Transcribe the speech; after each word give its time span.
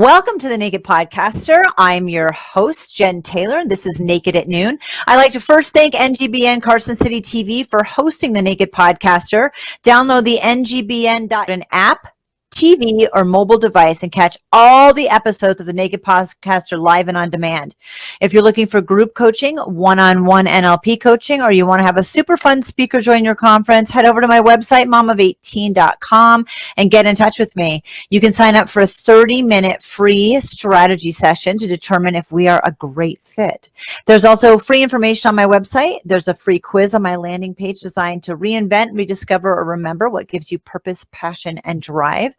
Welcome 0.00 0.38
to 0.38 0.48
the 0.48 0.56
Naked 0.56 0.82
Podcaster. 0.82 1.62
I'm 1.76 2.08
your 2.08 2.32
host, 2.32 2.94
Jen 2.94 3.20
Taylor, 3.20 3.58
and 3.58 3.70
this 3.70 3.84
is 3.84 4.00
Naked 4.00 4.34
at 4.34 4.48
Noon. 4.48 4.78
I'd 5.06 5.16
like 5.16 5.32
to 5.32 5.40
first 5.40 5.74
thank 5.74 5.92
NGBN 5.92 6.62
Carson 6.62 6.96
City 6.96 7.20
TV 7.20 7.68
for 7.68 7.84
hosting 7.84 8.32
the 8.32 8.40
Naked 8.40 8.72
Podcaster. 8.72 9.50
Download 9.82 10.24
the 10.24 10.38
NGBN 10.38 11.28
app 11.70 12.14
TV 12.50 13.06
or 13.12 13.24
mobile 13.24 13.58
device 13.58 14.02
and 14.02 14.10
catch 14.10 14.36
all 14.52 14.92
the 14.92 15.08
episodes 15.08 15.60
of 15.60 15.66
the 15.66 15.72
Naked 15.72 16.02
Podcaster 16.02 16.78
live 16.78 17.06
and 17.06 17.16
on 17.16 17.30
demand. 17.30 17.76
If 18.20 18.32
you're 18.32 18.42
looking 18.42 18.66
for 18.66 18.80
group 18.80 19.14
coaching, 19.14 19.56
one 19.58 20.00
on 20.00 20.24
one 20.24 20.46
NLP 20.46 21.00
coaching, 21.00 21.42
or 21.42 21.52
you 21.52 21.64
want 21.64 21.78
to 21.78 21.84
have 21.84 21.96
a 21.96 22.02
super 22.02 22.36
fun 22.36 22.60
speaker 22.60 23.00
join 23.00 23.24
your 23.24 23.36
conference, 23.36 23.90
head 23.90 24.04
over 24.04 24.20
to 24.20 24.26
my 24.26 24.40
website, 24.40 24.86
momof18.com, 24.86 26.44
and 26.76 26.90
get 26.90 27.06
in 27.06 27.14
touch 27.14 27.38
with 27.38 27.54
me. 27.54 27.82
You 28.10 28.20
can 28.20 28.32
sign 28.32 28.56
up 28.56 28.68
for 28.68 28.82
a 28.82 28.86
30 28.86 29.42
minute 29.42 29.82
free 29.82 30.40
strategy 30.40 31.12
session 31.12 31.56
to 31.58 31.68
determine 31.68 32.16
if 32.16 32.32
we 32.32 32.48
are 32.48 32.60
a 32.64 32.72
great 32.72 33.20
fit. 33.22 33.70
There's 34.06 34.24
also 34.24 34.58
free 34.58 34.82
information 34.82 35.28
on 35.28 35.36
my 35.36 35.46
website. 35.46 35.98
There's 36.04 36.28
a 36.28 36.34
free 36.34 36.58
quiz 36.58 36.94
on 36.94 37.02
my 37.02 37.14
landing 37.14 37.54
page 37.54 37.78
designed 37.78 38.24
to 38.24 38.36
reinvent, 38.36 38.88
rediscover, 38.92 39.54
or 39.54 39.64
remember 39.64 40.08
what 40.08 40.26
gives 40.26 40.50
you 40.50 40.58
purpose, 40.58 41.06
passion, 41.12 41.58
and 41.58 41.80
drive 41.80 42.34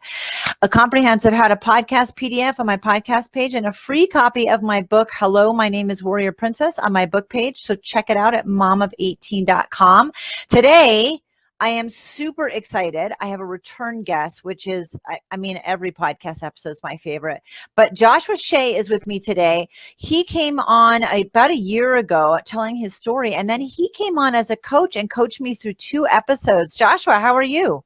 a 0.62 0.68
comprehensive 0.68 1.32
how 1.32 1.48
to 1.48 1.56
podcast 1.56 2.14
PDF 2.14 2.58
on 2.60 2.66
my 2.66 2.76
podcast 2.76 3.32
page, 3.32 3.54
and 3.54 3.66
a 3.66 3.72
free 3.72 4.06
copy 4.06 4.48
of 4.48 4.62
my 4.62 4.82
book, 4.82 5.08
Hello, 5.12 5.52
My 5.52 5.68
Name 5.68 5.90
is 5.90 6.02
Warrior 6.02 6.32
Princess, 6.32 6.78
on 6.78 6.92
my 6.92 7.06
book 7.06 7.28
page. 7.28 7.58
So 7.58 7.74
check 7.74 8.10
it 8.10 8.16
out 8.16 8.34
at 8.34 8.46
momof18.com. 8.46 10.12
Today, 10.48 11.20
I 11.62 11.68
am 11.68 11.88
super 11.88 12.48
excited. 12.48 13.12
I 13.20 13.26
have 13.26 13.38
a 13.38 13.46
return 13.46 14.02
guest, 14.02 14.42
which 14.42 14.66
is, 14.66 14.98
I, 15.06 15.20
I, 15.30 15.36
mean, 15.36 15.60
every 15.64 15.92
podcast 15.92 16.42
episode 16.42 16.70
is 16.70 16.80
my 16.82 16.96
favorite. 16.96 17.40
But 17.76 17.94
Joshua 17.94 18.36
Shea 18.36 18.74
is 18.74 18.90
with 18.90 19.06
me 19.06 19.20
today. 19.20 19.68
He 19.96 20.24
came 20.24 20.58
on 20.58 21.04
about 21.04 21.52
a 21.52 21.56
year 21.56 21.94
ago 21.94 22.40
telling 22.44 22.74
his 22.74 22.96
story, 22.96 23.34
and 23.34 23.48
then 23.48 23.60
he 23.60 23.88
came 23.90 24.18
on 24.18 24.34
as 24.34 24.50
a 24.50 24.56
coach 24.56 24.96
and 24.96 25.08
coached 25.08 25.40
me 25.40 25.54
through 25.54 25.74
two 25.74 26.04
episodes. 26.08 26.74
Joshua, 26.74 27.20
how 27.20 27.32
are 27.34 27.44
you? 27.44 27.84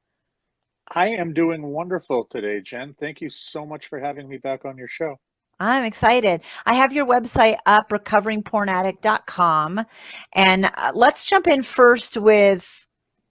I 0.91 1.07
am 1.07 1.33
doing 1.33 1.61
wonderful 1.63 2.25
today, 2.25 2.61
Jen. 2.61 2.95
Thank 2.99 3.21
you 3.21 3.29
so 3.29 3.65
much 3.65 3.87
for 3.87 3.99
having 3.99 4.27
me 4.27 4.37
back 4.37 4.65
on 4.65 4.77
your 4.77 4.87
show. 4.87 5.19
I'm 5.59 5.83
excited. 5.83 6.41
I 6.65 6.75
have 6.75 6.93
your 6.93 7.05
website 7.07 7.57
up, 7.65 7.89
recoveringpornaddict.com. 7.89 9.85
And 10.33 10.65
uh, 10.65 10.91
let's 10.93 11.25
jump 11.25 11.47
in 11.47 11.63
first 11.63 12.15
with 12.15 12.85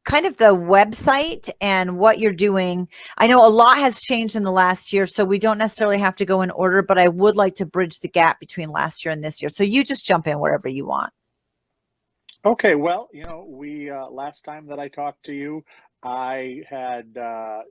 kind 0.05 0.27
of 0.27 0.37
the 0.37 0.55
website 0.55 1.49
and 1.61 1.99
what 1.99 2.19
you're 2.19 2.33
doing. 2.33 2.89
I 3.17 3.27
know 3.27 3.47
a 3.47 3.49
lot 3.49 3.79
has 3.79 4.01
changed 4.01 4.37
in 4.37 4.43
the 4.43 4.53
last 4.53 4.93
year, 4.93 5.07
so 5.07 5.25
we 5.25 5.39
don't 5.39 5.59
necessarily 5.59 5.99
have 5.99 6.17
to 6.17 6.25
go 6.25 6.43
in 6.43 6.51
order, 6.51 6.83
but 6.83 6.99
I 6.99 7.09
would 7.09 7.37
like 7.37 7.55
to 7.57 7.67
bridge 7.67 8.01
the 8.01 8.09
gap 8.09 8.41
between 8.41 8.71
last 8.71 9.05
year 9.05 9.13
and 9.13 9.23
this 9.23 9.41
year. 9.41 9.49
So 9.49 9.65
you 9.65 9.85
just 9.85 10.05
jump 10.07 10.27
in 10.27 10.41
wherever 10.41 10.69
you 10.69 10.87
want. 10.87 11.13
Okay, 12.47 12.77
well, 12.77 13.09
you 13.13 13.25
know, 13.25 13.45
we 13.49 13.91
uh, 13.91 14.07
last 14.07 14.45
time 14.45 14.67
that 14.69 14.79
I 14.79 14.87
talked 14.87 15.25
to 15.25 15.33
you, 15.33 15.65
I 16.07 16.63
had 16.71 17.19
uh, 17.19 17.63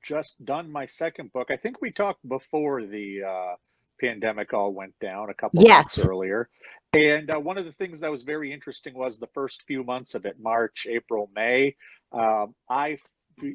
just 0.00 0.44
done 0.44 0.70
my 0.70 0.86
second 0.86 1.32
book. 1.32 1.48
I 1.50 1.56
think 1.56 1.82
we 1.82 1.90
talked 1.90 2.26
before 2.28 2.86
the 2.86 3.22
uh, 3.24 3.54
pandemic 4.00 4.54
all 4.54 4.72
went 4.72 4.94
down 5.00 5.28
a 5.30 5.34
couple 5.34 5.64
yes. 5.64 5.98
months 5.98 6.08
earlier. 6.08 6.48
And 6.92 7.32
uh, 7.32 7.40
one 7.40 7.58
of 7.58 7.64
the 7.64 7.72
things 7.72 7.98
that 7.98 8.10
was 8.12 8.22
very 8.22 8.52
interesting 8.52 8.94
was 8.94 9.18
the 9.18 9.26
first 9.34 9.64
few 9.66 9.82
months 9.82 10.14
of 10.14 10.24
it, 10.24 10.36
March, 10.40 10.86
April, 10.88 11.30
May. 11.34 11.74
Um, 12.12 12.54
I, 12.70 12.98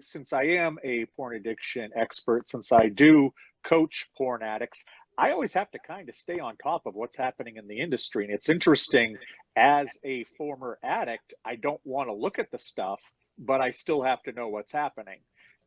since 0.02 0.34
I 0.34 0.44
am 0.44 0.78
a 0.84 1.06
porn 1.16 1.38
addiction 1.38 1.90
expert, 1.96 2.50
since 2.50 2.74
I 2.74 2.90
do 2.90 3.34
coach 3.66 4.10
porn 4.18 4.44
addicts, 4.44 4.84
I 5.18 5.32
always 5.32 5.54
have 5.54 5.72
to 5.72 5.80
kind 5.80 6.10
of 6.10 6.16
stay 6.16 6.40
on 6.40 6.58
top 6.58 6.86
of 6.86 6.96
what's 6.96 7.16
happening 7.16 7.56
in 7.56 7.68
the 7.68 7.80
industry. 7.80 8.26
And 8.26 8.34
it's 8.34 8.50
interesting, 8.50 9.16
as 9.56 9.88
a 10.04 10.26
former 10.38 10.78
addict, 10.84 11.34
I 11.46 11.56
don't 11.56 11.82
want 11.86 12.10
to 12.10 12.14
look 12.14 12.38
at 12.38 12.52
the 12.52 12.60
stuff 12.60 13.00
but 13.38 13.62
I 13.62 13.72
still 13.72 14.02
have 14.02 14.22
to 14.24 14.32
know 14.32 14.48
what's 14.48 14.72
happening. 14.72 15.20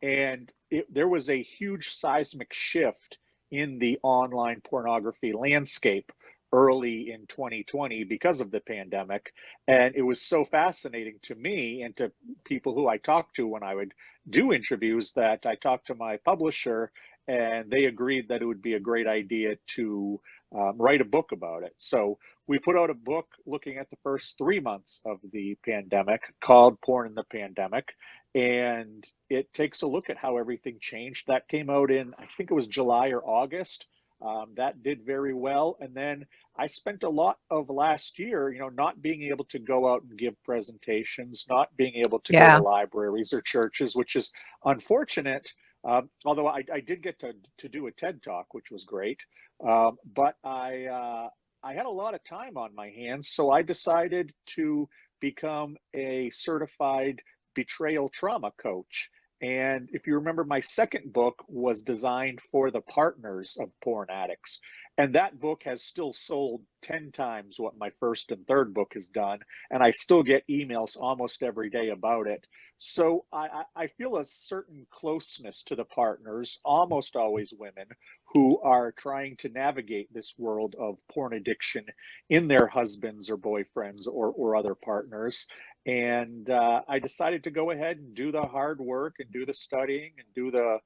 And 0.02 0.50
it, 0.70 0.92
there 0.92 1.08
was 1.08 1.30
a 1.30 1.42
huge 1.42 1.94
seismic 1.94 2.52
shift 2.52 3.18
in 3.50 3.78
the 3.78 3.98
online 4.02 4.60
pornography 4.62 5.32
landscape 5.32 6.12
early 6.52 7.10
in 7.10 7.26
2020 7.26 8.04
because 8.04 8.40
of 8.40 8.50
the 8.50 8.60
pandemic. 8.60 9.32
And 9.66 9.94
it 9.94 10.02
was 10.02 10.22
so 10.22 10.44
fascinating 10.44 11.18
to 11.22 11.34
me 11.34 11.82
and 11.82 11.96
to 11.96 12.12
people 12.44 12.74
who 12.74 12.88
I 12.88 12.98
talked 12.98 13.36
to 13.36 13.46
when 13.46 13.62
I 13.62 13.74
would 13.74 13.92
do 14.28 14.52
interviews 14.52 15.12
that 15.12 15.46
I 15.46 15.54
talked 15.56 15.88
to 15.88 15.94
my 15.94 16.18
publisher 16.18 16.90
and 17.28 17.70
they 17.70 17.86
agreed 17.86 18.28
that 18.28 18.40
it 18.40 18.46
would 18.46 18.62
be 18.62 18.74
a 18.74 18.80
great 18.80 19.06
idea 19.06 19.56
to 19.74 20.20
um, 20.54 20.74
write 20.78 21.00
a 21.00 21.04
book 21.04 21.32
about 21.32 21.62
it. 21.62 21.74
So 21.78 22.18
we 22.46 22.58
put 22.58 22.76
out 22.76 22.90
a 22.90 22.94
book 22.94 23.26
looking 23.46 23.78
at 23.78 23.90
the 23.90 23.96
first 24.02 24.38
three 24.38 24.60
months 24.60 25.00
of 25.04 25.18
the 25.32 25.56
pandemic 25.64 26.22
called 26.42 26.80
Porn 26.80 27.08
in 27.08 27.14
the 27.14 27.24
Pandemic. 27.24 27.88
And 28.34 29.04
it 29.30 29.52
takes 29.52 29.82
a 29.82 29.86
look 29.86 30.10
at 30.10 30.16
how 30.16 30.36
everything 30.36 30.78
changed. 30.80 31.26
That 31.26 31.48
came 31.48 31.70
out 31.70 31.90
in, 31.90 32.14
I 32.18 32.26
think 32.36 32.50
it 32.50 32.54
was 32.54 32.66
July 32.66 33.08
or 33.08 33.22
August. 33.22 33.86
Um, 34.22 34.52
that 34.56 34.82
did 34.82 35.04
very 35.04 35.34
well. 35.34 35.76
And 35.80 35.94
then 35.94 36.24
I 36.56 36.66
spent 36.66 37.02
a 37.02 37.08
lot 37.08 37.38
of 37.50 37.68
last 37.68 38.18
year, 38.18 38.50
you 38.50 38.60
know, 38.60 38.70
not 38.70 39.02
being 39.02 39.22
able 39.24 39.44
to 39.46 39.58
go 39.58 39.92
out 39.92 40.02
and 40.02 40.18
give 40.18 40.42
presentations, 40.42 41.44
not 41.50 41.76
being 41.76 41.96
able 41.96 42.20
to 42.20 42.32
yeah. 42.32 42.56
go 42.56 42.62
to 42.62 42.68
libraries 42.68 43.32
or 43.32 43.42
churches, 43.42 43.94
which 43.94 44.16
is 44.16 44.30
unfortunate. 44.64 45.52
Um, 45.84 46.08
although 46.24 46.48
I, 46.48 46.64
I, 46.72 46.80
did 46.80 47.02
get 47.02 47.18
to, 47.20 47.34
to 47.58 47.68
do 47.68 47.86
a 47.86 47.92
TED 47.92 48.22
talk, 48.22 48.54
which 48.54 48.70
was 48.72 48.84
great. 48.84 49.20
Um, 49.64 49.96
but 50.14 50.36
I, 50.44 50.86
uh, 50.86 51.28
I 51.62 51.74
had 51.74 51.86
a 51.86 51.90
lot 51.90 52.14
of 52.14 52.22
time 52.24 52.56
on 52.56 52.74
my 52.74 52.90
hands, 52.90 53.30
so 53.30 53.50
I 53.50 53.62
decided 53.62 54.32
to 54.54 54.88
become 55.20 55.76
a 55.94 56.30
certified 56.30 57.20
betrayal 57.54 58.08
trauma 58.08 58.52
coach. 58.60 59.08
And 59.42 59.88
if 59.92 60.06
you 60.06 60.14
remember, 60.14 60.44
my 60.44 60.60
second 60.60 61.12
book 61.12 61.42
was 61.48 61.82
designed 61.82 62.40
for 62.50 62.70
the 62.70 62.80
partners 62.80 63.56
of 63.60 63.68
porn 63.82 64.08
addicts. 64.10 64.60
And 64.98 65.14
that 65.14 65.38
book 65.40 65.62
has 65.64 65.82
still 65.82 66.12
sold 66.12 66.62
10 66.80 67.12
times 67.12 67.60
what 67.60 67.76
my 67.76 67.90
first 68.00 68.32
and 68.32 68.46
third 68.46 68.72
book 68.72 68.92
has 68.94 69.08
done. 69.08 69.40
And 69.70 69.82
I 69.82 69.90
still 69.90 70.22
get 70.22 70.46
emails 70.48 70.96
almost 70.98 71.42
every 71.42 71.68
day 71.68 71.90
about 71.90 72.26
it. 72.26 72.46
So 72.78 73.26
I, 73.32 73.64
I 73.74 73.86
feel 73.88 74.16
a 74.16 74.24
certain 74.24 74.86
closeness 74.90 75.62
to 75.64 75.76
the 75.76 75.84
partners, 75.84 76.58
almost 76.64 77.14
always 77.14 77.52
women, 77.58 77.86
who 78.32 78.58
are 78.60 78.92
trying 78.92 79.36
to 79.38 79.50
navigate 79.50 80.12
this 80.12 80.34
world 80.38 80.74
of 80.78 80.96
porn 81.12 81.34
addiction 81.34 81.84
in 82.30 82.48
their 82.48 82.66
husbands 82.66 83.28
or 83.28 83.36
boyfriends 83.36 84.06
or, 84.06 84.28
or 84.28 84.56
other 84.56 84.74
partners. 84.74 85.46
And 85.84 86.48
uh, 86.50 86.82
I 86.88 86.98
decided 86.98 87.44
to 87.44 87.50
go 87.50 87.70
ahead 87.70 87.98
and 87.98 88.14
do 88.14 88.32
the 88.32 88.42
hard 88.42 88.80
work 88.80 89.16
and 89.18 89.30
do 89.30 89.44
the 89.44 89.54
studying 89.54 90.12
and 90.18 90.26
do 90.34 90.50
the, 90.50 90.78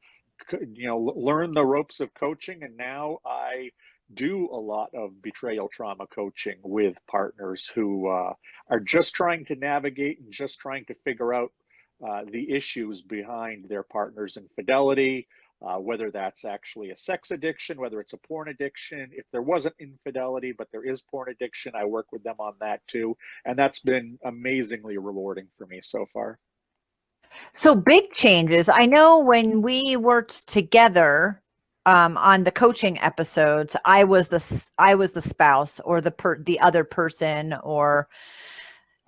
you 0.73 0.87
know, 0.89 0.99
learn 0.99 1.55
the 1.55 1.65
ropes 1.65 2.01
of 2.01 2.13
coaching. 2.15 2.63
And 2.63 2.77
now 2.77 3.19
I 3.25 3.71
do 4.15 4.49
a 4.53 4.57
lot 4.57 4.91
of 4.95 5.23
betrayal 5.23 5.69
trauma 5.69 6.07
coaching 6.07 6.57
with 6.63 6.97
partners 7.09 7.71
who 7.75 8.09
uh, 8.09 8.33
are 8.69 8.81
just 8.81 9.15
trying 9.15 9.45
to 9.45 9.55
navigate 9.55 10.21
and 10.21 10.33
just 10.33 10.59
trying 10.59 10.85
to 10.87 10.95
figure 11.05 11.33
out 11.33 11.53
uh, 12.07 12.23
the 12.31 12.51
issues 12.51 13.03
behind 13.03 13.69
their 13.69 13.83
partner's 13.83 14.37
infidelity, 14.37 15.29
uh, 15.63 15.77
whether 15.77 16.11
that's 16.11 16.45
actually 16.45 16.91
a 16.91 16.97
sex 16.97 17.31
addiction, 17.31 17.79
whether 17.79 18.01
it's 18.01 18.15
a 18.15 18.17
porn 18.17 18.49
addiction. 18.49 19.11
If 19.13 19.27
there 19.33 19.43
wasn't 19.43 19.75
infidelity, 19.79 20.53
but 20.57 20.69
there 20.73 20.85
is 20.85 21.03
porn 21.03 21.31
addiction, 21.31 21.75
I 21.77 21.85
work 21.85 22.07
with 22.11 22.23
them 22.23 22.37
on 22.39 22.55
that 22.61 22.81
too. 22.87 23.17
And 23.45 23.59
that's 23.59 23.81
been 23.81 24.19
amazingly 24.25 24.97
rewarding 24.99 25.49
for 25.59 25.67
me 25.67 25.81
so 25.83 26.07
far. 26.13 26.39
So 27.53 27.77
big 27.77 28.13
changes. 28.13 28.69
I 28.69 28.87
know 28.87 29.21
when 29.21 29.63
we 29.63 29.97
worked 29.97 30.49
together 30.49 31.43
um, 31.91 32.17
on 32.19 32.45
the 32.45 32.53
coaching 32.53 33.01
episodes, 33.01 33.75
I 33.85 34.05
was 34.05 34.29
the 34.29 34.69
I 34.79 34.95
was 34.95 35.11
the 35.11 35.21
spouse 35.21 35.81
or 35.81 36.01
the 36.01 36.13
per, 36.13 36.39
the 36.41 36.61
other 36.61 36.85
person 36.85 37.55
or 37.65 38.09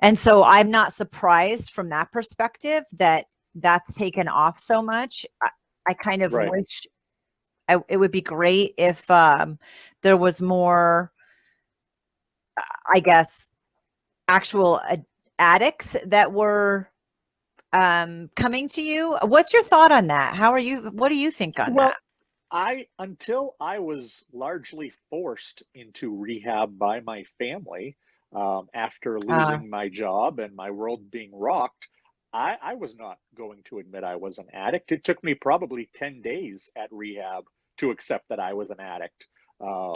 and 0.00 0.19
so 0.19 0.43
I'm 0.43 0.69
not 0.69 0.93
surprised 0.93 1.70
from 1.70 1.90
that 1.90 2.11
perspective 2.11 2.82
that 2.94 3.26
that's 3.55 3.94
taken 3.94 4.26
off 4.26 4.58
so 4.58 4.82
much. 4.82 5.25
I, 5.40 5.50
I 5.90 5.94
kind 5.94 6.23
of 6.23 6.32
right. 6.32 6.50
wish 6.50 6.84
I, 7.69 7.79
it 7.88 7.99
would 7.99 8.11
be 8.11 8.20
great 8.20 8.75
if 8.76 9.08
um, 9.12 9.61
there 10.02 10.17
was 10.17 10.43
more, 10.43 11.12
I 12.93 12.99
guess, 12.99 13.46
actual 14.26 14.81
ad- 14.81 15.06
addicts 15.38 15.96
that 16.06 16.32
were 16.32 16.88
um, 17.73 18.29
coming 18.34 18.69
to 18.70 18.82
you. 18.82 19.17
What's 19.23 19.52
your 19.52 19.62
thought 19.62 19.93
on 19.93 20.08
that? 20.08 20.34
How 20.34 20.50
are 20.50 20.58
you? 20.58 20.90
What 20.90 21.11
do 21.11 21.14
you 21.14 21.31
think 21.31 21.61
on 21.61 21.75
well, 21.75 21.90
that? 21.90 21.96
I 22.53 22.87
until 22.99 23.57
I 23.61 23.79
was 23.79 24.25
largely 24.33 24.93
forced 25.11 25.63
into 25.75 26.15
rehab 26.15 26.79
by 26.79 27.01
my 27.01 27.25
family 27.39 27.97
um, 28.35 28.69
after 28.75 29.17
uh-huh. 29.17 29.27
losing 29.39 29.67
uh, 29.67 29.71
my 29.71 29.89
job 29.89 30.39
and 30.39 30.55
my 30.55 30.71
world 30.71 31.11
being 31.11 31.31
rocked, 31.35 31.89
I, 32.33 32.57
I 32.63 32.75
was 32.75 32.95
not 32.97 33.19
going 33.35 33.63
to 33.65 33.79
admit 33.79 34.05
I 34.05 34.17
was 34.17 34.39
an 34.39 34.47
addict. 34.53 34.93
It 34.93 35.03
took 35.03 35.23
me 35.25 35.35
probably 35.35 35.89
10 35.95 36.23
days 36.23 36.71
at 36.77 36.93
rehab 36.93 37.45
to 37.79 37.91
accept 37.91 38.29
that 38.29 38.39
I 38.39 38.53
was 38.53 38.71
an 38.71 38.81
addict. 38.81 39.27
Um, 39.61 39.93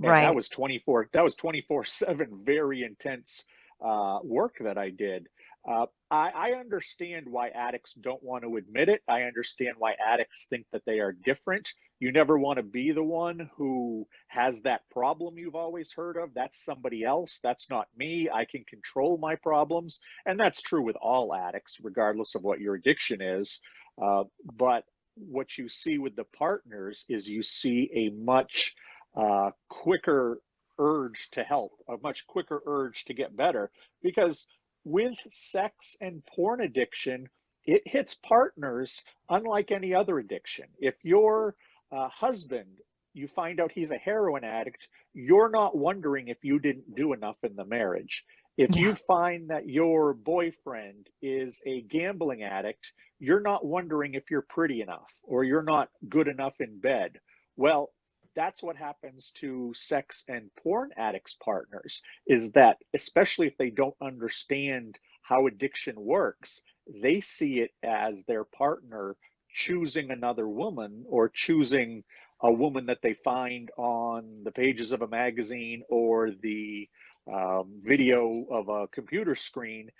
and 0.00 0.10
Right. 0.10 0.20
that 0.22 0.34
was 0.34 0.48
24 0.48 1.08
that 1.12 1.24
was 1.24 1.34
24 1.34 1.84
7 1.84 2.40
very 2.44 2.84
intense 2.84 3.44
uh, 3.84 4.18
work 4.22 4.56
that 4.60 4.78
i 4.78 4.90
did 4.90 5.26
uh, 5.68 5.86
I, 6.10 6.30
I 6.34 6.50
understand 6.52 7.26
why 7.28 7.48
addicts 7.48 7.92
don't 8.00 8.22
want 8.22 8.42
to 8.44 8.56
admit 8.56 8.88
it. 8.88 9.02
I 9.06 9.22
understand 9.22 9.74
why 9.78 9.94
addicts 10.04 10.46
think 10.48 10.64
that 10.72 10.82
they 10.86 10.98
are 11.00 11.12
different. 11.12 11.68
You 12.00 12.10
never 12.10 12.38
want 12.38 12.56
to 12.56 12.62
be 12.62 12.92
the 12.92 13.02
one 13.02 13.50
who 13.54 14.06
has 14.28 14.62
that 14.62 14.88
problem 14.90 15.36
you've 15.36 15.54
always 15.54 15.92
heard 15.92 16.16
of. 16.16 16.32
That's 16.34 16.64
somebody 16.64 17.04
else. 17.04 17.38
That's 17.42 17.68
not 17.68 17.88
me. 17.96 18.30
I 18.32 18.46
can 18.46 18.64
control 18.64 19.18
my 19.18 19.34
problems. 19.34 20.00
And 20.24 20.40
that's 20.40 20.62
true 20.62 20.82
with 20.82 20.96
all 20.96 21.34
addicts 21.34 21.78
regardless 21.82 22.34
of 22.34 22.42
what 22.42 22.60
your 22.60 22.76
addiction 22.76 23.20
is. 23.20 23.60
Uh, 24.02 24.24
but 24.56 24.84
what 25.16 25.58
you 25.58 25.68
see 25.68 25.98
with 25.98 26.16
the 26.16 26.24
partners 26.38 27.04
is 27.10 27.28
you 27.28 27.42
see 27.42 27.90
a 27.94 28.10
much 28.18 28.74
uh, 29.16 29.50
quicker 29.68 30.40
urge 30.78 31.28
to 31.32 31.42
help, 31.42 31.72
a 31.88 31.96
much 32.02 32.26
quicker 32.26 32.62
urge 32.66 33.04
to 33.04 33.12
get 33.12 33.36
better. 33.36 33.70
Because 34.02 34.46
with 34.84 35.16
sex 35.28 35.96
and 36.00 36.22
porn 36.26 36.60
addiction, 36.60 37.28
it 37.64 37.82
hits 37.86 38.14
partners 38.14 39.02
unlike 39.28 39.70
any 39.70 39.94
other 39.94 40.18
addiction. 40.18 40.66
If 40.78 40.94
your 41.02 41.54
uh, 41.92 42.08
husband, 42.08 42.78
you 43.14 43.28
find 43.28 43.60
out 43.60 43.72
he's 43.72 43.90
a 43.90 43.98
heroin 43.98 44.44
addict, 44.44 44.88
you're 45.12 45.50
not 45.50 45.76
wondering 45.76 46.28
if 46.28 46.38
you 46.42 46.58
didn't 46.58 46.94
do 46.94 47.12
enough 47.12 47.36
in 47.42 47.56
the 47.56 47.64
marriage. 47.64 48.24
If 48.56 48.74
you 48.76 48.94
find 48.94 49.50
that 49.50 49.68
your 49.68 50.14
boyfriend 50.14 51.08
is 51.22 51.62
a 51.64 51.82
gambling 51.82 52.42
addict, 52.42 52.92
you're 53.20 53.40
not 53.40 53.64
wondering 53.64 54.14
if 54.14 54.30
you're 54.30 54.42
pretty 54.42 54.80
enough 54.80 55.12
or 55.22 55.44
you're 55.44 55.62
not 55.62 55.90
good 56.08 56.26
enough 56.26 56.54
in 56.60 56.80
bed. 56.80 57.18
Well, 57.56 57.90
that's 58.38 58.62
what 58.62 58.76
happens 58.76 59.32
to 59.34 59.72
sex 59.74 60.22
and 60.28 60.48
porn 60.62 60.90
addicts 60.96 61.34
partners 61.44 62.00
is 62.28 62.52
that 62.52 62.76
especially 62.94 63.48
if 63.48 63.56
they 63.58 63.70
don't 63.70 63.96
understand 64.00 64.96
how 65.22 65.48
addiction 65.48 65.96
works 65.98 66.62
they 67.02 67.20
see 67.20 67.58
it 67.58 67.72
as 67.82 68.24
their 68.24 68.44
partner 68.44 69.16
choosing 69.52 70.12
another 70.12 70.48
woman 70.48 71.04
or 71.08 71.28
choosing 71.28 72.04
a 72.42 72.52
woman 72.52 72.86
that 72.86 73.02
they 73.02 73.14
find 73.24 73.70
on 73.76 74.42
the 74.44 74.52
pages 74.52 74.92
of 74.92 75.02
a 75.02 75.08
magazine 75.08 75.82
or 75.88 76.30
the 76.42 76.88
um, 77.32 77.80
video 77.82 78.46
of 78.52 78.68
a 78.68 78.86
computer 78.88 79.34
screen 79.34 79.90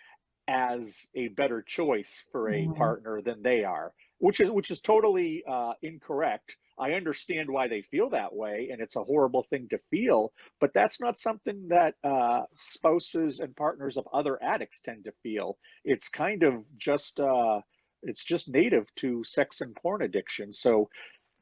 as 0.46 1.06
a 1.16 1.28
better 1.28 1.60
choice 1.62 2.22
for 2.30 2.50
a 2.50 2.68
Mhm. 2.68 2.76
partner 2.76 3.20
than 3.20 3.42
they 3.42 3.64
are 3.64 3.92
which 4.18 4.40
is 4.40 4.50
which 4.50 4.70
is 4.70 4.80
totally 4.80 5.42
uh, 5.48 5.72
incorrect 5.82 6.56
I 6.78 6.92
understand 6.92 7.50
why 7.50 7.68
they 7.68 7.82
feel 7.82 8.10
that 8.10 8.34
way, 8.34 8.68
and 8.70 8.80
it's 8.80 8.96
a 8.96 9.04
horrible 9.04 9.44
thing 9.50 9.68
to 9.70 9.78
feel, 9.90 10.32
but 10.60 10.72
that's 10.74 11.00
not 11.00 11.18
something 11.18 11.68
that 11.68 11.94
uh, 12.04 12.42
spouses 12.54 13.40
and 13.40 13.54
partners 13.56 13.96
of 13.96 14.08
other 14.12 14.42
addicts 14.42 14.80
tend 14.80 15.04
to 15.04 15.12
feel. 15.22 15.58
It's 15.84 16.08
kind 16.08 16.42
of 16.42 16.64
just 16.76 17.20
uh, 17.20 17.60
it's 18.02 18.24
just 18.24 18.48
native 18.48 18.86
to 18.96 19.22
sex 19.24 19.60
and 19.60 19.74
porn 19.74 20.02
addiction. 20.02 20.52
So, 20.52 20.88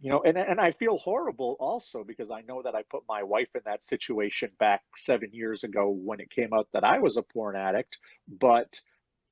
you 0.01 0.11
know, 0.11 0.23
and 0.25 0.39
and 0.39 0.61
I 0.61 0.71
feel 0.71 0.99
horrible 0.99 1.57
also 1.61 2.05
because 2.05 2.31
I 2.31 2.43
know 2.43 2.63
that 2.63 2.75
I 2.75 2.83
put 2.91 3.03
my 3.09 3.23
wife 3.23 3.49
in 3.55 3.63
that 3.65 3.83
situation 3.83 4.51
back 4.59 4.83
seven 4.97 5.31
years 5.33 5.65
ago 5.65 5.91
when 5.91 6.21
it 6.21 6.31
came 6.31 6.53
out 6.55 6.69
that 6.73 6.85
I 6.85 6.99
was 6.99 7.17
a 7.17 7.23
porn 7.23 7.57
addict, 7.57 7.99
but 8.29 8.81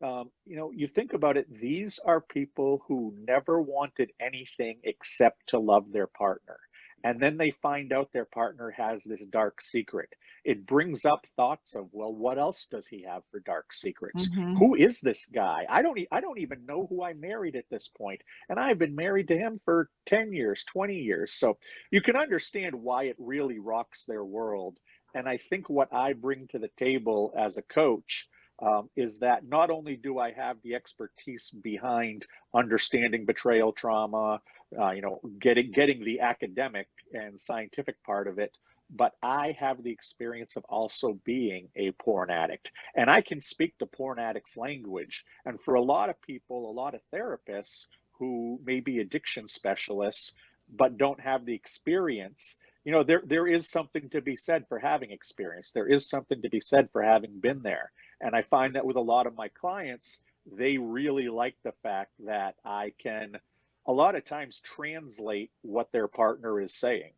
um, 0.02 0.31
you 0.44 0.56
know, 0.56 0.70
you 0.70 0.87
think 0.87 1.12
about 1.12 1.37
it, 1.37 1.46
these 1.50 1.99
are 2.05 2.20
people 2.20 2.82
who 2.87 3.14
never 3.17 3.61
wanted 3.61 4.12
anything 4.20 4.81
except 4.85 5.49
to 5.49 5.58
love 5.58 5.93
their 5.93 6.06
partner. 6.08 6.58
And 7.02 7.20
then 7.20 7.37
they 7.37 7.50
find 7.50 7.93
out 7.93 8.12
their 8.12 8.25
partner 8.25 8.70
has 8.70 9.05
this 9.05 9.25
dark 9.26 9.61
secret. 9.61 10.08
It 10.43 10.64
brings 10.67 11.05
up 11.05 11.26
thoughts 11.37 11.75
of, 11.75 11.88
well, 11.93 12.14
what 12.14 12.38
else 12.38 12.67
does 12.70 12.87
he 12.87 13.02
have 13.02 13.23
for 13.31 13.41
dark 13.41 13.73
secrets? 13.75 14.29
Mhm. 14.29 14.55
Who 14.56 14.75
is 14.75 15.00
this 15.00 15.26
guy? 15.26 15.67
I 15.69 15.82
don't, 15.82 15.99
e- 15.99 16.08
I 16.11 16.20
don't 16.20 16.38
even 16.40 16.64
know 16.64 16.87
who 16.87 17.02
I 17.02 17.12
married 17.12 17.56
at 17.56 17.69
this 17.70 17.88
point, 17.88 18.23
and 18.49 18.58
I've 18.58 18.79
been 18.79 18.94
married 18.94 19.29
to 19.29 19.37
him 19.38 19.61
for 19.64 19.90
ten 20.06 20.32
years, 20.32 20.64
twenty 20.64 20.97
years. 20.99 21.35
So 21.35 21.58
you 21.90 22.00
can 22.00 22.17
understand 22.17 22.75
why 22.75 23.05
it 23.05 23.17
really 23.19 23.58
rocks 23.58 24.05
their 24.06 24.25
world. 24.25 24.79
And 25.14 25.29
I 25.29 25.37
think 25.37 25.69
what 25.69 25.93
I 25.93 26.12
bring 26.14 26.49
to 26.49 26.58
the 26.58 26.70
table 26.76 27.32
as 27.37 27.56
a 27.58 27.62
coach 27.62 28.29
um, 28.64 28.88
is 28.96 29.19
that 29.19 29.46
not 29.46 29.70
only 29.70 29.96
do 29.96 30.19
I 30.19 30.32
have 30.32 30.56
the 30.62 30.75
expertise 30.75 31.50
behind 31.50 32.25
understanding 32.55 33.26
betrayal 33.26 33.72
trauma, 33.72 34.40
uh, 34.78 34.90
you 34.90 35.02
know, 35.02 35.20
getting 35.38 35.70
getting 35.70 36.05
the 36.05 36.20
academic 36.20 36.88
and 37.12 37.38
scientific 37.38 38.02
part 38.05 38.26
of 38.26 38.38
it, 38.38 38.56
but 38.90 39.12
I 39.22 39.56
have 39.58 39.82
the 39.82 39.90
experience 39.90 40.56
of 40.56 40.64
also 40.69 41.19
being 41.25 41.69
a 41.76 41.93
porn 41.93 42.31
addict, 42.31 42.72
and 42.96 43.11
I 43.11 43.20
can 43.20 43.40
speak 43.40 43.75
the 43.78 43.87
porn 43.87 44.19
addict's 44.19 44.56
language. 44.56 45.25
And 45.44 45.61
for 45.61 45.75
a 45.75 45.82
lot 45.82 46.08
of 46.08 46.20
people, 46.22 46.70
a 46.70 46.72
lot 46.72 46.94
of 46.94 47.00
therapists 47.12 47.87
who 48.19 48.61
may 48.64 48.81
be 48.81 49.00
addiction 49.00 49.49
specialists 49.49 50.32
but 50.76 50.96
don't 50.96 51.20
have 51.20 51.44
the 51.44 51.55
experience 51.55 52.56
you 52.84 52.93
know 52.93 53.02
there 53.02 53.22
there 53.26 53.46
is 53.46 53.69
something 53.70 54.08
to 54.11 54.20
be 54.20 54.37
said 54.37 54.64
for 54.69 54.78
having 54.78 55.11
experience. 55.11 55.72
There 55.72 55.88
is 55.88 56.08
something 56.08 56.43
to 56.43 56.50
be 56.50 56.61
said 56.61 56.90
for 56.93 57.02
having 57.02 57.40
been 57.40 57.62
there 57.62 57.90
and 58.25 58.35
I 58.35 58.43
find 58.43 58.75
that 58.75 58.85
with 58.85 58.97
a 58.97 59.00
lot 59.00 59.26
of 59.26 59.37
my 59.37 59.49
clients, 59.49 60.21
they 60.50 60.79
really 60.79 61.29
like 61.29 61.55
the 61.62 61.75
fact 61.82 62.12
that 62.26 62.56
I 62.65 62.93
can 62.99 63.38
a 63.87 63.93
lot 63.93 64.15
of 64.15 64.25
times 64.25 64.61
translate 64.61 65.50
what 65.61 65.93
their 65.93 66.09
partner 66.09 66.59
is 66.61 66.75
saying. 66.75 67.12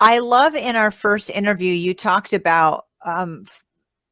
I 0.00 0.20
love 0.20 0.54
in 0.54 0.74
our 0.74 0.90
first 0.90 1.28
interview, 1.28 1.74
you 1.74 1.92
talked 1.92 2.32
about 2.32 2.86
um, 3.04 3.44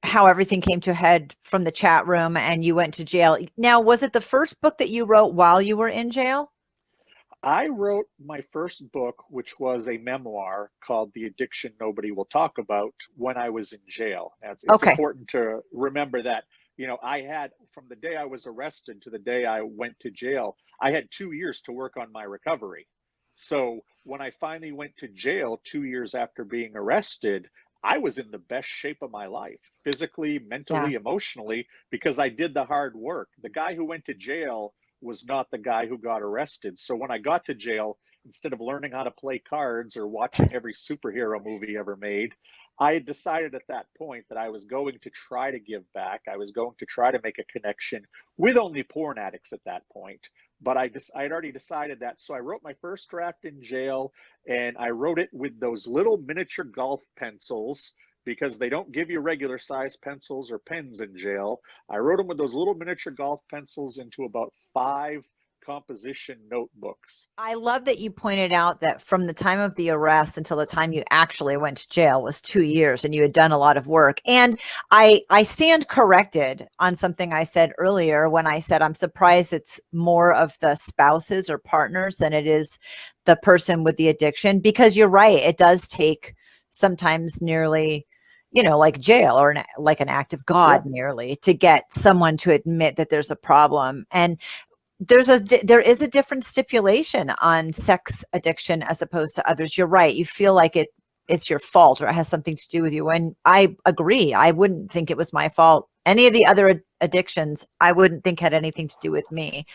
how 0.03 0.27
everything 0.27 0.61
came 0.61 0.81
to 0.81 0.91
a 0.91 0.95
head 0.95 1.35
from 1.43 1.65
the 1.65 1.73
chat 1.73 2.07
room 2.07 2.37
and 2.37 2.63
you 2.63 2.75
went 2.75 2.93
to 2.95 3.05
jail. 3.05 3.39
Now, 3.57 3.81
was 3.81 4.03
it 4.03 4.13
the 4.13 4.21
first 4.21 4.61
book 4.61 4.77
that 4.77 4.91
you 4.91 5.07
wrote 5.07 5.33
while 5.33 5.63
you 5.63 5.79
were 5.79 5.89
in 5.89 6.11
jail? 6.11 6.53
I 7.43 7.69
wrote 7.69 8.07
my 8.19 8.41
first 8.53 8.91
book, 8.91 9.23
which 9.31 9.61
was 9.61 9.89
a 9.89 9.97
memoir 9.99 10.73
called 10.85 11.13
The 11.15 11.27
Addiction 11.27 11.73
Nobody 11.81 12.11
Will 12.11 12.25
Talk 12.27 12.59
About, 12.59 12.95
when 13.17 13.37
I 13.37 13.49
was 13.49 13.73
in 13.73 13.81
jail. 13.89 14.33
It's, 14.43 14.65
it's 14.65 14.83
Okay. 14.83 14.83
important 14.83 15.29
to 15.29 15.61
remember 15.73 16.21
that, 16.23 16.45
you 16.77 16.87
know, 16.89 16.99
I 17.03 17.21
had 17.21 17.53
from 17.73 17.87
the 17.89 17.97
day 17.97 18.17
I 18.17 18.25
was 18.25 18.47
arrested 18.47 19.01
to 19.03 19.11
the 19.11 19.21
day 19.21 19.47
I 19.47 19.61
went 19.63 19.99
to 20.01 20.11
jail, 20.11 20.57
I 20.83 20.91
had 20.91 21.09
two 21.11 21.33
years 21.33 21.61
to 21.63 21.73
work 21.73 21.97
on 21.97 22.11
my 22.13 22.25
recovery. 22.25 22.89
So 23.35 23.81
when 24.03 24.21
I 24.21 24.33
finally 24.33 24.73
went 24.73 24.97
to 24.99 25.09
jail 25.09 25.61
two 25.65 25.85
years 25.85 26.15
after 26.15 26.45
being 26.45 26.73
arrested, 26.75 27.47
I 27.85 27.99
was 27.99 28.19
in 28.19 28.33
the 28.33 28.39
best 28.39 28.69
shape 28.69 28.99
of 29.01 29.13
my 29.13 29.27
life, 29.27 29.61
physically, 29.85 30.41
mentally, 30.41 30.95
emotionally, 30.95 31.69
because 31.93 32.19
I 32.19 32.29
did 32.29 32.53
the 32.53 32.65
hard 32.65 32.97
work. 32.97 33.29
The 33.43 33.49
guy 33.49 33.75
who 33.77 33.85
went 33.85 34.05
to 34.07 34.15
jail 34.15 34.75
was 35.01 35.25
not 35.27 35.51
the 35.51 35.59
guy 35.59 35.87
who 35.87 35.99
got 35.99 36.23
arrested. 36.23 36.79
So 36.79 36.95
when 36.97 37.11
I 37.11 37.19
got 37.19 37.45
to 37.47 37.55
jail, 37.55 37.99
instead 38.25 38.53
of 38.53 38.61
learning 38.61 38.93
how 38.93 39.05
to 39.05 39.11
play 39.11 39.39
cards 39.39 39.97
or 39.97 40.07
watching 40.07 40.53
every 40.53 40.75
superhero 40.75 41.43
movie 41.43 41.77
ever 41.77 41.97
made, 41.97 42.33
I 42.81 42.93
had 42.95 43.07
decided 43.07 43.55
at 43.55 43.67
that 43.69 43.87
point 43.97 44.25
that 44.29 44.39
I 44.39 44.51
was 44.51 44.65
going 44.65 44.99
to 45.03 45.11
try 45.11 45.51
to 45.51 45.59
give 45.59 45.83
back. 45.95 46.23
I 46.31 46.37
was 46.37 46.53
going 46.53 46.75
to 46.79 46.87
try 46.87 47.11
to 47.11 47.21
make 47.25 47.39
a 47.39 47.53
connection 47.53 48.07
with 48.37 48.57
only 48.57 48.85
porn 48.85 49.19
addicts 49.19 49.53
at 49.53 49.65
that 49.65 49.83
point. 49.93 50.21
But 50.61 50.77
I 50.77 50.89
just 50.89 51.11
I 51.15 51.23
had 51.23 51.33
already 51.33 51.53
decided 51.53 52.01
that. 52.01 52.21
So 52.21 52.35
I 52.35 52.41
wrote 52.41 52.63
my 52.63 52.75
first 52.81 53.09
draft 53.09 53.45
in 53.45 53.63
jail 53.63 54.13
and 54.49 54.77
I 54.79 54.91
wrote 54.91 55.19
it 55.19 55.31
with 55.33 55.59
those 55.59 55.89
little 55.89 56.19
miniature 56.19 56.65
golf 56.65 57.03
pencils 57.17 57.95
because 58.29 58.59
they 58.59 58.69
don't 58.69 58.93
give 58.93 59.09
you 59.09 59.21
regular 59.21 59.57
size 59.57 59.97
pencils 59.97 60.51
or 60.51 60.59
pens 60.59 61.01
in 61.01 61.17
jail. 61.17 61.61
I 61.89 61.97
wrote 61.97 62.19
them 62.19 62.27
with 62.27 62.37
those 62.37 62.53
little 62.53 62.75
miniature 62.75 63.11
golf 63.11 63.41
pencils 63.51 63.97
into 63.97 64.25
about 64.25 64.53
five 64.75 65.23
composition 65.65 66.37
notebooks. 66.51 67.29
I 67.39 67.55
love 67.55 67.87
that 67.87 67.99
you 67.99 68.11
pointed 68.11 68.53
out 68.53 68.83
that 68.83 69.01
from 69.01 69.27
the 69.27 69.33
time 69.33 69.59
of 69.59 69.75
the 69.77 69.89
arrest 69.89 70.37
until 70.37 70.59
the 70.59 70.67
time 70.67 70.93
you 70.93 71.05
actually 71.11 71.57
went 71.57 71.79
to 71.79 71.89
jail 71.89 72.23
was 72.23 72.43
two 72.43 72.63
years 72.63 73.03
and 73.03 73.15
you 73.15 73.23
had 73.23 73.33
done 73.33 73.51
a 73.51 73.59
lot 73.59 73.79
of 73.79 73.87
work. 73.87 74.21
And 74.27 74.61
I 74.91 75.23
I 75.31 75.43
stand 75.43 75.89
corrected 75.89 76.69
on 76.79 76.97
something 76.97 77.33
I 77.33 77.45
said 77.45 77.73
earlier 77.79 78.29
when 78.29 78.47
I 78.47 78.59
said 78.59 78.83
I'm 78.83 78.95
surprised 78.95 79.55
it's 79.55 79.81
more 79.91 80.35
of 80.35 80.59
the 80.61 80.75
spouses 80.75 81.49
or 81.49 81.57
partners 81.57 82.17
than 82.17 82.35
it 82.35 82.47
is 82.47 82.79
the 83.25 83.37
person 83.37 83.85
with 83.85 83.97
the 83.97 84.09
addiction 84.09 84.61
because 84.61 84.99
you're 84.99 85.09
right, 85.09 85.39
it 85.39 85.57
does 85.57 85.89
take 85.89 86.35
sometimes 86.71 87.41
nearly 87.41 88.07
you 88.51 88.63
know 88.63 88.79
like 88.79 88.99
jail 88.99 89.39
or 89.39 89.51
an, 89.51 89.63
like 89.77 90.01
an 90.01 90.09
act 90.09 90.33
of 90.33 90.45
god 90.47 90.87
nearly 90.87 91.37
to 91.37 91.53
get 91.53 91.85
someone 91.93 92.37
to 92.37 92.51
admit 92.51 92.97
that 92.97 93.11
there's 93.11 93.31
a 93.31 93.37
problem. 93.37 94.07
And 94.11 94.41
there's 95.01 95.29
a 95.29 95.39
there 95.63 95.81
is 95.81 96.03
a 96.03 96.09
different 96.09 96.45
stipulation 96.45 97.31
on 97.41 97.73
sex 97.73 98.25
addiction 98.33 98.83
as 98.83 99.01
opposed 99.01 99.37
to 99.37 99.49
others. 99.49 99.79
You're 99.79 99.87
right. 99.87 100.15
You 100.15 100.25
feel 100.25 100.55
like 100.55 100.77
it 100.77 100.89
it's 101.29 101.51
your 101.51 101.59
fault 101.59 102.01
or 102.01 102.09
it 102.09 102.15
has 102.15 102.27
something 102.29 102.57
to 102.57 102.69
do 102.69 102.83
with 102.83 102.93
you. 102.93 103.09
And 103.11 103.37
i 103.45 103.77
agree. 103.85 104.35
I 104.35 104.51
wouldn't 104.51 104.91
think 104.91 105.11
it 105.11 105.17
was 105.17 105.33
my 105.33 105.49
fault. 105.49 105.89
Any 106.07 106.27
of 106.27 106.33
the 106.33 106.47
other 106.47 106.83
addictions 107.01 107.65
i 107.81 107.93
wouldn't 107.93 108.25
think 108.25 108.41
had 108.41 108.55
anything 108.55 108.89
to 108.89 108.97
do 109.01 109.13
with 109.13 109.31
me. 109.31 109.67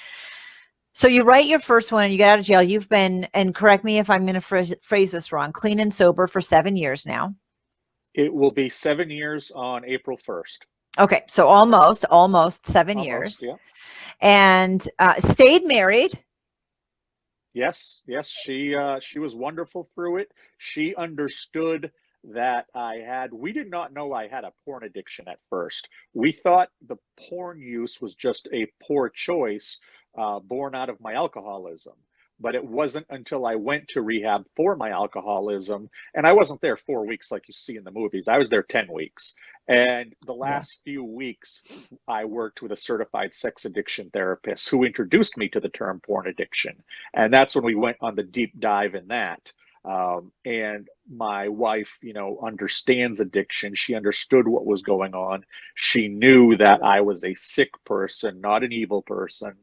So 0.95 1.07
you 1.07 1.23
write 1.23 1.47
your 1.47 1.59
first 1.59 1.91
one 1.91 2.03
and 2.03 2.11
you 2.11 2.17
get 2.17 2.29
out 2.29 2.39
of 2.39 2.45
jail. 2.45 2.61
You've 2.61 2.89
been, 2.89 3.27
and 3.33 3.55
correct 3.55 3.83
me 3.83 3.97
if 3.97 4.11
I'm 4.11 4.25
going 4.25 4.35
to 4.35 4.41
phrase, 4.41 4.75
phrase 4.83 5.11
this 5.11 5.31
wrong, 5.31 5.51
clean 5.51 5.79
and 5.79 5.91
sober 5.91 6.27
for 6.27 6.39
seven 6.39 6.75
years 6.75 7.07
now. 7.07 7.33
It 8.13 8.33
will 8.33 8.51
be 8.51 8.69
seven 8.69 9.09
years 9.09 9.51
on 9.55 9.85
April 9.85 10.17
1st. 10.17 10.59
Okay, 10.99 11.23
so 11.27 11.47
almost, 11.47 12.05
almost 12.11 12.67
seven 12.67 12.97
Almost, 12.97 13.07
years, 13.09 13.43
Yeah. 13.43 13.55
and 14.21 14.87
uh, 14.99 15.15
stayed 15.19 15.65
married. 15.65 16.19
Yes, 17.55 18.01
yes, 18.07 18.29
she 18.29 18.75
uh, 18.75 18.99
she 18.99 19.19
was 19.19 19.35
wonderful 19.35 19.87
through 19.95 20.17
it. 20.17 20.31
She 20.57 20.95
understood 20.95 21.91
that 22.23 22.65
I 22.75 22.95
had. 22.95 23.33
We 23.33 23.51
did 23.51 23.69
not 23.69 23.91
know 23.93 24.13
I 24.13 24.27
had 24.27 24.43
a 24.43 24.53
porn 24.65 24.83
addiction 24.83 25.27
at 25.27 25.39
first. 25.49 25.89
We 26.13 26.31
thought 26.31 26.69
the 26.87 26.97
porn 27.29 27.59
use 27.59 27.99
was 28.01 28.15
just 28.15 28.47
a 28.53 28.67
poor 28.87 29.09
choice 29.09 29.79
uh, 30.17 30.39
born 30.39 30.73
out 30.75 30.89
of 30.89 30.99
my 31.01 31.13
alcoholism. 31.13 31.93
But 32.39 32.55
it 32.55 32.65
wasn't 32.65 33.07
until 33.09 33.45
I 33.45 33.55
went 33.55 33.87
to 33.89 34.01
rehab 34.01 34.45
for 34.55 34.75
my 34.75 34.89
alcoholism, 34.89 35.89
and 36.15 36.25
I 36.27 36.33
wasn't 36.33 36.61
there 36.61 36.77
four 36.77 37.05
weeks 37.05 37.31
like 37.31 37.47
you 37.47 37.53
see 37.53 37.77
in 37.77 37.83
the 37.83 37.91
movies. 37.91 38.27
I 38.27 38.37
was 38.37 38.49
there 38.49 38.63
ten 38.63 38.91
weeks, 38.91 39.33
and 39.67 40.13
the 40.25 40.33
last 40.33 40.81
few 40.83 41.03
weeks, 41.05 41.61
I 42.07 42.25
worked 42.25 42.61
with 42.61 42.73
a 42.73 42.77
certified 42.77 43.33
sex 43.33 43.65
addiction 43.65 44.09
therapist 44.11 44.69
who 44.69 44.83
introduced 44.83 45.37
me 45.37 45.47
to 45.49 45.59
the 45.61 45.69
term 45.69 46.01
porn 46.05 46.27
addiction. 46.27 46.83
And 47.13 47.33
that's 47.33 47.55
when 47.55 47.63
we 47.63 47.75
went 47.75 47.97
on 48.01 48.15
the 48.15 48.23
deep 48.23 48.59
dive 48.59 48.95
in 48.95 49.07
that. 49.07 49.51
Um, 49.85 50.31
and 50.45 50.87
my 51.09 51.47
wife, 51.49 51.97
you 52.01 52.13
know, 52.13 52.39
understands 52.45 53.19
addiction. 53.19 53.75
She 53.75 53.95
understood 53.95 54.47
what 54.47 54.65
was 54.65 54.81
going 54.81 55.13
on. 55.13 55.45
She 55.75 56.07
knew 56.07 56.57
that 56.57 56.83
I 56.83 57.01
was 57.01 57.23
a 57.23 57.33
sick 57.33 57.71
person, 57.85 58.41
not 58.41 58.63
an 58.63 58.71
evil 58.71 59.01
person, 59.01 59.53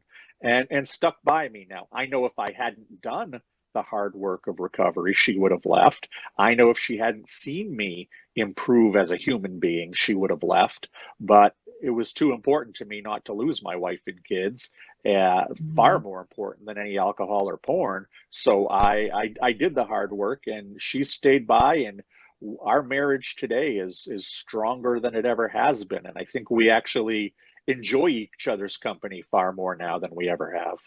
and, 0.43 0.67
and 0.71 0.87
stuck 0.87 1.17
by 1.23 1.49
me. 1.49 1.67
Now, 1.69 1.89
I 1.93 2.07
know 2.07 2.27
if 2.27 2.39
I 2.39 2.53
hadn't 2.53 3.03
done 3.03 3.41
the 3.73 3.83
hard 3.83 4.15
work 4.15 4.47
of 4.47 4.59
recovery, 4.59 5.15
she 5.15 5.39
would 5.39 5.53
have 5.53 5.67
left. 5.67 6.09
I 6.37 6.55
know 6.55 6.71
if 6.71 6.79
she 6.79 6.97
hadn't 6.99 7.29
seen 7.29 7.77
me 7.77 8.09
improve 8.35 8.97
as 8.97 9.13
a 9.13 9.17
human 9.17 9.61
being, 9.61 9.93
she 9.93 10.15
would 10.15 10.31
have 10.31 10.43
left. 10.43 10.89
But 11.21 11.55
it 11.83 11.91
was 11.91 12.13
too 12.13 12.33
important 12.33 12.77
to 12.77 12.85
me 12.85 13.01
not 13.01 13.25
to 13.25 13.33
lose 13.33 13.63
my 13.63 13.77
wife 13.77 14.01
and 14.07 14.23
kids. 14.25 14.71
Uh, 15.07 15.45
Far 15.75 15.99
more 15.99 16.21
important 16.21 16.67
than 16.67 16.79
any 16.79 16.99
alcohol 16.99 17.49
or 17.49 17.57
porn. 17.57 18.07
So 18.29 18.69
I, 18.69 19.09
I 19.15 19.35
I 19.41 19.53
did 19.53 19.75
the 19.75 19.85
hard 19.85 20.13
work, 20.13 20.43
and 20.47 20.81
she 20.81 21.05
stayed 21.05 21.47
by, 21.47 21.77
and 21.77 22.03
our 22.61 22.83
marriage 22.83 23.37
today 23.37 23.77
is 23.77 24.07
is 24.11 24.27
stronger 24.27 25.01
than 25.01 25.15
it 25.15 25.25
ever 25.25 25.49
has 25.49 25.85
been. 25.85 26.05
And 26.05 26.19
I 26.19 26.25
think 26.25 26.51
we 26.51 26.69
actually 26.69 27.35
enjoy 27.71 28.09
each 28.09 28.49
other's 28.49 28.77
company 28.77 29.23
far 29.23 29.53
more 29.53 29.77
now 29.77 29.99
than 29.99 30.15
we 30.15 30.29
ever 30.29 30.53
have. 30.53 30.79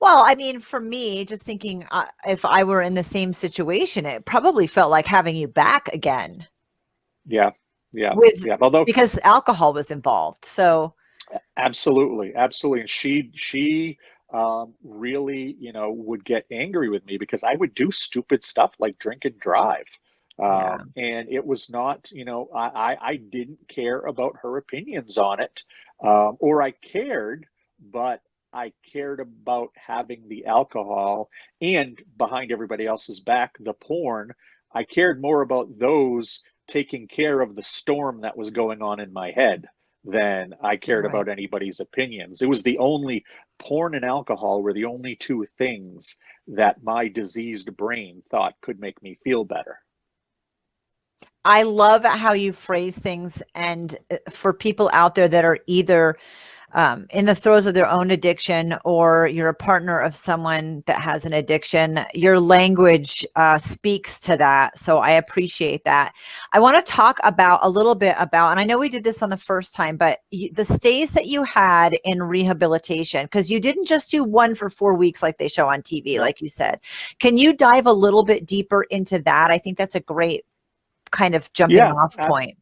Well, 0.00 0.24
I 0.26 0.34
mean, 0.34 0.60
for 0.60 0.80
me, 0.80 1.24
just 1.24 1.42
thinking 1.42 1.86
uh, 1.90 2.06
if 2.26 2.44
I 2.44 2.64
were 2.64 2.80
in 2.82 2.94
the 2.94 3.02
same 3.02 3.32
situation, 3.32 4.06
it 4.06 4.24
probably 4.24 4.66
felt 4.66 4.90
like 4.90 5.06
having 5.06 5.36
you 5.36 5.46
back 5.48 5.88
again 5.88 6.48
Yeah, 7.24 7.50
yeah, 7.92 8.14
with 8.14 8.44
yeah. 8.44 8.56
Although 8.60 8.84
because 8.84 9.18
alcohol 9.24 9.72
was 9.72 9.90
involved. 9.90 10.44
So 10.44 10.94
Absolutely, 11.56 12.34
absolutely. 12.34 12.80
And 12.80 12.90
she 12.90 13.30
she 13.34 13.98
um, 14.32 14.74
really, 14.82 15.56
you 15.58 15.72
know, 15.72 15.90
would 15.92 16.24
get 16.24 16.46
angry 16.50 16.88
with 16.88 17.04
me 17.06 17.18
because 17.18 17.44
I 17.44 17.54
would 17.54 17.74
do 17.74 17.90
stupid 17.90 18.42
stuff 18.42 18.72
like 18.78 18.98
drink 18.98 19.24
and 19.24 19.38
drive. 19.40 19.86
Yeah. 20.48 20.74
Um, 20.74 20.92
and 20.96 21.28
it 21.30 21.44
was 21.44 21.68
not, 21.70 22.10
you 22.10 22.24
know, 22.24 22.48
I, 22.54 22.66
I, 22.68 22.96
I 23.10 23.16
didn't 23.16 23.68
care 23.68 24.00
about 24.00 24.36
her 24.42 24.56
opinions 24.56 25.18
on 25.18 25.40
it, 25.40 25.64
um, 26.02 26.36
or 26.40 26.62
I 26.62 26.70
cared, 26.72 27.46
but 27.80 28.22
I 28.52 28.72
cared 28.92 29.20
about 29.20 29.70
having 29.76 30.28
the 30.28 30.46
alcohol 30.46 31.30
and 31.60 32.00
behind 32.16 32.52
everybody 32.52 32.86
else's 32.86 33.20
back, 33.20 33.54
the 33.60 33.74
porn. 33.74 34.32
I 34.72 34.84
cared 34.84 35.20
more 35.20 35.42
about 35.42 35.78
those 35.78 36.40
taking 36.66 37.06
care 37.08 37.40
of 37.40 37.54
the 37.54 37.62
storm 37.62 38.22
that 38.22 38.36
was 38.36 38.50
going 38.50 38.82
on 38.82 39.00
in 39.00 39.12
my 39.12 39.30
head 39.32 39.68
than 40.04 40.54
I 40.62 40.76
cared 40.76 41.04
Right. 41.04 41.14
about 41.14 41.28
anybody's 41.28 41.80
opinions. 41.80 42.42
It 42.42 42.48
was 42.48 42.62
the 42.62 42.78
only 42.78 43.24
porn 43.58 43.94
and 43.94 44.04
alcohol 44.04 44.62
were 44.62 44.72
the 44.72 44.86
only 44.86 45.16
two 45.16 45.46
things 45.58 46.16
that 46.48 46.82
my 46.82 47.08
diseased 47.08 47.76
brain 47.76 48.22
thought 48.30 48.54
could 48.62 48.80
make 48.80 49.02
me 49.02 49.18
feel 49.22 49.44
better. 49.44 49.78
I 51.44 51.62
love 51.62 52.04
how 52.04 52.32
you 52.32 52.52
phrase 52.52 52.98
things. 52.98 53.42
And 53.54 53.96
uh, 54.10 54.16
for 54.28 54.52
people 54.52 54.90
out 54.92 55.14
there 55.14 55.28
that 55.28 55.44
are 55.44 55.58
either 55.66 56.16
um, 56.72 57.06
in 57.10 57.26
the 57.26 57.34
throes 57.34 57.66
of 57.66 57.74
their 57.74 57.88
own 57.88 58.10
addiction 58.10 58.76
or 58.84 59.26
you're 59.26 59.48
a 59.48 59.54
partner 59.54 59.98
of 59.98 60.14
someone 60.14 60.82
that 60.86 61.00
has 61.00 61.24
an 61.24 61.32
addiction, 61.32 62.00
your 62.14 62.38
language 62.38 63.26
uh, 63.36 63.58
speaks 63.58 64.20
to 64.20 64.36
that. 64.36 64.78
So 64.78 64.98
I 64.98 65.10
appreciate 65.12 65.84
that. 65.84 66.14
I 66.52 66.60
want 66.60 66.84
to 66.84 66.92
talk 66.92 67.18
about 67.24 67.60
a 67.62 67.68
little 67.68 67.94
bit 67.94 68.14
about, 68.18 68.52
and 68.52 68.60
I 68.60 68.64
know 68.64 68.78
we 68.78 68.88
did 68.88 69.04
this 69.04 69.22
on 69.22 69.30
the 69.30 69.36
first 69.36 69.74
time, 69.74 69.96
but 69.96 70.18
you, 70.30 70.52
the 70.52 70.64
stays 70.64 71.12
that 71.12 71.26
you 71.26 71.42
had 71.42 71.94
in 72.04 72.22
rehabilitation, 72.22 73.24
because 73.24 73.50
you 73.50 73.58
didn't 73.58 73.86
just 73.86 74.10
do 74.10 74.22
one 74.22 74.54
for 74.54 74.70
four 74.70 74.94
weeks 74.94 75.22
like 75.22 75.38
they 75.38 75.48
show 75.48 75.68
on 75.68 75.82
TV, 75.82 76.18
like 76.18 76.40
you 76.40 76.48
said. 76.48 76.80
Can 77.18 77.36
you 77.36 77.52
dive 77.52 77.86
a 77.86 77.92
little 77.92 78.24
bit 78.24 78.46
deeper 78.46 78.84
into 78.84 79.18
that? 79.22 79.50
I 79.50 79.58
think 79.58 79.76
that's 79.76 79.94
a 79.94 80.00
great 80.00 80.44
kind 81.10 81.34
of 81.34 81.52
jumping 81.52 81.76
Yeah, 81.76 81.92
off 81.92 82.16
point. 82.16 82.58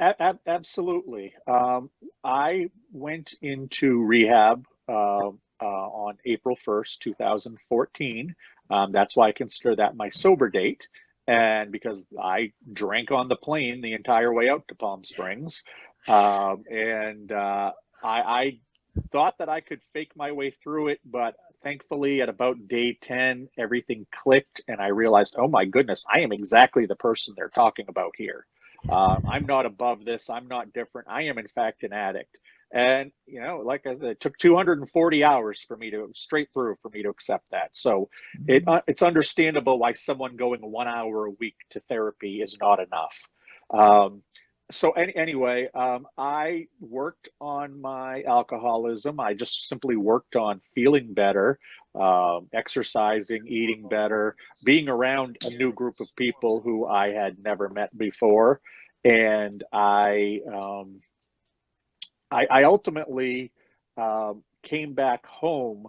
A- 0.00 0.22
ab- 0.22 0.40
absolutely. 0.46 1.34
Um, 1.46 1.90
I 2.24 2.70
went 2.92 3.34
into 3.42 4.02
rehab 4.04 4.66
uh, 4.88 5.28
uh, 5.28 5.32
on 5.62 6.18
April 6.26 6.56
1st, 6.56 6.98
2014. 6.98 8.34
Um, 8.70 8.92
that's 8.92 9.16
why 9.16 9.28
I 9.28 9.32
consider 9.32 9.76
that 9.76 9.96
my 9.96 10.10
sober 10.10 10.50
date. 10.50 10.86
And 11.28 11.72
because 11.72 12.06
I 12.22 12.52
drank 12.72 13.10
on 13.10 13.28
the 13.28 13.36
plane 13.36 13.80
the 13.80 13.94
entire 13.94 14.32
way 14.32 14.48
out 14.48 14.68
to 14.68 14.74
Palm 14.76 15.04
Springs. 15.04 15.62
Um, 16.08 16.64
and 16.70 17.32
uh, 17.32 17.72
I, 18.04 18.20
I 18.22 18.60
thought 19.12 19.38
that 19.38 19.48
I 19.48 19.60
could 19.60 19.80
fake 19.92 20.12
my 20.16 20.32
way 20.32 20.50
through 20.50 20.88
it, 20.88 21.00
but 21.04 21.36
thankfully 21.66 22.22
at 22.22 22.28
about 22.28 22.68
day 22.68 22.96
10, 23.00 23.48
everything 23.58 24.06
clicked. 24.14 24.60
And 24.68 24.80
I 24.80 24.88
realized, 24.88 25.34
oh 25.36 25.48
my 25.48 25.64
goodness, 25.64 26.04
I 26.12 26.20
am 26.20 26.30
exactly 26.30 26.86
the 26.86 26.94
person 26.94 27.34
they're 27.36 27.48
talking 27.48 27.86
about 27.88 28.12
here. 28.16 28.46
Um, 28.88 29.24
I'm 29.28 29.46
not 29.46 29.66
above 29.66 30.04
this. 30.04 30.30
I'm 30.30 30.46
not 30.46 30.72
different. 30.72 31.08
I 31.10 31.22
am, 31.22 31.38
in 31.38 31.48
fact, 31.48 31.82
an 31.82 31.92
addict. 31.92 32.38
And, 32.72 33.10
you 33.26 33.40
know, 33.40 33.62
like 33.64 33.84
I 33.84 33.94
said, 33.94 34.04
it 34.04 34.20
took 34.20 34.38
240 34.38 35.24
hours 35.24 35.60
for 35.66 35.76
me 35.76 35.90
to 35.90 36.08
straight 36.14 36.48
through 36.54 36.76
for 36.82 36.88
me 36.90 37.02
to 37.02 37.08
accept 37.08 37.50
that. 37.50 37.74
So 37.74 38.10
it, 38.46 38.62
uh, 38.68 38.82
it's 38.86 39.02
understandable 39.02 39.80
why 39.80 39.92
someone 39.92 40.36
going 40.36 40.60
one 40.60 40.86
hour 40.86 41.26
a 41.26 41.30
week 41.30 41.56
to 41.70 41.80
therapy 41.88 42.42
is 42.42 42.56
not 42.60 42.78
enough. 42.78 43.18
Um, 43.70 44.22
so 44.70 44.90
any, 44.92 45.14
anyway, 45.14 45.68
um, 45.74 46.06
I 46.18 46.66
worked 46.80 47.28
on 47.40 47.80
my 47.80 48.22
alcoholism. 48.22 49.20
I 49.20 49.34
just 49.34 49.68
simply 49.68 49.96
worked 49.96 50.34
on 50.34 50.60
feeling 50.74 51.14
better, 51.14 51.58
um, 51.94 52.48
exercising, 52.52 53.46
eating 53.46 53.88
better, 53.88 54.34
being 54.64 54.88
around 54.88 55.38
a 55.44 55.50
new 55.50 55.72
group 55.72 56.00
of 56.00 56.14
people 56.16 56.60
who 56.60 56.86
I 56.86 57.12
had 57.12 57.38
never 57.38 57.68
met 57.68 57.96
before, 57.96 58.60
and 59.04 59.62
I 59.72 60.40
um, 60.52 61.00
I, 62.30 62.46
I 62.50 62.64
ultimately 62.64 63.52
um, 63.96 64.42
came 64.62 64.94
back 64.94 65.24
home 65.26 65.86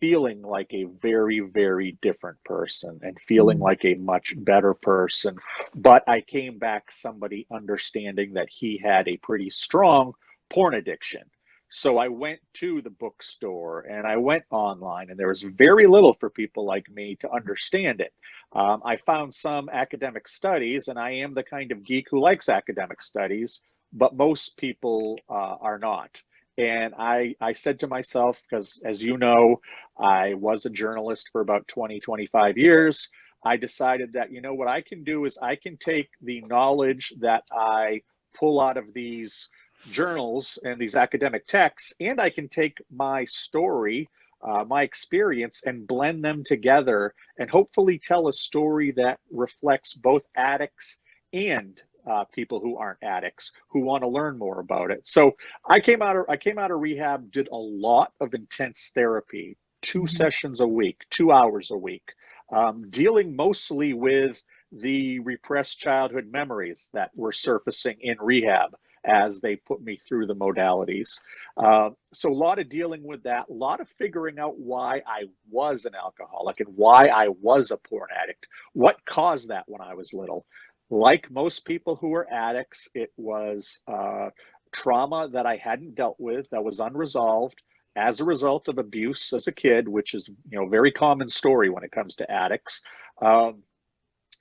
feeling 0.00 0.42
like 0.42 0.72
a 0.72 0.84
very, 0.84 1.40
very 1.40 1.98
different 2.02 2.42
person 2.44 2.98
and 3.02 3.18
feeling 3.20 3.58
Mm. 3.58 3.62
like 3.62 3.84
a 3.84 3.94
much 3.94 4.34
better 4.38 4.74
person. 4.74 5.36
But 5.74 6.02
I 6.08 6.20
came 6.20 6.58
back 6.58 6.90
somebody 6.90 7.46
understanding 7.50 8.34
that 8.34 8.48
he 8.50 8.78
had 8.78 9.08
a 9.08 9.16
pretty 9.18 9.50
strong 9.50 10.14
porn 10.50 10.74
addiction. 10.74 11.22
So 11.70 11.98
I 11.98 12.08
went 12.08 12.40
to 12.54 12.82
the 12.82 12.90
bookstore 12.90 13.80
and 13.90 14.06
I 14.06 14.16
went 14.16 14.44
online, 14.50 15.10
and 15.10 15.18
there 15.18 15.28
was 15.28 15.42
very 15.42 15.86
little 15.86 16.14
for 16.14 16.30
people 16.30 16.64
like 16.64 16.88
me 16.88 17.16
to 17.16 17.30
understand 17.32 18.00
it. 18.00 18.12
Um, 18.52 18.80
I 18.84 18.96
found 18.96 19.34
some 19.34 19.68
academic 19.70 20.28
studies, 20.28 20.88
and 20.88 20.98
I 20.98 21.10
am 21.10 21.34
the 21.34 21.42
kind 21.42 21.72
of 21.72 21.82
geek 21.84 22.06
who 22.10 22.20
likes 22.20 22.48
academic 22.48 23.02
studies, 23.02 23.62
but 23.92 24.14
most 24.14 24.56
people 24.56 25.18
uh, 25.28 25.56
are 25.60 25.78
not. 25.78 26.22
And 26.56 26.94
I, 26.96 27.34
I 27.40 27.52
said 27.52 27.80
to 27.80 27.86
myself, 27.86 28.42
because 28.42 28.80
as 28.84 29.02
you 29.02 29.16
know, 29.16 29.60
I 29.98 30.34
was 30.34 30.66
a 30.66 30.70
journalist 30.70 31.30
for 31.32 31.40
about 31.40 31.66
20, 31.68 32.00
25 32.00 32.56
years. 32.56 33.08
I 33.44 33.56
decided 33.56 34.12
that, 34.14 34.32
you 34.32 34.40
know, 34.40 34.54
what 34.54 34.68
I 34.68 34.80
can 34.80 35.04
do 35.04 35.24
is 35.24 35.36
I 35.42 35.56
can 35.56 35.76
take 35.76 36.08
the 36.22 36.40
knowledge 36.42 37.12
that 37.20 37.42
I 37.52 38.02
pull 38.34 38.60
out 38.60 38.76
of 38.76 38.92
these 38.94 39.48
journals 39.90 40.58
and 40.64 40.80
these 40.80 40.96
academic 40.96 41.46
texts, 41.46 41.92
and 42.00 42.20
I 42.20 42.30
can 42.30 42.48
take 42.48 42.78
my 42.90 43.24
story, 43.24 44.08
uh, 44.42 44.64
my 44.64 44.82
experience, 44.82 45.62
and 45.66 45.86
blend 45.86 46.24
them 46.24 46.42
together 46.44 47.14
and 47.38 47.50
hopefully 47.50 47.98
tell 47.98 48.28
a 48.28 48.32
story 48.32 48.92
that 48.92 49.18
reflects 49.30 49.94
both 49.94 50.22
addicts 50.36 50.98
and 51.32 51.82
uh, 52.06 52.24
people 52.32 52.60
who 52.60 52.76
aren't 52.76 53.02
addicts 53.02 53.52
who 53.68 53.80
want 53.80 54.02
to 54.02 54.08
learn 54.08 54.38
more 54.38 54.60
about 54.60 54.90
it. 54.90 55.06
So 55.06 55.32
I 55.68 55.80
came 55.80 56.02
out 56.02 56.16
of 56.16 56.24
I 56.28 56.36
came 56.36 56.58
out 56.58 56.70
of 56.70 56.80
rehab, 56.80 57.30
did 57.30 57.48
a 57.48 57.56
lot 57.56 58.12
of 58.20 58.34
intense 58.34 58.90
therapy, 58.94 59.56
2 59.82 60.00
mm-hmm. 60.00 60.06
sessions 60.06 60.60
a 60.60 60.66
week, 60.66 61.02
two 61.10 61.32
hours 61.32 61.70
a 61.70 61.76
week, 61.76 62.12
um, 62.52 62.88
dealing 62.90 63.34
mostly 63.34 63.94
with 63.94 64.40
the 64.72 65.20
repressed 65.20 65.78
childhood 65.78 66.30
memories 66.30 66.88
that 66.92 67.10
were 67.14 67.32
surfacing 67.32 67.96
in 68.00 68.16
rehab 68.20 68.76
as 69.04 69.40
they 69.40 69.56
put 69.56 69.82
me 69.82 69.96
through 69.96 70.26
the 70.26 70.34
modalities. 70.34 71.20
Uh, 71.56 71.90
so 72.12 72.30
a 72.30 72.34
lot 72.34 72.58
of 72.58 72.68
dealing 72.68 73.02
with 73.04 73.22
that, 73.22 73.48
a 73.48 73.52
lot 73.52 73.80
of 73.80 73.88
figuring 73.98 74.38
out 74.38 74.58
why 74.58 75.02
I 75.06 75.24
was 75.50 75.84
an 75.84 75.94
alcoholic 75.94 76.60
and 76.60 76.68
why 76.74 77.08
I 77.08 77.28
was 77.40 77.70
a 77.70 77.76
porn 77.76 78.08
addict, 78.22 78.46
what 78.72 78.96
caused 79.04 79.48
that 79.48 79.64
when 79.66 79.80
I 79.80 79.94
was 79.94 80.14
little. 80.14 80.46
Like 80.90 81.30
most 81.30 81.64
people 81.64 81.96
who 81.96 82.14
are 82.14 82.30
addicts, 82.32 82.88
it 82.94 83.12
was 83.16 83.80
uh, 83.88 84.30
trauma 84.72 85.28
that 85.32 85.46
I 85.46 85.56
hadn't 85.56 85.94
dealt 85.94 86.16
with 86.18 86.48
that 86.50 86.62
was 86.62 86.80
unresolved 86.80 87.62
as 87.96 88.20
a 88.20 88.24
result 88.24 88.68
of 88.68 88.78
abuse 88.78 89.32
as 89.32 89.46
a 89.46 89.52
kid, 89.52 89.88
which 89.88 90.14
is 90.14 90.28
you 90.50 90.58
know 90.58 90.68
very 90.68 90.92
common 90.92 91.28
story 91.28 91.70
when 91.70 91.84
it 91.84 91.92
comes 91.92 92.16
to 92.16 92.30
addicts. 92.30 92.82
Um, 93.22 93.62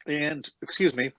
and 0.08 0.50
excuse 0.62 0.94
me, 0.96 1.12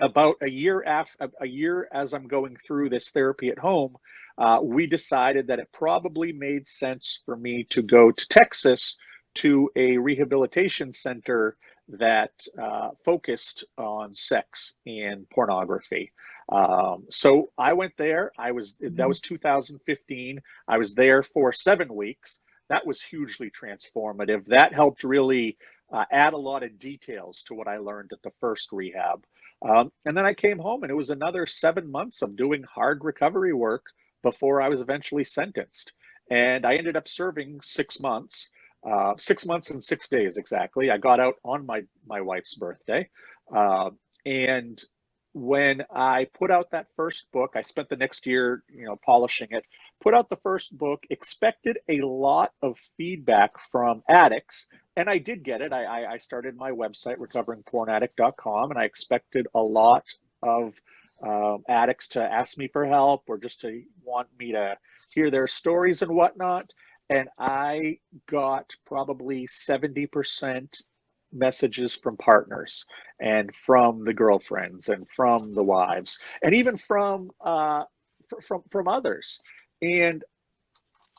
about 0.00 0.36
a 0.42 0.48
year 0.48 0.82
after 0.84 1.30
a 1.40 1.46
year 1.46 1.88
as 1.92 2.12
I'm 2.12 2.26
going 2.26 2.56
through 2.66 2.90
this 2.90 3.10
therapy 3.10 3.48
at 3.48 3.58
home, 3.58 3.96
uh, 4.38 4.58
we 4.62 4.86
decided 4.86 5.46
that 5.46 5.60
it 5.60 5.68
probably 5.72 6.32
made 6.32 6.66
sense 6.66 7.22
for 7.24 7.36
me 7.36 7.64
to 7.70 7.82
go 7.82 8.10
to 8.10 8.26
Texas 8.28 8.96
to 9.34 9.70
a 9.76 9.96
rehabilitation 9.96 10.92
center 10.92 11.56
that 11.92 12.32
uh, 12.60 12.90
focused 13.04 13.64
on 13.78 14.14
sex 14.14 14.74
and 14.86 15.28
pornography. 15.30 16.12
Um, 16.50 17.04
so 17.10 17.50
I 17.58 17.72
went 17.72 17.92
there. 17.96 18.32
I 18.38 18.52
was 18.52 18.76
that 18.76 18.94
mm-hmm. 18.94 19.08
was 19.08 19.20
2015. 19.20 20.40
I 20.68 20.78
was 20.78 20.94
there 20.94 21.22
for 21.22 21.52
seven 21.52 21.94
weeks. 21.94 22.40
That 22.68 22.86
was 22.86 23.02
hugely 23.02 23.50
transformative. 23.50 24.46
That 24.46 24.72
helped 24.72 25.04
really 25.04 25.56
uh, 25.92 26.04
add 26.10 26.32
a 26.32 26.38
lot 26.38 26.62
of 26.62 26.78
details 26.78 27.42
to 27.46 27.54
what 27.54 27.68
I 27.68 27.76
learned 27.76 28.10
at 28.12 28.22
the 28.22 28.32
first 28.40 28.72
rehab. 28.72 29.24
Um, 29.68 29.92
and 30.06 30.16
then 30.16 30.24
I 30.24 30.34
came 30.34 30.58
home, 30.58 30.82
and 30.82 30.90
it 30.90 30.96
was 30.96 31.10
another 31.10 31.46
seven 31.46 31.90
months 31.90 32.22
of 32.22 32.36
doing 32.36 32.64
hard 32.64 33.04
recovery 33.04 33.52
work 33.52 33.84
before 34.22 34.60
I 34.60 34.68
was 34.68 34.80
eventually 34.80 35.24
sentenced. 35.24 35.92
And 36.30 36.64
I 36.64 36.76
ended 36.76 36.96
up 36.96 37.08
serving 37.08 37.60
six 37.60 38.00
months, 38.00 38.48
uh, 38.88 39.14
six 39.18 39.46
months 39.46 39.70
and 39.70 39.82
six 39.82 40.08
days 40.08 40.36
exactly. 40.36 40.90
I 40.90 40.98
got 40.98 41.20
out 41.20 41.34
on 41.44 41.66
my 41.66 41.82
my 42.06 42.20
wife's 42.20 42.54
birthday, 42.54 43.08
uh, 43.54 43.90
and 44.26 44.82
when 45.34 45.82
I 45.90 46.26
put 46.38 46.50
out 46.50 46.70
that 46.72 46.88
first 46.94 47.26
book, 47.32 47.52
I 47.54 47.62
spent 47.62 47.88
the 47.88 47.96
next 47.96 48.26
year, 48.26 48.64
you 48.68 48.84
know, 48.84 48.98
polishing 49.04 49.48
it. 49.50 49.64
Put 50.02 50.14
out 50.14 50.28
the 50.28 50.36
first 50.36 50.76
book, 50.76 51.04
expected 51.10 51.78
a 51.88 52.00
lot 52.02 52.52
of 52.60 52.78
feedback 52.96 53.52
from 53.70 54.02
addicts, 54.08 54.66
and 54.96 55.08
I 55.08 55.18
did 55.18 55.42
get 55.42 55.62
it. 55.62 55.72
I, 55.72 56.04
I 56.04 56.16
started 56.18 56.56
my 56.56 56.70
website, 56.70 57.16
recoveringpornaddict.com, 57.16 58.70
and 58.70 58.78
I 58.78 58.84
expected 58.84 59.46
a 59.54 59.60
lot 59.62 60.04
of 60.42 60.78
um, 61.22 61.62
addicts 61.68 62.08
to 62.08 62.20
ask 62.20 62.58
me 62.58 62.68
for 62.68 62.84
help 62.84 63.22
or 63.28 63.38
just 63.38 63.60
to 63.60 63.82
want 64.04 64.28
me 64.38 64.52
to 64.52 64.76
hear 65.14 65.30
their 65.30 65.46
stories 65.46 66.02
and 66.02 66.10
whatnot. 66.10 66.70
And 67.12 67.28
I 67.38 67.98
got 68.26 68.72
probably 68.86 69.46
70% 69.46 70.82
messages 71.30 71.94
from 71.94 72.16
partners 72.16 72.86
and 73.20 73.54
from 73.54 74.02
the 74.02 74.14
girlfriends 74.14 74.88
and 74.88 75.06
from 75.10 75.52
the 75.52 75.62
wives 75.62 76.18
and 76.42 76.54
even 76.54 76.74
from 76.74 77.30
uh, 77.42 77.84
from 78.42 78.62
from 78.70 78.88
others. 78.88 79.38
And 79.82 80.24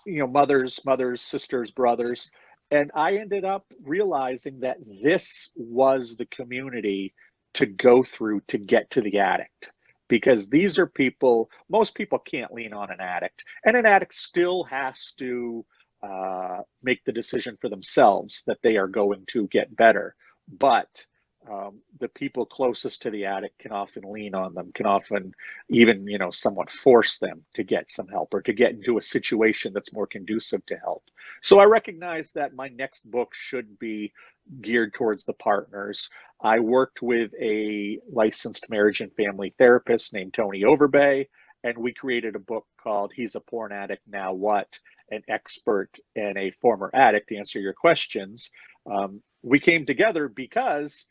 you 0.07 0.17
know 0.17 0.25
mothers 0.25 0.81
mothers 0.83 1.21
sisters 1.21 1.69
brothers. 1.69 2.31
And 2.71 2.89
i 2.95 3.17
ended 3.17 3.45
up 3.45 3.65
realizing 3.83 4.59
that 4.61 4.77
this 5.03 5.51
was 5.55 6.15
the 6.15 6.25
community 6.25 7.13
to 7.53 7.67
go 7.67 8.01
through 8.01 8.41
to 8.47 8.57
get 8.57 8.89
to 8.91 9.01
the 9.01 9.19
addict. 9.19 9.71
Because 10.07 10.47
these 10.47 10.79
are 10.79 10.87
people 10.87 11.51
most 11.69 11.93
people 11.93 12.17
can't 12.17 12.51
lean 12.51 12.73
on 12.73 12.89
an 12.89 12.99
addict. 12.99 13.43
And 13.63 13.77
an 13.77 13.85
addict 13.85 14.15
still 14.15 14.63
has 14.63 15.13
to 15.19 15.63
uh, 16.03 16.61
make 16.81 17.03
the 17.05 17.11
decision 17.11 17.57
for 17.61 17.69
themselves 17.69 18.43
that 18.45 18.59
they 18.61 18.77
are 18.77 18.87
going 18.87 19.23
to 19.27 19.47
get 19.47 19.75
better. 19.75 20.15
But 20.47 21.05
um, 21.49 21.79
the 21.99 22.07
people 22.07 22.45
closest 22.45 23.01
to 23.01 23.09
the 23.09 23.25
addict 23.25 23.59
can 23.59 23.71
often 23.71 24.03
lean 24.09 24.33
on 24.33 24.53
them, 24.53 24.71
can 24.73 24.85
often 24.85 25.33
even, 25.69 26.07
you 26.07 26.17
know, 26.17 26.31
somewhat 26.31 26.71
force 26.71 27.17
them 27.17 27.43
to 27.55 27.63
get 27.63 27.89
some 27.89 28.07
help 28.07 28.33
or 28.33 28.41
to 28.43 28.53
get 28.53 28.71
into 28.71 28.97
a 28.97 29.01
situation 29.01 29.73
that's 29.73 29.93
more 29.93 30.07
conducive 30.07 30.65
to 30.67 30.75
help. 30.77 31.03
So 31.41 31.59
I 31.59 31.65
recognize 31.65 32.31
that 32.31 32.55
my 32.55 32.69
next 32.69 33.09
book 33.09 33.33
should 33.33 33.77
be 33.77 34.13
geared 34.61 34.93
towards 34.93 35.25
the 35.25 35.33
partners. 35.33 36.09
I 36.41 36.59
worked 36.59 37.01
with 37.01 37.31
a 37.41 37.99
licensed 38.11 38.69
marriage 38.69 39.01
and 39.01 39.13
family 39.13 39.53
therapist 39.57 40.13
named 40.13 40.33
Tony 40.33 40.63
Overbay, 40.63 41.27
and 41.63 41.77
we 41.77 41.93
created 41.93 42.35
a 42.35 42.39
book 42.39 42.65
called 42.81 43.13
He's 43.13 43.35
a 43.35 43.39
Porn 43.39 43.71
Addict 43.71 44.03
Now 44.07 44.33
What? 44.33 44.79
an 45.11 45.23
expert 45.27 45.89
and 46.15 46.37
a 46.37 46.51
former 46.61 46.89
addict 46.93 47.29
to 47.29 47.37
answer 47.37 47.59
your 47.59 47.73
questions. 47.73 48.49
Um, 48.91 49.21
we 49.43 49.59
came 49.59 49.85
together 49.85 50.27
because 50.27 51.05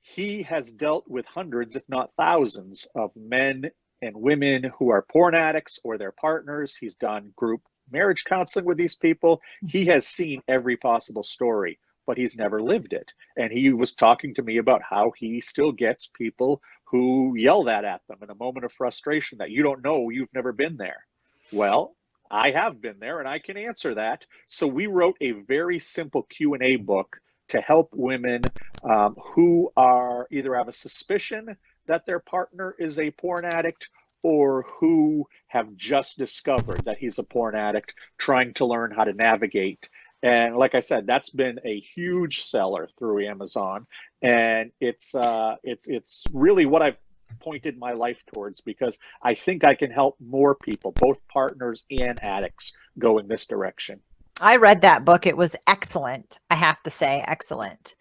he 0.00 0.42
has 0.42 0.72
dealt 0.72 1.06
with 1.08 1.26
hundreds, 1.26 1.76
if 1.76 1.82
not 1.88 2.10
thousands, 2.16 2.86
of 2.94 3.10
men 3.14 3.70
and 4.02 4.16
women 4.16 4.64
who 4.78 4.90
are 4.90 5.02
porn 5.10 5.34
addicts 5.34 5.78
or 5.84 5.98
their 5.98 6.12
partners. 6.12 6.76
He's 6.76 6.94
done 6.96 7.32
group 7.36 7.62
marriage 7.90 8.24
counseling 8.24 8.64
with 8.64 8.78
these 8.78 8.96
people. 8.96 9.40
He 9.66 9.86
has 9.86 10.06
seen 10.06 10.42
every 10.48 10.76
possible 10.76 11.22
story, 11.22 11.78
but 12.06 12.16
he's 12.18 12.36
never 12.36 12.62
lived 12.62 12.92
it. 12.92 13.12
And 13.36 13.52
he 13.52 13.72
was 13.72 13.94
talking 13.94 14.34
to 14.34 14.42
me 14.42 14.58
about 14.58 14.82
how 14.82 15.12
he 15.16 15.40
still 15.40 15.72
gets 15.72 16.06
people 16.06 16.62
who 16.90 17.34
yell 17.36 17.64
that 17.64 17.84
at 17.84 18.00
them 18.08 18.18
in 18.22 18.30
a 18.30 18.34
moment 18.34 18.64
of 18.64 18.72
frustration 18.72 19.38
that 19.38 19.50
you 19.50 19.62
don't 19.62 19.84
know, 19.84 20.08
you've 20.10 20.32
never 20.34 20.52
been 20.52 20.76
there. 20.76 21.04
Well, 21.52 21.94
I 22.30 22.50
have 22.50 22.80
been 22.80 22.98
there 22.98 23.20
and 23.20 23.28
I 23.28 23.38
can 23.38 23.56
answer 23.56 23.94
that. 23.94 24.24
So 24.48 24.66
we 24.66 24.86
wrote 24.86 25.16
a 25.20 25.32
very 25.32 25.78
simple 25.78 26.22
Q&A 26.22 26.76
book 26.76 27.20
to 27.48 27.60
help 27.60 27.90
women 27.94 28.42
um, 28.82 29.16
who 29.34 29.72
are 29.76 30.26
either 30.30 30.54
have 30.54 30.68
a 30.68 30.72
suspicion 30.72 31.56
that 31.86 32.06
their 32.06 32.20
partner 32.20 32.74
is 32.78 32.98
a 32.98 33.10
porn 33.10 33.44
addict 33.44 33.88
or 34.22 34.62
who 34.80 35.26
have 35.46 35.74
just 35.76 36.18
discovered 36.18 36.84
that 36.84 36.98
he's 36.98 37.18
a 37.18 37.22
porn 37.22 37.54
addict 37.54 37.94
trying 38.18 38.52
to 38.54 38.66
learn 38.66 38.90
how 38.90 39.04
to 39.04 39.12
navigate 39.12 39.88
and 40.22 40.56
like 40.56 40.74
i 40.74 40.80
said 40.80 41.06
that's 41.06 41.30
been 41.30 41.58
a 41.64 41.80
huge 41.94 42.44
seller 42.44 42.88
through 42.98 43.26
amazon 43.26 43.86
and 44.22 44.72
it's 44.80 45.14
uh 45.14 45.54
it's 45.62 45.86
it's 45.86 46.24
really 46.32 46.66
what 46.66 46.82
i've 46.82 46.96
pointed 47.40 47.78
my 47.78 47.92
life 47.92 48.22
towards 48.32 48.60
because 48.60 48.98
I 49.22 49.34
think 49.34 49.64
I 49.64 49.74
can 49.74 49.90
help 49.90 50.16
more 50.20 50.54
people, 50.54 50.92
both 50.92 51.18
partners 51.28 51.84
and 51.90 52.22
addicts, 52.22 52.72
go 52.98 53.18
in 53.18 53.28
this 53.28 53.46
direction. 53.46 54.00
I 54.40 54.56
read 54.56 54.82
that 54.82 55.04
book. 55.04 55.26
It 55.26 55.36
was 55.36 55.56
excellent. 55.66 56.38
I 56.50 56.54
have 56.54 56.82
to 56.84 56.90
say, 56.90 57.24
excellent. 57.26 57.96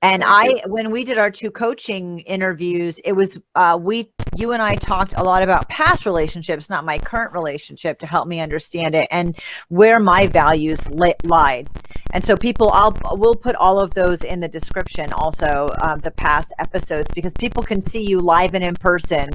And 0.00 0.22
I, 0.24 0.62
when 0.66 0.92
we 0.92 1.02
did 1.02 1.18
our 1.18 1.30
two 1.30 1.50
coaching 1.50 2.20
interviews, 2.20 3.00
it 3.04 3.12
was 3.12 3.40
uh, 3.56 3.76
we, 3.80 4.12
you 4.36 4.52
and 4.52 4.62
I 4.62 4.76
talked 4.76 5.14
a 5.16 5.24
lot 5.24 5.42
about 5.42 5.68
past 5.68 6.06
relationships, 6.06 6.70
not 6.70 6.84
my 6.84 6.98
current 6.98 7.32
relationship, 7.32 7.98
to 7.98 8.06
help 8.06 8.28
me 8.28 8.38
understand 8.38 8.94
it 8.94 9.08
and 9.10 9.36
where 9.68 9.98
my 9.98 10.28
values 10.28 10.88
li- 10.90 11.14
lied. 11.24 11.68
And 12.12 12.24
so, 12.24 12.36
people, 12.36 12.70
I'll 12.70 12.96
we'll 13.12 13.34
put 13.34 13.56
all 13.56 13.80
of 13.80 13.94
those 13.94 14.22
in 14.22 14.38
the 14.38 14.48
description, 14.48 15.12
also 15.12 15.70
uh, 15.82 15.96
the 15.96 16.12
past 16.12 16.52
episodes, 16.60 17.10
because 17.12 17.32
people 17.34 17.64
can 17.64 17.82
see 17.82 18.04
you 18.04 18.20
live 18.20 18.54
and 18.54 18.62
in 18.62 18.76
person 18.76 19.30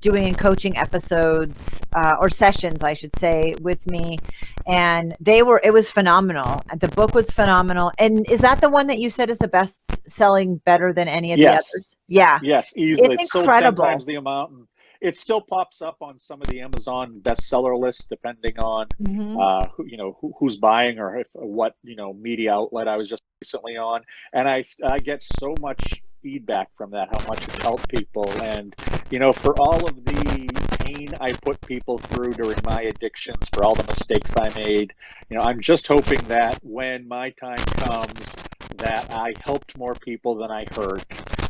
doing 0.00 0.26
and 0.26 0.38
coaching 0.38 0.76
episodes 0.76 1.80
uh, 1.94 2.16
or 2.20 2.28
sessions, 2.28 2.82
I 2.82 2.92
should 2.92 3.16
say, 3.18 3.54
with 3.60 3.86
me, 3.86 4.18
and 4.66 5.16
they 5.20 5.42
were 5.42 5.60
it 5.64 5.72
was 5.72 5.90
phenomenal. 5.90 6.62
The 6.76 6.88
book 6.88 7.14
was 7.14 7.30
phenomenal. 7.30 7.92
And 7.98 8.28
is 8.30 8.40
that 8.40 8.60
the 8.60 8.68
one 8.68 8.86
that 8.88 8.98
you 8.98 9.10
said 9.10 9.30
is 9.30 9.38
the 9.38 9.48
best 9.48 10.08
selling, 10.08 10.56
better 10.58 10.92
than 10.92 11.08
any 11.08 11.32
of 11.32 11.38
yes. 11.38 11.70
the 11.70 11.78
others? 11.78 11.96
Yeah. 12.06 12.38
Yes, 12.42 12.72
easily. 12.76 13.14
It's, 13.14 13.24
it's 13.24 13.34
incredible. 13.34 13.84
times 13.84 14.06
the 14.06 14.16
amount. 14.16 14.52
And 14.52 14.68
it 15.00 15.16
still 15.16 15.40
pops 15.40 15.80
up 15.80 15.96
on 16.00 16.18
some 16.18 16.40
of 16.40 16.48
the 16.48 16.60
Amazon 16.60 17.20
bestseller 17.22 17.78
lists, 17.78 18.06
depending 18.08 18.58
on 18.58 18.86
mm-hmm. 19.00 19.38
uh, 19.38 19.68
who, 19.68 19.86
you 19.86 19.96
know 19.96 20.16
who, 20.20 20.32
who's 20.38 20.58
buying 20.58 20.98
or 20.98 21.18
if, 21.18 21.26
what 21.32 21.74
you 21.82 21.96
know 21.96 22.12
media 22.14 22.52
outlet 22.52 22.88
I 22.88 22.96
was 22.96 23.08
just 23.08 23.22
recently 23.40 23.76
on, 23.76 24.02
and 24.32 24.48
I 24.48 24.64
I 24.84 24.98
get 24.98 25.22
so 25.22 25.54
much 25.60 26.02
feedback 26.28 26.68
from 26.76 26.90
that, 26.90 27.08
how 27.14 27.26
much 27.26 27.42
it's 27.48 27.62
helped 27.62 27.88
people. 27.88 28.30
And, 28.42 28.76
you 29.10 29.18
know, 29.18 29.32
for 29.32 29.54
all 29.58 29.80
of 29.88 30.04
the 30.04 30.48
pain 30.84 31.08
I 31.20 31.32
put 31.32 31.58
people 31.62 31.96
through 31.96 32.34
during 32.34 32.58
my 32.64 32.80
addictions, 32.82 33.48
for 33.54 33.64
all 33.64 33.74
the 33.74 33.88
mistakes 33.94 34.34
I 34.36 34.48
made, 34.54 34.92
you 35.30 35.38
know, 35.38 35.44
I'm 35.48 35.60
just 35.60 35.86
hoping 35.86 36.20
that 36.28 36.58
when 36.62 37.08
my 37.08 37.30
time 37.30 37.64
comes, 37.86 38.34
that 38.76 39.10
I 39.10 39.32
helped 39.44 39.78
more 39.78 39.94
people 39.94 40.34
than 40.34 40.50
I 40.50 40.64
hurt. 40.76 41.02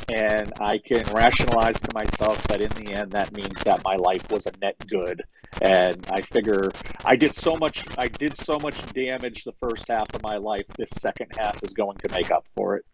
and 0.09 0.53
I 0.61 0.79
can 0.79 1.03
rationalize 1.13 1.79
to 1.81 1.91
myself 1.95 2.43
that 2.49 2.61
in 2.61 2.71
the 2.71 2.95
end 2.95 3.13
that 3.13 3.37
means 3.37 3.63
that 3.65 3.83
my 3.85 3.97
life 3.97 4.31
was 4.31 4.47
a 4.47 4.53
net 4.61 4.77
good. 4.89 5.23
And 5.61 6.07
I 6.11 6.21
figure 6.23 6.71
I 7.05 7.17
did 7.17 7.35
so 7.35 7.57
much 7.57 7.85
I 7.99 8.09
did 8.09 8.35
so 8.37 8.59
much 8.59 8.77
damage 8.93 9.45
the 9.45 9.53
first 9.53 9.87
half 9.89 10.15
of 10.15 10.23
my 10.23 10.37
life. 10.37 10.67
This 10.77 10.91
second 10.91 11.29
half 11.39 11.63
is 11.63 11.73
going 11.73 11.97
to 11.99 12.09
make 12.11 12.31
up 12.31 12.47
for 12.57 12.77
it. 12.77 12.85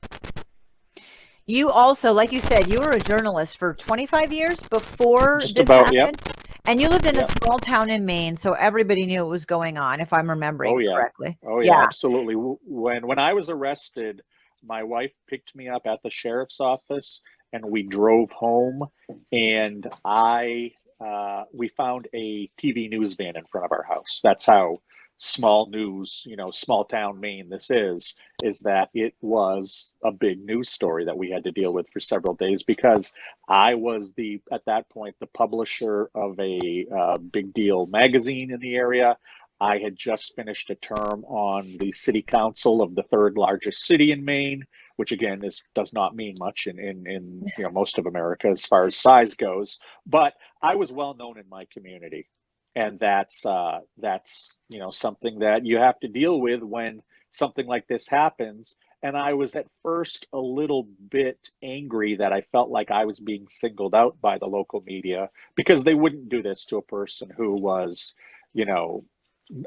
You 1.46 1.70
also, 1.70 2.12
like 2.14 2.32
you 2.32 2.40
said, 2.40 2.72
you 2.72 2.80
were 2.80 2.92
a 2.92 2.98
journalist 2.98 3.58
for 3.58 3.74
25 3.74 4.32
years 4.32 4.62
before 4.62 5.40
Just 5.42 5.56
this 5.56 5.64
about, 5.64 5.94
happened. 5.94 6.22
And 6.64 6.80
you 6.80 6.88
lived 6.88 7.04
in 7.04 7.18
a 7.18 7.24
small 7.24 7.58
town 7.58 7.90
in 7.90 8.06
Maine, 8.06 8.34
so 8.34 8.54
everybody 8.54 9.04
knew 9.04 9.20
what 9.24 9.30
was 9.30 9.44
going 9.44 9.76
on, 9.76 10.00
if 10.00 10.14
I'm 10.14 10.30
remembering 10.30 10.74
Oh, 10.74 10.78
yeah. 10.78 10.94
correctly. 10.94 11.36
Oh 11.46 11.60
yeah, 11.60 11.72
Yeah. 11.72 11.82
absolutely. 11.82 12.34
When 12.34 13.06
when 13.06 13.18
I 13.18 13.34
was 13.34 13.50
arrested, 13.50 14.22
my 14.62 14.82
wife 14.82 15.12
picked 15.28 15.54
me 15.54 15.68
up 15.68 15.86
at 15.86 16.02
the 16.02 16.08
sheriff's 16.08 16.60
office, 16.60 17.20
and 17.52 17.62
we 17.62 17.82
drove 17.82 18.30
home. 18.32 18.86
And 19.30 19.86
I 20.06 20.72
uh, 20.98 21.44
we 21.52 21.68
found 21.68 22.08
a 22.14 22.50
TV 22.58 22.88
news 22.88 23.12
van 23.12 23.36
in 23.36 23.44
front 23.44 23.66
of 23.66 23.72
our 23.72 23.82
house. 23.82 24.20
That's 24.24 24.46
how 24.46 24.78
small 25.18 25.66
news, 25.70 26.22
you 26.26 26.36
know, 26.36 26.50
small 26.50 26.84
town 26.84 27.20
Maine 27.20 27.48
this 27.48 27.70
is. 27.70 28.14
Is 28.42 28.60
that 28.60 28.90
it 28.94 29.14
was 29.20 29.94
a 30.04 30.10
big 30.10 30.44
news 30.44 30.70
story 30.70 31.04
that 31.04 31.16
we 31.16 31.30
had 31.30 31.44
to 31.44 31.52
deal 31.52 31.72
with 31.72 31.88
for 31.90 32.00
several 32.00 32.34
days 32.34 32.62
because 32.62 33.12
I 33.48 33.74
was 33.74 34.12
the 34.12 34.40
at 34.52 34.64
that 34.66 34.88
point 34.90 35.16
the 35.20 35.26
publisher 35.26 36.10
of 36.14 36.38
a 36.38 36.86
uh, 36.94 37.18
big 37.18 37.54
deal 37.54 37.86
magazine 37.86 38.52
in 38.52 38.60
the 38.60 38.76
area. 38.76 39.16
I 39.60 39.78
had 39.78 39.96
just 39.96 40.34
finished 40.34 40.68
a 40.70 40.74
term 40.74 41.24
on 41.24 41.76
the 41.78 41.92
city 41.92 42.22
council 42.22 42.82
of 42.82 42.94
the 42.94 43.04
third 43.04 43.36
largest 43.36 43.86
city 43.86 44.10
in 44.10 44.24
Maine, 44.24 44.64
which 44.96 45.12
again 45.12 45.44
is 45.44 45.62
does 45.74 45.92
not 45.92 46.16
mean 46.16 46.34
much 46.38 46.66
in 46.66 46.78
in, 46.78 47.06
in 47.06 47.46
you 47.56 47.64
know 47.64 47.70
most 47.70 47.98
of 47.98 48.06
America 48.06 48.48
as 48.48 48.66
far 48.66 48.86
as 48.86 48.96
size 48.96 49.34
goes. 49.34 49.78
But 50.06 50.34
I 50.60 50.74
was 50.74 50.92
well 50.92 51.14
known 51.14 51.38
in 51.38 51.48
my 51.48 51.66
community, 51.72 52.28
and 52.76 52.98
that's 52.98 53.44
uh, 53.46 53.80
that's 53.98 54.56
you 54.68 54.78
know 54.78 54.90
something 54.90 55.40
that 55.40 55.64
you 55.64 55.78
have 55.78 55.98
to 56.00 56.08
deal 56.08 56.40
with 56.40 56.62
when 56.62 57.02
something 57.30 57.66
like 57.66 57.86
this 57.88 58.08
happens. 58.08 58.76
And 59.02 59.16
I 59.18 59.34
was 59.34 59.54
at 59.54 59.66
first 59.82 60.26
a 60.32 60.38
little 60.38 60.88
bit 61.10 61.50
angry 61.62 62.16
that 62.16 62.32
I 62.32 62.40
felt 62.52 62.70
like 62.70 62.90
I 62.90 63.04
was 63.04 63.20
being 63.20 63.46
singled 63.48 63.94
out 63.94 64.18
by 64.20 64.38
the 64.38 64.46
local 64.46 64.82
media 64.86 65.28
because 65.56 65.84
they 65.84 65.94
wouldn't 65.94 66.30
do 66.30 66.42
this 66.42 66.64
to 66.66 66.78
a 66.78 66.82
person 66.82 67.28
who 67.36 67.52
was, 67.60 68.14
you 68.54 68.64
know, 68.64 69.04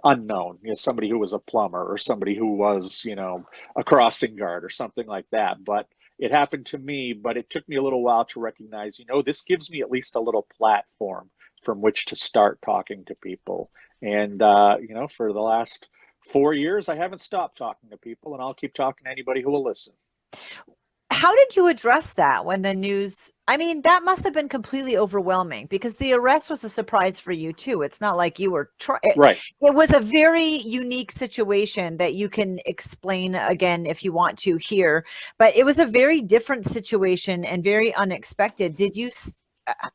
unknown, 0.03 0.57
you 0.63 0.69
know, 0.69 0.73
somebody 0.75 1.07
who 1.07 1.19
was 1.19 1.33
a 1.33 1.39
plumber 1.39 1.83
or 1.83 1.97
somebody 1.99 2.35
who 2.35 2.55
was, 2.55 3.05
you 3.05 3.15
know, 3.15 3.45
a 3.75 3.83
crossing 3.83 4.35
guard 4.35 4.65
or 4.65 4.69
something 4.69 5.05
like 5.05 5.25
that. 5.31 5.63
But 5.63 5.87
it 6.17 6.31
happened 6.31 6.65
to 6.67 6.79
me, 6.79 7.13
but 7.13 7.37
it 7.37 7.49
took 7.49 7.67
me 7.69 7.75
a 7.75 7.83
little 7.83 8.01
while 8.01 8.25
to 8.25 8.39
recognize, 8.39 8.97
you 8.97 9.05
know, 9.07 9.21
this 9.21 9.41
gives 9.41 9.69
me 9.69 9.81
at 9.81 9.91
least 9.91 10.15
a 10.15 10.19
little 10.19 10.47
platform 10.57 11.29
from 11.67 11.81
which 11.81 12.05
to 12.05 12.15
start 12.15 12.57
talking 12.63 13.03
to 13.03 13.13
people. 13.15 13.69
And, 14.01 14.41
uh, 14.41 14.77
you 14.79 14.95
know, 14.95 15.09
for 15.09 15.33
the 15.33 15.41
last 15.41 15.89
four 16.21 16.53
years, 16.53 16.87
I 16.87 16.95
haven't 16.95 17.19
stopped 17.19 17.57
talking 17.57 17.89
to 17.89 17.97
people, 17.97 18.33
and 18.33 18.41
I'll 18.41 18.53
keep 18.53 18.73
talking 18.73 19.03
to 19.03 19.11
anybody 19.11 19.41
who 19.41 19.51
will 19.51 19.65
listen. 19.65 19.91
How 21.11 21.35
did 21.35 21.57
you 21.57 21.67
address 21.67 22.13
that 22.13 22.45
when 22.45 22.61
the 22.61 22.73
news? 22.73 23.33
I 23.49 23.57
mean, 23.57 23.81
that 23.81 24.03
must 24.03 24.23
have 24.23 24.31
been 24.33 24.47
completely 24.47 24.95
overwhelming 24.95 25.65
because 25.65 25.97
the 25.97 26.13
arrest 26.13 26.49
was 26.49 26.63
a 26.63 26.69
surprise 26.69 27.19
for 27.19 27.33
you 27.33 27.51
too. 27.51 27.81
It's 27.81 27.99
not 27.99 28.15
like 28.15 28.39
you 28.39 28.51
were 28.51 28.71
trying. 28.79 29.01
Right. 29.17 29.37
It 29.61 29.73
was 29.73 29.91
a 29.91 29.99
very 29.99 30.61
unique 30.79 31.11
situation 31.11 31.97
that 31.97 32.13
you 32.13 32.29
can 32.29 32.59
explain 32.65 33.35
again 33.35 33.85
if 33.85 34.05
you 34.05 34.13
want 34.13 34.37
to 34.39 34.55
here, 34.55 35.05
but 35.37 35.53
it 35.53 35.65
was 35.65 35.79
a 35.79 35.85
very 35.85 36.21
different 36.21 36.65
situation 36.65 37.43
and 37.43 37.61
very 37.61 37.93
unexpected. 37.95 38.73
Did 38.73 38.95
you? 38.95 39.09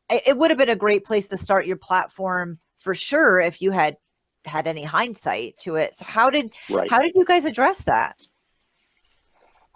It 0.09 0.37
would 0.37 0.51
have 0.51 0.59
been 0.59 0.69
a 0.69 0.77
great 0.77 1.05
place 1.05 1.29
to 1.29 1.37
start 1.37 1.67
your 1.67 1.77
platform 1.77 2.59
for 2.79 2.95
sure 2.95 3.41
if 3.41 3.63
you 3.63 3.71
had 3.71 3.97
had 4.45 4.67
any 4.67 4.83
hindsight 4.83 5.57
to 5.59 5.77
it. 5.77 5.95
So 5.95 6.05
how 6.05 6.29
did 6.29 6.53
Right. 6.71 6.91
how 6.91 7.01
did 7.01 7.13
you 7.15 7.25
guys 7.25 7.45
address 7.45 7.83
that? 7.85 8.17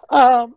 Um, 0.09 0.55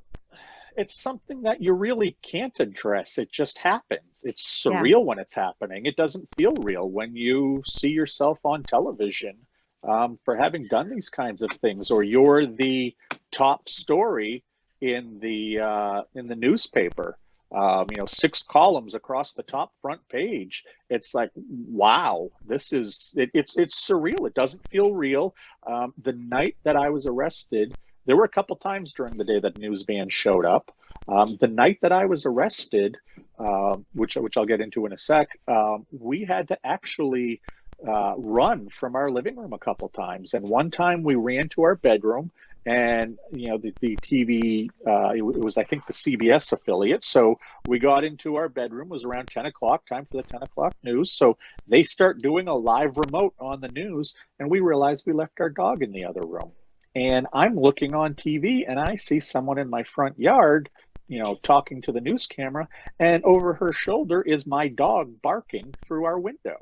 it's 0.77 1.01
something 1.01 1.43
that 1.43 1.61
you 1.61 1.73
really 1.73 2.17
can't 2.23 2.59
address. 2.61 3.19
It 3.19 3.31
just 3.33 3.59
happens. 3.59 4.23
It's 4.25 4.65
Yeah. 4.65 4.81
surreal 4.83 5.05
when 5.05 5.19
it's 5.19 5.35
happening. 5.35 5.87
It 5.87 5.97
doesn't 5.97 6.29
feel 6.37 6.53
real 6.63 6.89
when 6.89 7.17
you 7.17 7.63
see 7.67 7.89
yourself 7.89 8.39
on 8.45 8.63
television 8.65 9.37
um, 9.83 10.17
for 10.25 10.37
having 10.37 10.67
done 10.67 10.91
these 10.91 11.09
kinds 11.09 11.43
of 11.43 11.51
things, 11.51 11.91
or 11.91 12.03
you're 12.03 12.47
the 12.47 12.95
top 13.31 13.69
story 13.69 14.45
in 14.81 15.19
the 15.21 15.59
uh, 15.61 16.03
in 16.15 16.29
the 16.29 16.37
newspaper. 16.37 17.17
Um, 17.55 17.91
you 17.91 17.99
know, 17.99 18.07
six 18.07 18.43
columns 18.43 18.95
across 18.95 19.33
the 19.33 19.43
top 19.43 19.73
front 19.83 20.01
page. 20.09 20.65
It's 20.89 21.15
like, 21.15 21.31
wow, 21.37 22.31
this 22.47 22.73
is 22.73 23.13
it, 23.17 23.31
it's 23.35 23.57
it's 23.57 23.89
surreal. 23.89 24.27
It 24.27 24.35
doesn't 24.35 24.63
feel 24.71 24.93
real. 24.93 25.35
Um, 25.67 25.93
the 26.03 26.13
night 26.13 26.57
that 26.65 26.77
I 26.77 26.91
was 26.91 27.07
arrested, 27.07 27.77
there 28.07 28.17
were 28.17 28.25
a 28.25 28.29
couple 28.29 28.57
times 28.57 28.93
during 28.93 29.17
the 29.17 29.25
day 29.25 29.41
that 29.41 29.57
news 29.57 29.83
van 29.83 30.09
showed 30.11 30.45
up. 30.45 30.73
Um, 31.09 31.39
the 31.41 31.49
night 31.49 31.79
that 31.83 31.93
I 31.93 32.07
was 32.07 32.25
arrested, 32.25 32.97
um, 33.39 33.85
which 33.95 34.17
which 34.17 34.37
I'll 34.37 34.47
get 34.47 34.61
into 34.61 34.87
in 34.87 34.93
a 34.93 34.99
sec, 34.99 35.29
um, 35.49 35.87
we 35.91 36.25
had 36.25 36.49
to 36.49 36.59
actually 36.65 37.41
uh, 37.87 38.15
run 38.17 38.69
from 38.69 38.95
our 38.95 39.11
living 39.11 39.37
room 39.37 39.53
a 39.53 39.59
couple 39.59 39.89
times. 39.89 40.35
And 40.35 40.49
one 40.49 40.71
time 40.71 41.03
we 41.03 41.15
ran 41.17 41.49
to 41.51 41.63
our 41.63 41.75
bedroom, 41.77 42.31
and 42.67 43.17
you 43.33 43.49
know 43.49 43.59
the 43.59 43.75
the 43.81 43.97
TV, 43.99 44.69
uh, 44.87 45.11
it, 45.11 45.19
it 45.19 45.41
was 45.41 45.59
I 45.59 45.65
think 45.65 45.87
the 45.87 45.93
CBS 45.93 46.53
affiliate. 46.53 47.05
So 47.05 47.39
we 47.67 47.79
got 47.79 48.05
into 48.05 48.37
our 48.37 48.49
bedroom. 48.49 48.89
Was 48.89 49.05
around 49.05 49.29
ten 49.29 49.47
o'clock, 49.47 49.87
time 49.87 50.07
for 50.11 50.19
the 50.19 50.29
ten 50.29 50.43
o'clock 50.43 50.75
news. 50.83 51.13
So 51.13 51.39
they 51.67 51.83
start 51.83 52.23
doing 52.23 52.49
a 52.49 52.55
live 52.55 52.97
remote 52.97 53.35
on 53.41 53.61
the 53.61 53.69
news, 53.69 54.15
and 54.39 54.51
we 54.51 54.61
realized 54.61 55.05
we 55.07 55.13
left 55.13 55.41
our 55.41 55.51
dog 55.51 55.83
in 55.83 55.93
the 55.93 56.05
other 56.05 56.23
room 56.27 56.53
and 56.95 57.27
I'm 57.33 57.57
looking 57.57 57.95
on 57.95 58.15
TV 58.15 58.65
and 58.67 58.79
I 58.79 58.97
see 58.97 59.21
someone 59.21 59.59
in 59.59 59.71
my 59.71 59.85
front 59.85 60.19
yard, 60.19 60.69
you 61.09 61.19
know, 61.23 61.37
talking 61.43 61.83
to 61.83 61.93
the 61.93 62.01
news 62.01 62.27
camera, 62.27 62.69
and 62.99 63.23
over 63.25 63.55
her 63.55 63.73
shoulder 63.73 64.23
is 64.23 64.47
my 64.47 64.69
dog 64.69 65.13
barking 65.23 65.75
through 65.87 66.05
our 66.05 66.19
window. 66.19 66.59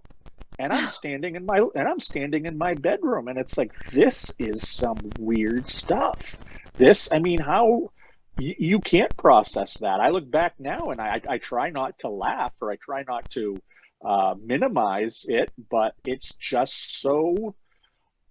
And 0.59 0.73
I'm 0.73 0.89
standing 0.89 1.37
in 1.37 1.47
my 1.47 1.61
and 1.75 1.89
I'm 1.89 2.01
standing 2.01 2.47
in 2.47 2.59
my 2.59 2.75
bedroom 2.75 3.29
and 3.29 3.39
it's 3.39 3.57
like 3.57 3.73
this 3.93 4.33
is 4.39 4.67
some 4.67 4.99
weird 5.19 5.69
stuff. 5.69 6.39
This, 6.79 7.09
I 7.13 7.19
mean, 7.19 7.41
how 7.41 7.93
you, 8.37 8.81
can't 8.81 9.17
process 9.17 9.79
that. 9.79 10.01
I 10.01 10.11
look 10.11 10.31
back 10.31 10.55
now 10.59 10.91
and 10.91 11.01
I 11.01 11.21
I 11.29 11.39
try 11.39 11.71
not 11.71 11.99
to 12.01 12.09
laugh 12.09 12.53
or 12.61 12.71
I 12.73 12.77
try 12.77 13.05
not 13.07 13.29
to 13.31 13.57
uh, 14.05 14.35
minimize 14.45 15.25
it, 15.29 15.53
but 15.71 15.95
it's 16.05 16.35
just 16.35 17.01
so 17.01 17.55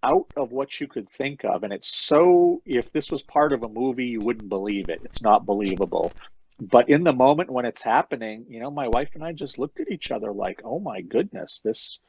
out 0.03 0.27
of 0.37 0.51
what 0.51 0.79
you 0.79 0.87
could 0.87 1.09
think 1.09 1.43
of. 1.43 1.63
And 1.63 1.73
it's 1.73 1.89
so, 1.89 2.61
if 2.65 2.91
this 2.91 3.11
was 3.11 3.23
part 3.23 3.51
of 3.51 3.63
a 3.63 3.69
movie, 3.69 4.05
you 4.05 4.21
wouldn't 4.21 4.49
believe 4.49 4.89
it. 4.89 5.01
It's 5.03 5.21
not 5.21 5.45
believable. 5.45 6.13
But 6.59 6.89
in 6.89 7.03
the 7.03 7.13
moment 7.13 7.51
when 7.51 7.65
it's 7.65 7.81
happening, 7.81 8.45
you 8.49 8.59
know, 8.59 8.71
my 8.71 8.87
wife 8.87 9.09
and 9.15 9.23
I 9.23 9.33
just 9.33 9.59
looked 9.59 9.79
at 9.79 9.91
each 9.91 10.11
other 10.11 10.31
like, 10.31 10.61
oh 10.63 10.79
my 10.79 11.01
goodness, 11.01 11.61
this. 11.63 11.99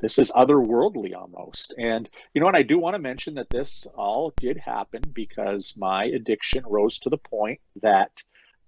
This 0.00 0.18
is 0.18 0.30
otherworldly 0.32 1.14
almost. 1.14 1.74
And, 1.78 2.08
you 2.34 2.40
know, 2.40 2.48
and 2.48 2.56
I 2.56 2.62
do 2.62 2.78
want 2.78 2.94
to 2.94 2.98
mention 2.98 3.34
that 3.34 3.50
this 3.50 3.86
all 3.94 4.32
did 4.38 4.56
happen 4.56 5.02
because 5.12 5.74
my 5.76 6.04
addiction 6.04 6.64
rose 6.66 6.98
to 7.00 7.10
the 7.10 7.18
point 7.18 7.60
that 7.82 8.10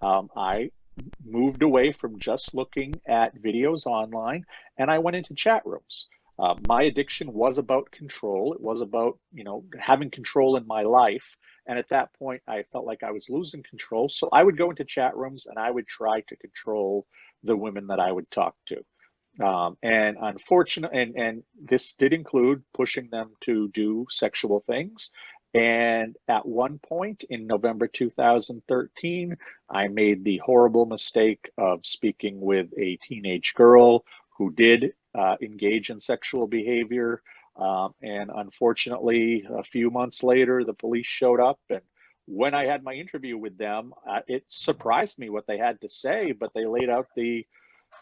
um, 0.02 0.28
I 0.36 0.70
moved 1.24 1.62
away 1.62 1.92
from 1.92 2.18
just 2.18 2.54
looking 2.54 3.00
at 3.06 3.40
videos 3.40 3.86
online 3.86 4.44
and 4.78 4.90
I 4.90 4.98
went 4.98 5.16
into 5.16 5.34
chat 5.34 5.62
rooms. 5.64 6.06
Uh, 6.38 6.54
my 6.66 6.82
addiction 6.82 7.32
was 7.32 7.58
about 7.58 7.90
control. 7.90 8.52
It 8.52 8.60
was 8.60 8.80
about, 8.80 9.18
you 9.32 9.44
know, 9.44 9.64
having 9.78 10.10
control 10.10 10.56
in 10.56 10.66
my 10.66 10.82
life. 10.82 11.36
And 11.66 11.78
at 11.78 11.88
that 11.90 12.12
point, 12.14 12.42
I 12.48 12.64
felt 12.72 12.84
like 12.86 13.02
I 13.02 13.12
was 13.12 13.30
losing 13.30 13.62
control. 13.62 14.08
So 14.08 14.28
I 14.32 14.42
would 14.42 14.58
go 14.58 14.70
into 14.70 14.84
chat 14.84 15.16
rooms 15.16 15.46
and 15.46 15.58
I 15.58 15.70
would 15.70 15.86
try 15.86 16.20
to 16.22 16.36
control 16.36 17.06
the 17.44 17.56
women 17.56 17.86
that 17.88 18.00
I 18.00 18.10
would 18.10 18.30
talk 18.30 18.56
to. 18.66 18.82
Um, 19.40 19.78
and 19.82 20.16
unfortunate, 20.20 20.90
and, 20.92 21.16
and 21.16 21.42
this 21.60 21.94
did 21.94 22.12
include 22.12 22.62
pushing 22.74 23.08
them 23.10 23.30
to 23.42 23.68
do 23.68 24.06
sexual 24.10 24.62
things. 24.66 25.10
And 25.54 26.16
at 26.28 26.46
one 26.46 26.78
point 26.78 27.24
in 27.28 27.46
November 27.46 27.86
2013, 27.86 29.36
I 29.70 29.88
made 29.88 30.24
the 30.24 30.38
horrible 30.38 30.86
mistake 30.86 31.50
of 31.58 31.84
speaking 31.84 32.40
with 32.40 32.68
a 32.78 32.98
teenage 33.06 33.52
girl 33.54 34.04
who 34.36 34.52
did 34.52 34.94
uh, 35.14 35.36
engage 35.42 35.90
in 35.90 36.00
sexual 36.00 36.46
behavior. 36.46 37.22
Um, 37.56 37.94
and 38.02 38.30
unfortunately, 38.34 39.46
a 39.50 39.62
few 39.62 39.90
months 39.90 40.22
later, 40.22 40.64
the 40.64 40.72
police 40.72 41.06
showed 41.06 41.38
up. 41.38 41.60
And 41.68 41.82
when 42.26 42.54
I 42.54 42.64
had 42.64 42.82
my 42.82 42.94
interview 42.94 43.36
with 43.36 43.58
them, 43.58 43.92
uh, 44.08 44.20
it 44.26 44.44
surprised 44.48 45.18
me 45.18 45.28
what 45.28 45.46
they 45.46 45.58
had 45.58 45.80
to 45.82 45.88
say, 45.88 46.32
but 46.32 46.54
they 46.54 46.64
laid 46.64 46.88
out 46.88 47.08
the 47.14 47.46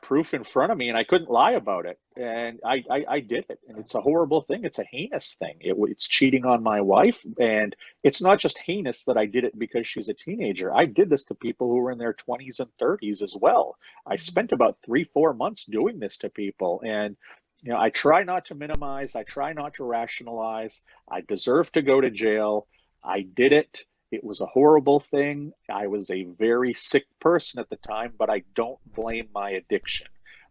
proof 0.02 0.34
in 0.34 0.44
front 0.44 0.72
of 0.72 0.78
me 0.78 0.88
and 0.88 0.96
I 0.96 1.04
couldn't 1.04 1.30
lie 1.30 1.52
about 1.52 1.86
it. 1.86 1.98
And 2.16 2.60
I, 2.64 2.84
I, 2.90 3.04
I 3.08 3.20
did 3.20 3.46
it. 3.48 3.58
And 3.68 3.78
it's 3.78 3.94
a 3.94 4.00
horrible 4.00 4.42
thing. 4.42 4.64
It's 4.64 4.78
a 4.78 4.84
heinous 4.84 5.34
thing. 5.34 5.56
It, 5.60 5.76
it's 5.78 6.08
cheating 6.08 6.44
on 6.44 6.62
my 6.62 6.80
wife. 6.80 7.24
And 7.38 7.74
it's 8.02 8.20
not 8.20 8.38
just 8.38 8.58
heinous 8.58 9.04
that 9.04 9.16
I 9.16 9.26
did 9.26 9.44
it 9.44 9.58
because 9.58 9.86
she's 9.86 10.08
a 10.08 10.14
teenager. 10.14 10.74
I 10.74 10.84
did 10.86 11.10
this 11.10 11.24
to 11.24 11.34
people 11.34 11.68
who 11.68 11.76
were 11.76 11.90
in 11.90 11.98
their 11.98 12.14
20s 12.14 12.60
and 12.60 12.70
30s 12.80 13.22
as 13.22 13.34
well. 13.40 13.76
I 14.06 14.14
mm-hmm. 14.14 14.20
spent 14.20 14.52
about 14.52 14.78
three, 14.84 15.04
four 15.04 15.34
months 15.34 15.64
doing 15.64 15.98
this 15.98 16.16
to 16.18 16.28
people. 16.28 16.82
And 16.84 17.16
you 17.62 17.72
know, 17.72 17.78
I 17.78 17.90
try 17.90 18.22
not 18.22 18.46
to 18.46 18.54
minimize, 18.54 19.14
I 19.14 19.22
try 19.22 19.52
not 19.52 19.74
to 19.74 19.84
rationalize. 19.84 20.80
I 21.10 21.20
deserve 21.20 21.70
to 21.72 21.82
go 21.82 22.00
to 22.00 22.10
jail. 22.10 22.66
I 23.04 23.20
did 23.22 23.52
it. 23.52 23.84
It 24.10 24.24
was 24.24 24.40
a 24.40 24.46
horrible 24.46 25.00
thing. 25.00 25.52
I 25.70 25.86
was 25.86 26.10
a 26.10 26.24
very 26.24 26.74
sick 26.74 27.06
person 27.20 27.60
at 27.60 27.70
the 27.70 27.76
time, 27.76 28.14
but 28.18 28.30
I 28.30 28.42
don't 28.54 28.78
blame 28.86 29.28
my 29.32 29.50
addiction. 29.50 30.08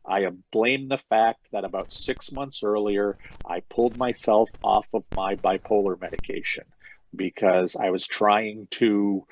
I 0.08 0.26
blame 0.52 0.88
the 0.88 0.98
fact 0.98 1.48
that 1.52 1.66
about 1.66 1.92
six 1.92 2.32
months 2.32 2.64
earlier, 2.64 3.18
I 3.46 3.62
pulled 3.70 3.98
myself 3.98 4.50
off 4.64 4.88
of 4.94 5.04
my 5.16 5.36
bipolar 5.36 6.00
medication 6.00 6.64
because 7.16 7.76
I 7.76 7.90
was 7.90 8.08
trying 8.08 8.68
to 8.72 9.26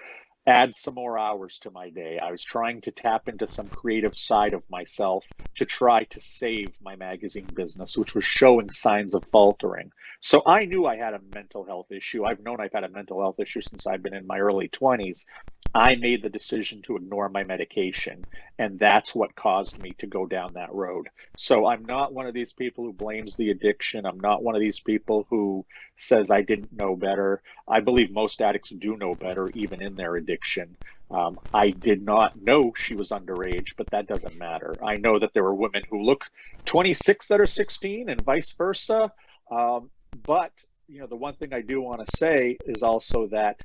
add 0.48 0.76
some 0.76 0.96
more 0.96 1.20
hours 1.20 1.60
to 1.62 1.72
my 1.72 1.90
day. 1.92 2.20
I 2.20 2.32
was 2.32 2.44
trying 2.44 2.82
to 2.84 2.92
tap 2.92 3.30
into 3.30 3.48
some 3.48 3.70
creative 3.70 4.18
side 4.18 4.54
of 4.56 4.64
myself 4.70 5.26
to 5.58 5.66
try 5.66 6.06
to 6.06 6.22
save 6.22 6.76
my 6.82 6.96
magazine 6.98 7.54
business, 7.56 7.98
which 7.98 8.16
was 8.16 8.26
showing 8.26 8.70
signs 8.70 9.16
of 9.16 9.26
faltering. 9.32 9.92
So 10.22 10.44
I 10.48 10.66
knew 10.66 10.86
I 10.88 10.98
had 10.98 11.16
a 11.16 11.22
mental 11.34 11.66
health 11.66 11.92
issue. 11.92 12.26
I've 12.26 12.42
known 12.42 12.62
I've 12.62 12.74
had 12.74 12.86
a 12.86 12.90
mental 12.90 13.22
health 13.22 13.40
issue 13.40 13.62
since 13.62 13.88
I've 13.88 14.04
been 14.04 14.16
in 14.16 14.28
my 14.28 14.40
early 14.40 14.70
20s. 14.70 15.26
I 15.74 15.96
made 15.96 16.24
the 16.24 16.30
decision 16.30 16.82
to 16.84 16.98
ignore 16.98 17.30
my 17.30 17.44
medication, 17.44 18.26
and 18.58 18.80
that's 18.80 19.16
what 19.16 19.36
caused 19.36 19.78
me 19.80 19.96
to 20.00 20.08
go 20.08 20.26
down 20.26 20.54
that 20.54 20.74
road. 20.74 21.08
So 21.36 21.68
I'm 21.68 21.86
not 21.86 22.14
one 22.14 22.26
of 22.28 22.34
these 22.34 22.54
people 22.54 22.84
who 22.84 22.94
blames 22.94 23.36
the 23.36 23.52
addiction. 23.52 24.06
I'm 24.06 24.20
not 24.20 24.44
one 24.44 24.56
of 24.56 24.62
these 24.62 24.80
people 24.80 25.28
who 25.30 25.66
says 25.98 26.32
I 26.32 26.42
didn't 26.42 26.74
know 26.74 26.96
better. 26.96 27.42
I 27.68 27.82
believe 27.82 28.12
most 28.12 28.42
addicts 28.42 28.72
do 28.72 28.98
know 28.98 29.16
better, 29.16 29.50
even 29.52 29.82
in 29.82 29.96
their 29.96 30.16
addiction. 30.16 30.78
Um, 31.12 31.40
I 31.54 31.70
did 31.72 32.02
not 32.04 32.42
know 32.42 32.74
she 32.76 32.96
was 32.96 33.10
underage, 33.12 33.76
but 33.78 33.92
that 33.92 34.08
doesn't 34.08 34.38
matter. 34.38 34.78
I 34.84 34.98
know 34.98 35.20
that 35.20 35.34
there 35.34 35.46
are 35.46 35.56
women 35.56 35.84
who 35.90 36.04
look 36.04 36.26
26 36.66 37.28
that 37.30 37.40
are 37.42 37.46
16 37.46 38.10
and 38.10 38.26
vice 38.26 38.54
versa. 38.58 39.12
Um, 39.52 39.90
but 40.26 40.52
you 40.88 41.00
know, 41.02 41.08
the 41.08 41.16
one 41.16 41.36
thing 41.36 41.54
I 41.54 41.62
do 41.62 41.82
want 41.82 42.02
to 42.02 42.12
say 42.12 42.60
is 42.66 42.82
also 42.84 43.28
that 43.28 43.58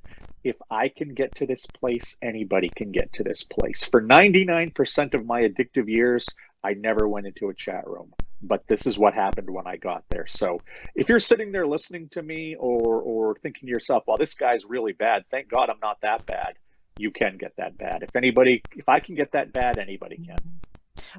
if 0.45 0.57
I 0.71 0.89
can 0.89 1.15
get 1.15 1.35
to 1.37 1.47
this 1.47 1.67
place, 1.67 2.17
anybody 2.23 2.69
can 2.75 2.91
get 2.91 3.13
to 3.15 3.23
this 3.23 3.45
place. 3.45 3.85
For 3.85 4.03
99% 4.03 5.15
of 5.15 5.27
my 5.27 5.43
addictive 5.43 5.89
years, 5.89 6.27
I 6.65 6.75
never 6.75 7.09
went 7.09 7.27
into 7.27 7.49
a 7.49 7.55
chat 7.55 7.87
room. 7.87 8.13
But 8.45 8.67
this 8.67 8.87
is 8.87 8.99
what 8.99 9.15
happened 9.15 9.49
when 9.49 9.69
I 9.69 9.77
got 9.77 10.03
there. 10.09 10.27
So 10.27 10.61
if 10.97 11.09
you're 11.09 11.21
sitting 11.21 11.53
there 11.53 11.67
listening 11.67 12.09
to 12.11 12.23
me 12.23 12.57
or 12.57 13.01
or 13.01 13.37
thinking 13.37 13.69
to 13.69 13.71
yourself, 13.71 14.03
well, 14.07 14.17
this 14.17 14.35
guy's 14.35 14.65
really 14.65 14.93
bad, 14.93 15.25
thank 15.31 15.49
God 15.49 15.71
I'm 15.71 15.79
not 15.81 16.01
that 16.01 16.27
bad, 16.27 16.55
you 16.99 17.13
can 17.13 17.37
get 17.39 17.55
that 17.57 17.79
bad. 17.79 18.03
If 18.03 18.17
anybody 18.17 18.61
if 18.75 18.89
I 18.89 18.99
can 18.99 19.15
get 19.15 19.31
that 19.33 19.53
bad, 19.53 19.79
anybody 19.79 20.17
can. 20.17 20.39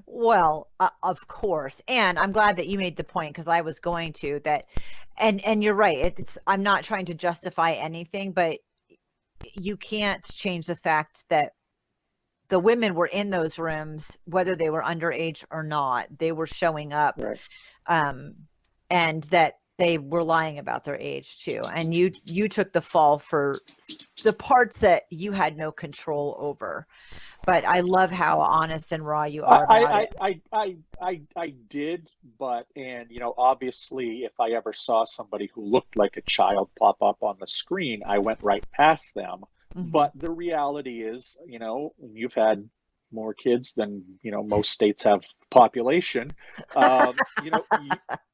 Well, 0.05 0.67
uh, 0.81 0.89
of 1.01 1.27
course. 1.29 1.81
And 1.87 2.19
I'm 2.19 2.33
glad 2.33 2.57
that 2.57 2.67
you 2.67 2.77
made 2.77 2.97
the 2.97 3.03
point 3.05 3.33
because 3.33 3.47
I 3.47 3.61
was 3.61 3.79
going 3.79 4.11
to 4.13 4.41
that 4.43 4.65
and 5.17 5.43
and 5.45 5.63
you're 5.63 5.75
right. 5.75 6.13
It's 6.17 6.37
I'm 6.45 6.61
not 6.61 6.83
trying 6.83 7.05
to 7.05 7.13
justify 7.13 7.71
anything, 7.71 8.33
but 8.33 8.59
you 9.53 9.77
can't 9.77 10.23
change 10.23 10.67
the 10.67 10.75
fact 10.75 11.23
that 11.29 11.53
the 12.49 12.59
women 12.59 12.93
were 12.93 13.07
in 13.07 13.29
those 13.29 13.57
rooms 13.57 14.17
whether 14.25 14.55
they 14.55 14.69
were 14.69 14.83
underage 14.83 15.43
or 15.49 15.63
not. 15.63 16.07
They 16.17 16.31
were 16.31 16.47
showing 16.47 16.93
up. 16.93 17.15
Right. 17.17 17.39
Um 17.87 18.35
and 18.89 19.23
that 19.25 19.55
they 19.77 19.97
were 19.97 20.23
lying 20.23 20.59
about 20.59 20.83
their 20.83 20.97
age 20.97 21.43
too 21.43 21.61
and 21.73 21.95
you 21.95 22.11
you 22.25 22.47
took 22.47 22.71
the 22.73 22.81
fall 22.81 23.17
for 23.17 23.55
the 24.23 24.33
parts 24.33 24.79
that 24.79 25.03
you 25.09 25.31
had 25.31 25.57
no 25.57 25.71
control 25.71 26.35
over. 26.39 26.87
But 27.45 27.65
i 27.65 27.81
love 27.81 28.09
how 28.09 28.39
honest 28.39 28.93
and 28.93 29.05
raw 29.05 29.25
you 29.25 29.43
are 29.43 29.69
I, 29.69 30.07
I, 30.21 30.39
I, 30.53 30.75
I, 31.01 31.21
I, 31.35 31.53
did 31.67 32.09
but 32.39 32.67
and 32.77 33.11
you 33.11 33.19
know 33.19 33.33
obviously 33.37 34.23
if 34.23 34.39
i 34.39 34.51
ever 34.51 34.71
saw 34.71 35.03
somebody 35.03 35.49
who 35.53 35.65
looked 35.65 35.97
like 35.97 36.15
a 36.15 36.21
child 36.21 36.69
pop 36.79 37.01
up 37.01 37.17
on 37.21 37.35
the 37.41 37.47
screen 37.47 38.01
i 38.05 38.17
went 38.17 38.41
right 38.41 38.65
past 38.71 39.13
them. 39.13 39.43
Mm-hmm. 39.75 39.89
but 39.89 40.11
the 40.15 40.31
reality 40.31 41.01
is 41.01 41.37
you 41.45 41.59
know 41.59 41.93
you've 42.13 42.33
had 42.33 42.69
more 43.11 43.33
kids 43.33 43.73
than 43.73 44.03
you 44.21 44.31
know 44.31 44.43
most 44.43 44.71
states 44.71 45.03
have 45.03 45.25
population 45.51 46.31
um, 46.75 47.15
you 47.43 47.51
know 47.51 47.65
you 47.81 47.89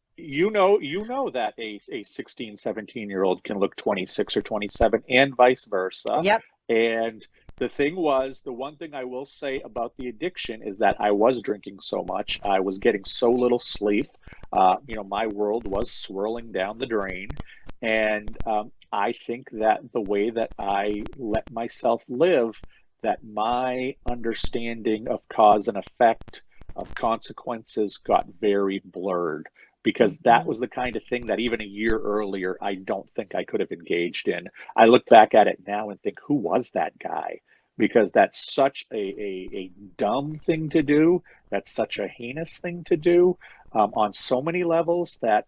know 0.51 0.79
you 0.79 1.05
know 1.05 1.29
that 1.29 1.53
a, 1.59 1.79
a 1.91 2.03
16 2.03 2.55
17 2.57 3.09
year 3.09 3.23
old 3.23 3.43
can 3.43 3.59
look 3.59 3.75
26 3.75 4.37
or 4.37 4.41
27 4.41 5.03
and 5.09 5.35
vice 5.35 5.65
versa. 5.65 6.19
Yep. 6.23 6.41
And 6.69 7.27
the 7.59 7.69
thing 7.69 7.95
was 7.95 8.41
the 8.41 8.53
one 8.53 8.75
thing 8.77 8.93
i 8.93 9.03
will 9.03 9.25
say 9.25 9.61
about 9.61 9.93
the 9.97 10.07
addiction 10.07 10.61
is 10.63 10.77
that 10.79 10.95
i 10.99 11.11
was 11.11 11.41
drinking 11.41 11.77
so 11.79 12.03
much 12.03 12.39
i 12.43 12.59
was 12.59 12.79
getting 12.79 13.03
so 13.03 13.31
little 13.31 13.59
sleep 13.59 14.09
uh, 14.51 14.77
you 14.87 14.95
know 14.95 15.03
my 15.03 15.27
world 15.27 15.65
was 15.65 15.91
swirling 15.91 16.51
down 16.51 16.79
the 16.79 16.85
drain. 16.87 17.37
And 17.81 18.37
um, 18.45 18.71
i 18.91 19.13
think 19.27 19.49
that 19.51 19.79
the 19.93 20.01
way 20.01 20.29
that 20.31 20.51
i 20.57 21.05
let 21.17 21.49
myself 21.51 22.01
live 22.07 22.61
that 23.03 23.23
my 23.23 23.95
understanding 24.05 25.07
of 25.07 25.21
cause 25.29 25.67
and 25.67 25.77
effect 25.77 26.41
of 26.75 26.93
consequences 26.95 27.97
got 27.97 28.25
very 28.39 28.81
blurred 28.83 29.47
because 29.83 30.17
that 30.19 30.41
mm-hmm. 30.41 30.47
was 30.49 30.59
the 30.59 30.67
kind 30.67 30.95
of 30.95 31.03
thing 31.05 31.27
that 31.27 31.39
even 31.39 31.61
a 31.61 31.65
year 31.65 31.97
earlier 31.97 32.57
I 32.61 32.75
don't 32.75 33.09
think 33.15 33.35
I 33.35 33.43
could 33.43 33.59
have 33.59 33.71
engaged 33.71 34.27
in. 34.27 34.47
I 34.75 34.85
look 34.85 35.05
back 35.05 35.33
at 35.33 35.47
it 35.47 35.63
now 35.65 35.89
and 35.89 36.01
think, 36.01 36.19
who 36.25 36.35
was 36.35 36.71
that 36.71 36.97
guy? 36.99 37.39
Because 37.77 38.11
that's 38.11 38.53
such 38.53 38.85
a, 38.91 38.97
a, 38.97 39.49
a 39.53 39.71
dumb 39.97 40.35
thing 40.45 40.69
to 40.71 40.83
do. 40.83 41.23
That's 41.49 41.71
such 41.71 41.97
a 41.97 42.07
heinous 42.07 42.57
thing 42.57 42.83
to 42.85 42.97
do 42.97 43.37
um, 43.71 43.93
on 43.95 44.11
so 44.11 44.41
many 44.41 44.63
levels 44.63 45.17
that 45.21 45.45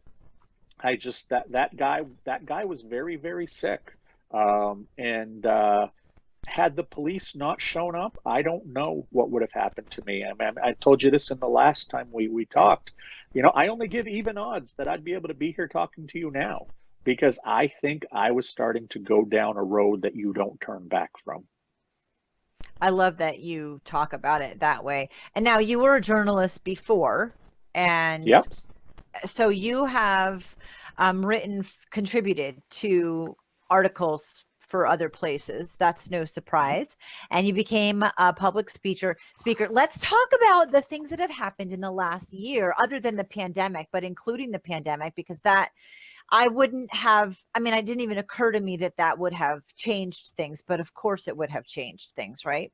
I 0.80 0.96
just 0.96 1.30
that 1.30 1.52
that 1.52 1.76
guy 1.76 2.02
that 2.24 2.46
guy 2.46 2.66
was 2.66 2.82
very 2.82 3.18
very 3.18 3.48
sick. 3.48 3.92
Um, 4.34 4.88
and 4.98 5.46
uh, 5.46 5.88
had 6.48 6.76
the 6.76 6.84
police 6.84 7.36
not 7.36 7.62
shown 7.62 7.96
up, 7.96 8.18
I 8.26 8.42
don't 8.42 8.68
know 8.68 9.06
what 9.12 9.30
would 9.30 9.42
have 9.42 9.52
happened 9.52 9.92
to 9.92 10.04
me. 10.06 10.24
I, 10.24 10.34
mean, 10.34 10.56
I 10.64 10.72
told 10.74 11.04
you 11.04 11.12
this 11.12 11.32
in 11.32 11.40
the 11.40 11.50
last 11.50 11.90
time 11.90 12.08
we 12.12 12.30
we 12.30 12.46
talked 12.46 12.94
you 13.34 13.42
know, 13.42 13.52
I 13.56 13.68
only 13.68 13.88
give 13.88 14.08
even 14.08 14.38
odds 14.38 14.74
that 14.74 14.88
I'd 14.88 15.04
be 15.04 15.14
able 15.14 15.30
to 15.30 15.34
be 15.34 15.52
here 15.52 15.68
talking 15.68 16.08
to 16.08 16.20
you 16.20 16.32
now 16.32 16.68
because 17.04 17.40
I 17.46 17.68
think 17.68 18.06
I 18.12 18.32
was 18.32 18.48
starting 18.48 18.88
to 18.90 19.00
go 19.00 19.24
down 19.26 19.58
a 19.58 19.64
road 19.64 20.02
that 20.04 20.16
you 20.16 20.34
don't 20.34 20.60
turn 20.62 20.88
back 20.88 21.12
from. 21.24 21.46
I 22.80 22.90
love 22.90 23.18
that 23.18 23.40
you 23.40 23.80
talk 23.86 24.14
about 24.14 24.42
it 24.42 24.60
that 24.60 24.84
way. 24.84 25.10
And 25.36 25.46
now 25.46 25.60
you 25.60 25.80
were 25.80 25.96
a 25.96 26.02
journalist 26.02 26.64
before, 26.64 27.34
and 27.74 28.28
yep. 28.28 28.46
so 29.26 29.50
you 29.50 29.86
have 29.86 30.56
um, 30.98 31.26
written, 31.26 31.66
contributed 31.92 32.62
to 32.72 33.36
articles 33.70 34.44
for 34.72 34.88
other 34.88 35.10
places. 35.10 35.76
That's 35.78 36.10
no 36.10 36.20
mm-hmm. 36.20 36.26
surprise. 36.28 36.96
And 37.30 37.46
you 37.46 37.54
became 37.54 38.04
a 38.18 38.34
public 38.34 38.70
speaker. 38.70 39.18
Speaker. 39.38 39.68
Let's 39.70 40.00
talk 40.00 40.30
about 40.36 40.72
the 40.72 40.82
things 40.82 41.10
that 41.10 41.20
have 41.20 41.30
happened 41.30 41.74
in 41.74 41.82
the 41.82 41.92
last 41.92 42.34
year, 42.34 42.74
other 42.80 43.00
than 43.00 43.18
the 43.18 43.26
pandemic, 43.26 43.90
but 43.92 44.06
including 44.06 44.52
the 44.52 44.60
pandemic, 44.60 45.14
because 45.16 45.42
that 45.42 45.70
I 46.32 46.48
wouldn't 46.48 46.94
have. 46.96 47.38
I 47.54 47.60
mean, 47.60 47.74
it 47.74 47.86
didn't 47.86 48.02
even 48.02 48.18
occur 48.18 48.54
to 48.54 48.62
me 48.62 48.78
that 48.78 48.98
that 48.98 49.20
would 49.20 49.34
have 49.34 49.62
changed 49.76 50.32
things. 50.38 50.64
But 50.66 50.80
of 50.80 50.94
course, 50.94 51.28
it 51.28 51.36
would 51.36 51.50
have 51.50 51.66
changed 51.66 52.14
things, 52.16 52.46
right? 52.46 52.72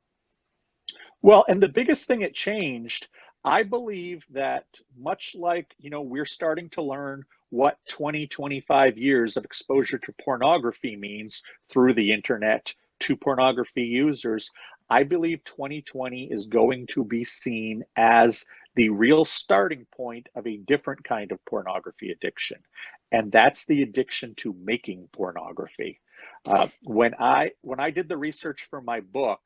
Well, 1.24 1.44
and 1.50 1.62
the 1.62 1.68
biggest 1.68 2.06
thing 2.06 2.22
it 2.22 2.36
changed, 2.36 3.08
I 3.44 3.64
believe 3.64 4.24
that 4.30 4.66
much 4.96 5.36
like 5.38 5.74
you 5.80 5.90
know 5.90 6.02
we're 6.02 6.26
starting 6.26 6.70
to 6.72 6.84
learn 6.84 7.24
what 7.50 7.78
20, 7.90 8.28
25 8.28 8.98
years 8.98 9.38
of 9.38 9.46
exposure 9.46 9.98
to 9.98 10.14
pornography 10.24 10.96
means 10.96 11.42
through 11.70 11.94
the 11.94 12.12
internet 12.12 12.74
to 13.00 13.16
pornography 13.16 13.84
users, 13.84 14.52
I 14.90 15.04
believe 15.04 15.44
2020 15.44 16.32
is 16.32 16.46
going 16.46 16.88
to 16.88 17.04
be 17.04 17.24
seen 17.24 17.84
as 17.96 18.46
the 18.76 18.90
real 18.90 19.26
starting 19.26 19.86
point 19.96 20.28
of 20.36 20.48
a 20.48 20.58
different 20.58 21.04
kind 21.04 21.32
of 21.32 21.44
pornography 21.46 22.12
addiction. 22.12 22.60
And 23.12 23.32
that's 23.32 23.66
the 23.66 23.82
addiction 23.82 24.36
to 24.36 24.56
making 24.64 25.10
pornography. 25.12 26.00
Uh, 26.46 26.68
when 26.84 27.14
I 27.16 27.52
when 27.62 27.80
I 27.80 27.90
did 27.92 28.08
the 28.08 28.18
research 28.18 28.68
for 28.70 28.82
my 28.82 29.02
book, 29.02 29.40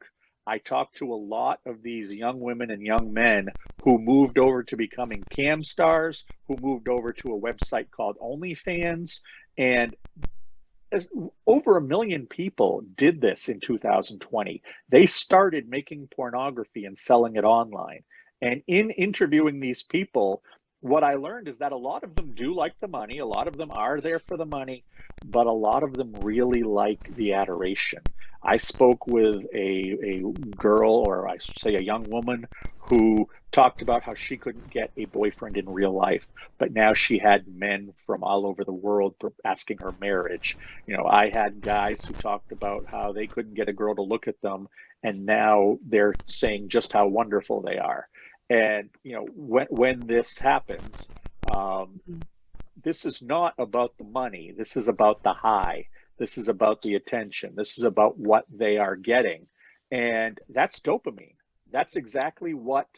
I 0.47 0.58
talked 0.58 0.97
to 0.97 1.13
a 1.13 1.15
lot 1.15 1.60
of 1.65 1.84
these 1.84 2.12
young 2.12 2.39
women 2.39 2.71
and 2.71 2.82
young 2.82 3.13
men 3.13 3.49
who 3.82 3.97
moved 3.97 4.38
over 4.38 4.63
to 4.63 4.77
becoming 4.77 5.25
cam 5.30 5.63
stars, 5.63 6.23
who 6.47 6.58
moved 6.58 6.88
over 6.88 7.13
to 7.13 7.34
a 7.34 7.39
website 7.39 7.91
called 7.91 8.17
OnlyFans. 8.19 9.21
And 9.58 9.95
as, 10.91 11.10
over 11.47 11.77
a 11.77 11.82
million 11.82 12.27
people 12.27 12.84
did 12.95 13.21
this 13.21 13.49
in 13.49 13.60
2020. 13.60 14.62
They 14.89 15.06
started 15.06 15.69
making 15.69 16.10
pornography 16.13 16.86
and 16.86 16.97
selling 16.97 17.36
it 17.36 17.43
online. 17.43 18.04
And 18.41 18.62
in 18.67 18.89
interviewing 18.91 19.60
these 19.60 19.84
people, 19.84 20.43
what 20.82 21.04
I 21.04 21.15
learned 21.15 21.48
is 21.48 21.60
that 21.60 21.72
a 21.72 21.78
lot 21.78 22.04
of 22.04 22.15
them 22.15 22.34
do 22.34 22.56
like 22.56 22.74
the 22.82 22.88
money. 22.88 23.20
A 23.20 23.26
lot 23.26 23.48
of 23.48 23.58
them 23.58 23.72
are 23.72 24.02
there 24.02 24.20
for 24.20 24.38
the 24.38 24.46
money, 24.46 24.86
but 25.24 25.48
a 25.48 25.52
lot 25.52 25.84
of 25.84 25.96
them 25.96 26.12
really 26.15 26.63
like 26.63 27.02
the 27.15 27.34
adoration. 27.34 28.02
I 28.44 28.58
spoke 28.58 29.08
with 29.08 29.46
a, 29.54 29.98
a 30.04 30.24
girl, 30.58 30.91
or 30.94 31.28
I 31.28 31.38
should 31.38 31.58
say 31.58 31.76
a 31.76 31.80
young 31.82 32.10
woman, 32.10 32.48
who 32.89 33.30
talked 33.52 33.82
about 33.82 34.04
how 34.04 34.15
she 34.15 34.38
couldn't 34.38 34.70
get 34.70 34.91
a 34.98 35.06
boyfriend 35.06 35.58
in 35.58 35.70
real 35.70 35.94
life, 35.96 36.28
but 36.60 36.74
now 36.74 36.94
she 36.94 37.20
had 37.20 37.48
men 37.48 37.94
from 38.06 38.24
all 38.24 38.46
over 38.48 38.63
the 38.65 38.74
world 38.74 39.15
asking 39.46 39.78
her 39.78 39.94
marriage. 40.02 40.58
You 40.88 40.98
know, 40.98 41.06
I 41.06 41.30
had 41.30 41.62
guys 41.62 42.04
who 42.06 42.15
talked 42.15 42.52
about 42.52 42.86
how 42.88 43.13
they 43.13 43.28
couldn't 43.28 43.54
get 43.56 43.70
a 43.70 43.74
girl 43.74 43.96
to 43.96 44.02
look 44.02 44.28
at 44.28 44.41
them, 44.41 44.67
and 45.04 45.26
now 45.26 45.78
they're 45.88 46.17
saying 46.28 46.70
just 46.70 46.91
how 46.94 47.08
wonderful 47.08 47.62
they 47.62 47.78
are. 47.78 48.08
And 48.52 48.90
you 49.04 49.14
know, 49.16 49.26
when 49.34 49.68
when 49.70 50.00
this 50.02 50.38
happens, 50.38 51.08
um, 51.56 52.02
mm-hmm. 52.10 52.20
this 52.84 53.06
is 53.06 53.22
not 53.22 53.54
about 53.58 53.98
the 53.98 54.04
money. 54.04 54.54
This 54.58 54.76
is 54.76 54.90
about 54.90 55.24
the 55.24 55.32
high. 55.32 55.88
This 56.18 56.38
is 56.38 56.50
about 56.50 56.82
the 56.82 56.96
attention. 56.96 57.54
This 57.56 57.78
is 57.78 57.86
about 57.86 58.18
what 58.18 58.44
they 58.54 58.78
are 58.78 58.98
getting, 58.98 59.48
and 59.90 60.38
that's 60.50 60.82
dopamine. 60.82 61.36
That's 61.72 61.96
exactly 61.96 62.54
what 62.54 62.90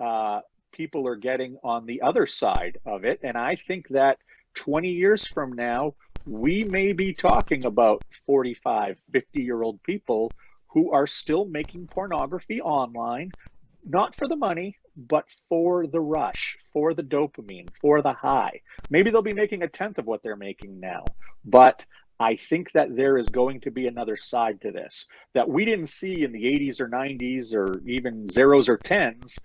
uh, 0.00 0.40
people 0.72 1.06
are 1.06 1.16
getting 1.16 1.58
on 1.62 1.84
the 1.84 2.00
other 2.00 2.26
side 2.26 2.78
of 2.86 3.04
it. 3.04 3.20
And 3.22 3.36
I 3.36 3.56
think 3.56 3.88
that 3.88 4.16
20 4.54 4.88
years 4.88 5.26
from 5.26 5.52
now, 5.52 5.94
we 6.24 6.64
may 6.64 6.94
be 6.94 7.12
talking 7.12 7.66
about 7.66 8.02
45, 8.24 8.98
50 9.12 9.42
year 9.42 9.62
old 9.62 9.82
people 9.82 10.32
who 10.68 10.90
are 10.90 11.06
still 11.06 11.44
making 11.44 11.88
pornography 11.88 12.62
online, 12.62 13.30
not 13.84 14.14
for 14.14 14.26
the 14.26 14.36
money, 14.36 14.78
but 14.96 15.26
for 15.48 15.86
the 15.86 16.00
rush, 16.00 16.56
for 16.72 16.94
the 16.94 17.02
dopamine, 17.02 17.74
for 17.80 18.02
the 18.02 18.12
high. 18.12 18.60
Maybe 18.90 19.10
they'll 19.10 19.22
be 19.22 19.32
making 19.32 19.62
a 19.62 19.68
tenth 19.68 19.98
of 19.98 20.06
what 20.06 20.22
they're 20.22 20.36
making 20.36 20.80
now, 20.80 21.14
but 21.44 21.84
I 22.20 22.36
think 22.36 22.72
that 22.74 22.94
there 22.94 23.18
is 23.18 23.30
going 23.30 23.62
to 23.62 23.70
be 23.72 23.86
another 23.88 24.16
side 24.16 24.60
to 24.60 24.70
this 24.70 25.06
that 25.34 25.48
we 25.48 25.64
didn't 25.64 25.86
see 25.88 26.22
in 26.22 26.32
the 26.32 26.44
80s 26.44 26.80
or 26.80 26.88
90s 26.88 27.54
or 27.54 27.82
even 27.86 28.28
zeros 28.28 28.68
or 28.68 28.76
tens 28.76 29.40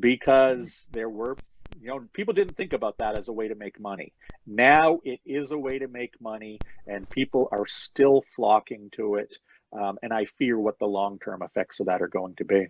because 0.00 0.88
there 0.92 1.10
were 1.10 1.38
you 1.80 1.88
know 1.88 2.04
people 2.14 2.32
didn't 2.32 2.56
think 2.56 2.72
about 2.72 2.96
that 2.98 3.16
as 3.16 3.28
a 3.28 3.32
way 3.32 3.48
to 3.48 3.54
make 3.54 3.78
money 3.80 4.12
now 4.46 5.00
it 5.04 5.20
is 5.26 5.52
a 5.52 5.58
way 5.58 5.78
to 5.78 5.88
make 5.88 6.14
money 6.20 6.62
and 6.86 7.10
people 7.10 7.48
are 7.52 7.66
still 7.66 8.22
flocking 8.34 8.90
to 8.96 9.16
it 9.16 9.36
um, 9.78 9.98
and 10.02 10.12
i 10.12 10.24
fear 10.38 10.58
what 10.58 10.78
the 10.78 10.86
long-term 10.86 11.42
effects 11.42 11.80
of 11.80 11.86
that 11.86 12.02
are 12.02 12.08
going 12.08 12.34
to 12.36 12.44
be 12.44 12.66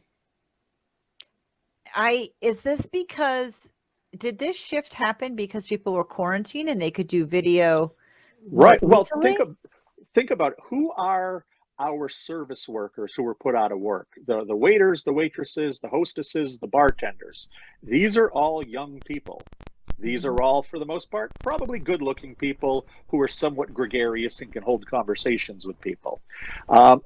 I 1.94 2.30
is 2.40 2.62
this 2.62 2.86
because 2.86 3.70
did 4.16 4.38
this 4.38 4.56
shift 4.56 4.94
happen 4.94 5.34
because 5.34 5.66
people 5.66 5.92
were 5.92 6.04
quarantined 6.04 6.68
and 6.68 6.80
they 6.80 6.90
could 6.90 7.06
do 7.06 7.24
video? 7.24 7.94
Right. 8.50 8.82
Well, 8.82 9.04
think 9.22 9.40
of, 9.40 9.56
think 10.14 10.30
about 10.30 10.54
who 10.68 10.92
are 10.92 11.44
our 11.78 12.08
service 12.08 12.68
workers 12.68 13.14
who 13.14 13.22
were 13.22 13.34
put 13.34 13.54
out 13.54 13.72
of 13.72 13.78
work 13.78 14.06
the 14.26 14.44
the 14.44 14.54
waiters 14.54 15.02
the 15.02 15.12
waitresses 15.12 15.78
the 15.80 15.88
hostesses 15.88 16.58
the 16.58 16.66
bartenders 16.66 17.48
these 17.82 18.16
are 18.16 18.30
all 18.30 18.64
young 18.64 19.00
people 19.06 19.40
these 19.98 20.26
are 20.26 20.40
all 20.42 20.62
for 20.62 20.78
the 20.78 20.84
most 20.84 21.10
part 21.10 21.32
probably 21.42 21.78
good 21.78 22.02
looking 22.02 22.34
people 22.34 22.86
who 23.08 23.20
are 23.20 23.28
somewhat 23.28 23.72
gregarious 23.72 24.40
and 24.42 24.52
can 24.52 24.62
hold 24.62 24.86
conversations 24.86 25.66
with 25.66 25.80
people 25.80 26.20
um, 26.68 27.00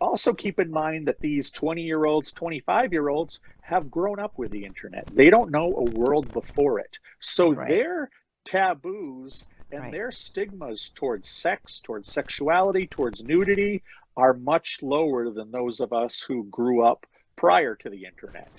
also 0.00 0.32
keep 0.32 0.58
in 0.58 0.70
mind 0.70 1.08
that 1.08 1.20
these 1.20 1.50
20 1.50 1.82
year 1.82 2.04
olds, 2.04 2.32
25 2.32 2.92
year 2.92 3.08
olds 3.08 3.40
have 3.60 3.90
grown 3.90 4.18
up 4.18 4.32
with 4.36 4.50
the 4.50 4.64
internet. 4.64 5.06
They 5.10 5.30
don't 5.30 5.50
know 5.50 5.74
a 5.76 5.84
world 5.84 6.32
before 6.32 6.80
it. 6.80 6.98
So 7.20 7.52
right. 7.52 7.68
their 7.68 8.10
taboos 8.44 9.44
and 9.70 9.82
right. 9.82 9.92
their 9.92 10.10
stigmas 10.10 10.90
towards 10.94 11.28
sex, 11.28 11.80
towards 11.80 12.08
sexuality, 12.08 12.86
towards 12.86 13.22
nudity 13.22 13.82
are 14.16 14.34
much 14.34 14.78
lower 14.82 15.30
than 15.30 15.50
those 15.50 15.80
of 15.80 15.92
us 15.92 16.24
who 16.26 16.44
grew 16.50 16.84
up 16.84 17.06
prior 17.36 17.76
to 17.76 17.90
the 17.90 18.04
internet. 18.04 18.52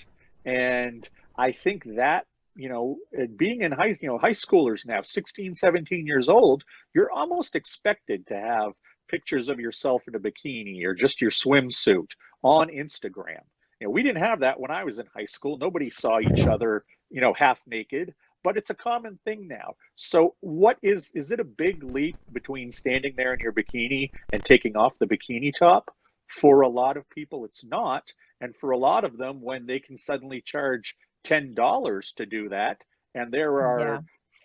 And 0.46 1.08
I 1.38 1.52
think 1.52 1.84
that 1.96 2.26
you 2.56 2.70
know 2.70 2.98
uh, 3.18 3.26
being 3.38 3.62
in 3.62 3.72
high 3.72 3.94
you 4.02 4.10
know 4.10 4.18
high 4.18 4.32
schoolers 4.32 4.86
now 4.86 5.02
16 5.02 5.54
17 5.54 6.08
years 6.08 6.28
old 6.28 6.64
you're 6.94 7.12
almost 7.12 7.56
expected 7.56 8.26
to 8.28 8.34
have 8.34 8.74
pictures 9.10 9.50
of 9.50 9.60
yourself 9.60 10.04
in 10.08 10.16
a 10.16 10.20
bikini 10.20 10.84
or 10.86 10.94
just 10.94 11.22
your 11.22 11.32
swimsuit 11.32 12.10
on 12.44 12.70
Instagram. 12.70 13.42
You 13.80 13.88
know, 13.88 13.92
we 13.92 14.04
didn't 14.04 14.22
have 14.22 14.40
that 14.42 14.60
when 14.60 14.72
I 14.72 14.84
was 14.84 15.00
in 15.00 15.06
high 15.16 15.26
school. 15.26 15.58
Nobody 15.58 15.90
saw 15.90 16.20
each 16.20 16.46
other, 16.46 16.84
you 17.10 17.22
know, 17.22 17.34
half 17.34 17.60
naked, 17.66 18.14
but 18.44 18.58
it's 18.58 18.70
a 18.70 18.76
common 18.76 19.18
thing 19.24 19.48
now. 19.48 19.76
So 19.96 20.36
what 20.42 20.78
is 20.82 21.12
is 21.14 21.32
it 21.32 21.40
a 21.40 21.46
big 21.46 21.84
leap 21.84 22.18
between 22.32 22.72
standing 22.72 23.14
there 23.16 23.34
in 23.34 23.40
your 23.40 23.54
bikini 23.54 24.12
and 24.34 24.44
taking 24.44 24.76
off 24.76 24.94
the 25.00 25.08
bikini 25.08 25.52
top? 25.58 25.94
For 26.28 26.62
a 26.62 26.70
lot 26.70 26.96
of 26.96 27.10
people 27.10 27.46
it's 27.46 27.64
not, 27.64 28.14
and 28.42 28.56
for 28.56 28.72
a 28.72 28.78
lot 28.78 29.04
of 29.04 29.18
them 29.18 29.42
when 29.42 29.66
they 29.66 29.80
can 29.80 29.98
suddenly 29.98 30.42
charge 30.42 30.96
$10 31.26 32.16
to 32.16 32.26
do 32.26 32.50
that 32.50 32.84
and 33.16 33.32
there 33.32 33.60
are 33.66 33.80
yeah 33.80 34.00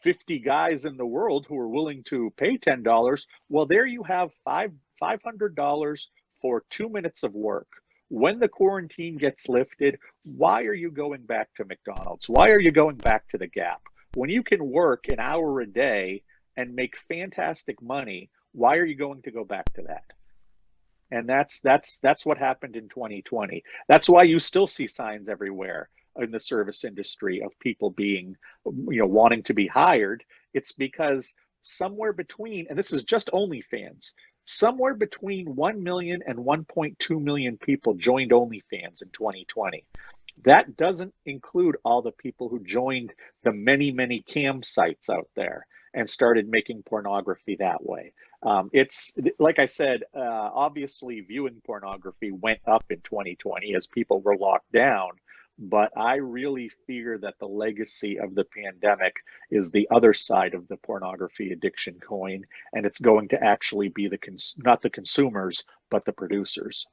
50 0.05 0.39
guys 0.39 0.85
in 0.85 0.97
the 0.97 1.07
world 1.07 1.47
who 1.49 1.59
are 1.59 1.69
willing 1.69 2.05
to 2.05 2.31
pay 2.37 2.59
$10, 2.59 3.27
well, 3.49 3.67
there 3.67 3.87
you 3.87 4.03
have 4.05 4.31
five 4.45 4.71
$500 5.03 6.07
for 6.41 6.63
two 6.71 6.89
minutes 6.89 7.23
of 7.23 7.35
work. 7.35 7.67
When 8.09 8.39
the 8.39 8.49
quarantine 8.49 9.17
gets 9.17 9.49
lifted, 9.49 9.99
why 10.25 10.63
are 10.63 10.75
you 10.75 10.91
going 10.91 11.23
back 11.23 11.49
to 11.57 11.65
McDonald's? 11.65 12.29
Why 12.29 12.51
are 12.51 12.61
you 12.61 12.71
going 12.71 12.97
back 12.97 13.27
to 13.31 13.39
the 13.39 13.47
Gap? 13.47 13.83
When 14.15 14.31
you 14.31 14.43
can 14.43 14.71
work 14.71 15.07
an 15.09 15.19
hour 15.19 15.61
a 15.61 15.67
day 15.67 16.23
and 16.57 16.77
make 16.77 16.97
fantastic 17.09 17.83
money, 17.83 18.31
why 18.53 18.77
are 18.77 18.85
you 18.85 18.95
going 18.95 19.23
to 19.23 19.33
go 19.33 19.45
back 19.45 19.73
to 19.75 19.83
that? 19.89 20.05
And 21.11 21.29
that's 21.29 21.61
that's 21.61 21.99
that's 22.01 22.25
what 22.25 22.39
happened 22.39 22.77
in 22.77 22.89
2020. 22.89 23.63
That's 23.89 24.09
why 24.09 24.23
you 24.23 24.39
still 24.39 24.67
see 24.67 24.87
signs 24.87 25.29
everywhere 25.29 25.89
in 26.21 26.31
the 26.31 26.41
service 26.41 26.85
industry 26.85 27.43
of 27.43 27.59
people 27.61 27.91
being, 27.91 28.37
you 28.65 29.01
know, 29.01 29.07
wanting 29.07 29.43
to 29.45 29.55
be 29.55 29.67
hired. 29.67 30.25
It's 30.53 30.73
because 30.73 31.35
somewhere 31.61 32.13
between, 32.13 32.67
and 32.69 32.79
this 32.79 32.93
is 32.93 33.03
just 33.03 33.31
OnlyFans, 33.33 34.13
somewhere 34.45 34.95
between 34.95 35.55
1 35.57 35.83
million 35.83 36.23
and 36.27 36.39
1.2 36.39 37.23
million 37.23 37.57
people 37.59 37.95
joined 37.95 38.31
OnlyFans 38.31 39.03
in 39.03 39.09
2020. 39.13 39.85
That 40.45 40.77
doesn't 40.77 41.15
include 41.27 41.77
all 41.85 42.03
the 42.03 42.13
people 42.13 42.49
who 42.49 42.61
joined 42.65 43.13
the 43.45 43.53
many, 43.53 43.93
many 43.93 44.23
cam 44.23 44.63
sites 44.63 45.09
out 45.09 45.29
there 45.37 45.67
and 45.95 46.11
started 46.11 46.49
making 46.49 46.83
pornography 46.83 47.57
that 47.61 47.83
way. 47.85 48.13
Um, 48.43 48.69
it's 48.73 49.13
like 49.39 49.59
I 49.59 49.67
said, 49.67 50.03
uh, 50.15 50.51
obviously, 50.53 51.21
viewing 51.21 51.63
pornography 51.65 52.33
went 52.33 52.61
up 52.67 52.85
in 52.91 53.01
2020 53.01 53.75
as 53.75 53.87
people 53.87 54.21
were 54.21 54.37
locked 54.37 54.71
down 54.73 55.11
but 55.59 55.91
I 55.97 56.17
really 56.17 56.71
fear 56.87 57.19
that 57.19 57.39
the 57.39 57.47
legacy 57.47 58.19
of 58.19 58.35
the 58.35 58.45
pandemic 58.45 59.15
is 59.51 59.71
the 59.71 59.89
other 59.91 60.13
side 60.13 60.55
of 60.55 60.67
the 60.69 60.77
pornography 60.79 61.53
addiction 61.53 61.99
coin, 62.01 62.45
and 62.73 62.85
it's 62.85 62.99
going 62.99 63.29
to 63.29 63.43
actually 63.43 63.89
be 63.89 64.09
the 64.09 64.19
cons- 64.19 64.55
not 64.59 64.83
the 64.83 64.91
consumers 64.91 65.63
but 65.91 66.05
the 66.05 66.13
producers. 66.13 66.87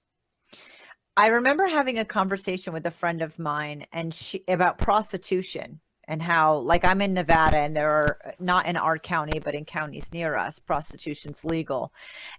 I 1.17 1.28
remember 1.28 1.67
having 1.67 2.00
a 2.00 2.06
conversation 2.06 2.74
with 2.74 2.86
a 2.86 2.91
friend 2.91 3.21
of 3.21 3.38
mine 3.38 3.86
and 3.91 4.13
she 4.13 4.43
about 4.47 4.78
prostitution 4.78 5.82
and 6.08 6.21
how 6.21 6.58
like 6.58 6.86
I'm 6.86 7.02
in 7.02 7.13
Nevada 7.13 7.58
and 7.58 7.76
there 7.76 7.91
are 7.91 8.17
not 8.39 8.65
in 8.65 8.78
our 8.78 8.97
county 8.97 9.39
but 9.39 9.54
in 9.54 9.65
counties 9.65 10.12
near 10.13 10.36
us 10.36 10.60
prostitution's 10.60 11.43
legal 11.43 11.93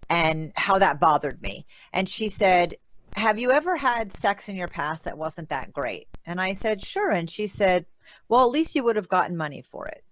and 0.08 0.52
how 0.56 0.78
that 0.78 1.00
bothered 1.00 1.42
me. 1.42 1.66
And 1.92 2.08
she 2.08 2.28
said 2.28 2.76
have 3.14 3.38
you 3.38 3.50
ever 3.50 3.76
had 3.76 4.12
sex 4.12 4.48
in 4.48 4.56
your 4.56 4.68
past 4.68 5.04
that 5.04 5.18
wasn't 5.18 5.48
that 5.50 5.72
great? 5.72 6.08
And 6.24 6.40
I 6.40 6.52
said, 6.52 6.80
sure. 6.80 7.10
And 7.10 7.28
she 7.28 7.46
said, 7.46 7.86
well, 8.28 8.44
at 8.44 8.50
least 8.50 8.74
you 8.74 8.84
would 8.84 8.96
have 8.96 9.08
gotten 9.08 9.36
money 9.36 9.60
for 9.60 9.86
it. 9.86 10.04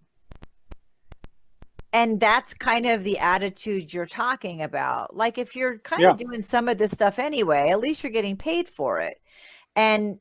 And 1.92 2.20
that's 2.20 2.54
kind 2.54 2.86
of 2.86 3.02
the 3.02 3.18
attitude 3.18 3.92
you're 3.92 4.06
talking 4.06 4.62
about. 4.62 5.16
Like 5.16 5.38
if 5.38 5.56
you're 5.56 5.78
kind 5.78 6.02
yeah. 6.02 6.10
of 6.10 6.16
doing 6.16 6.42
some 6.42 6.68
of 6.68 6.78
this 6.78 6.92
stuff 6.92 7.18
anyway, 7.18 7.70
at 7.70 7.80
least 7.80 8.02
you're 8.04 8.12
getting 8.12 8.36
paid 8.36 8.68
for 8.68 9.00
it. 9.00 9.20
And 9.74 10.18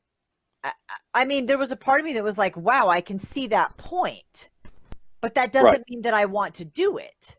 I 1.14 1.24
mean, 1.24 1.46
there 1.46 1.58
was 1.58 1.72
a 1.72 1.76
part 1.76 2.00
of 2.00 2.06
me 2.06 2.14
that 2.14 2.24
was 2.24 2.38
like, 2.38 2.56
wow, 2.56 2.88
I 2.88 3.00
can 3.00 3.18
see 3.18 3.46
that 3.48 3.76
point. 3.76 4.50
But 5.20 5.34
that 5.34 5.52
doesn't 5.52 5.70
right. 5.70 5.84
mean 5.88 6.02
that 6.02 6.14
I 6.14 6.24
want 6.26 6.54
to 6.54 6.64
do 6.64 6.96
it. 6.98 7.36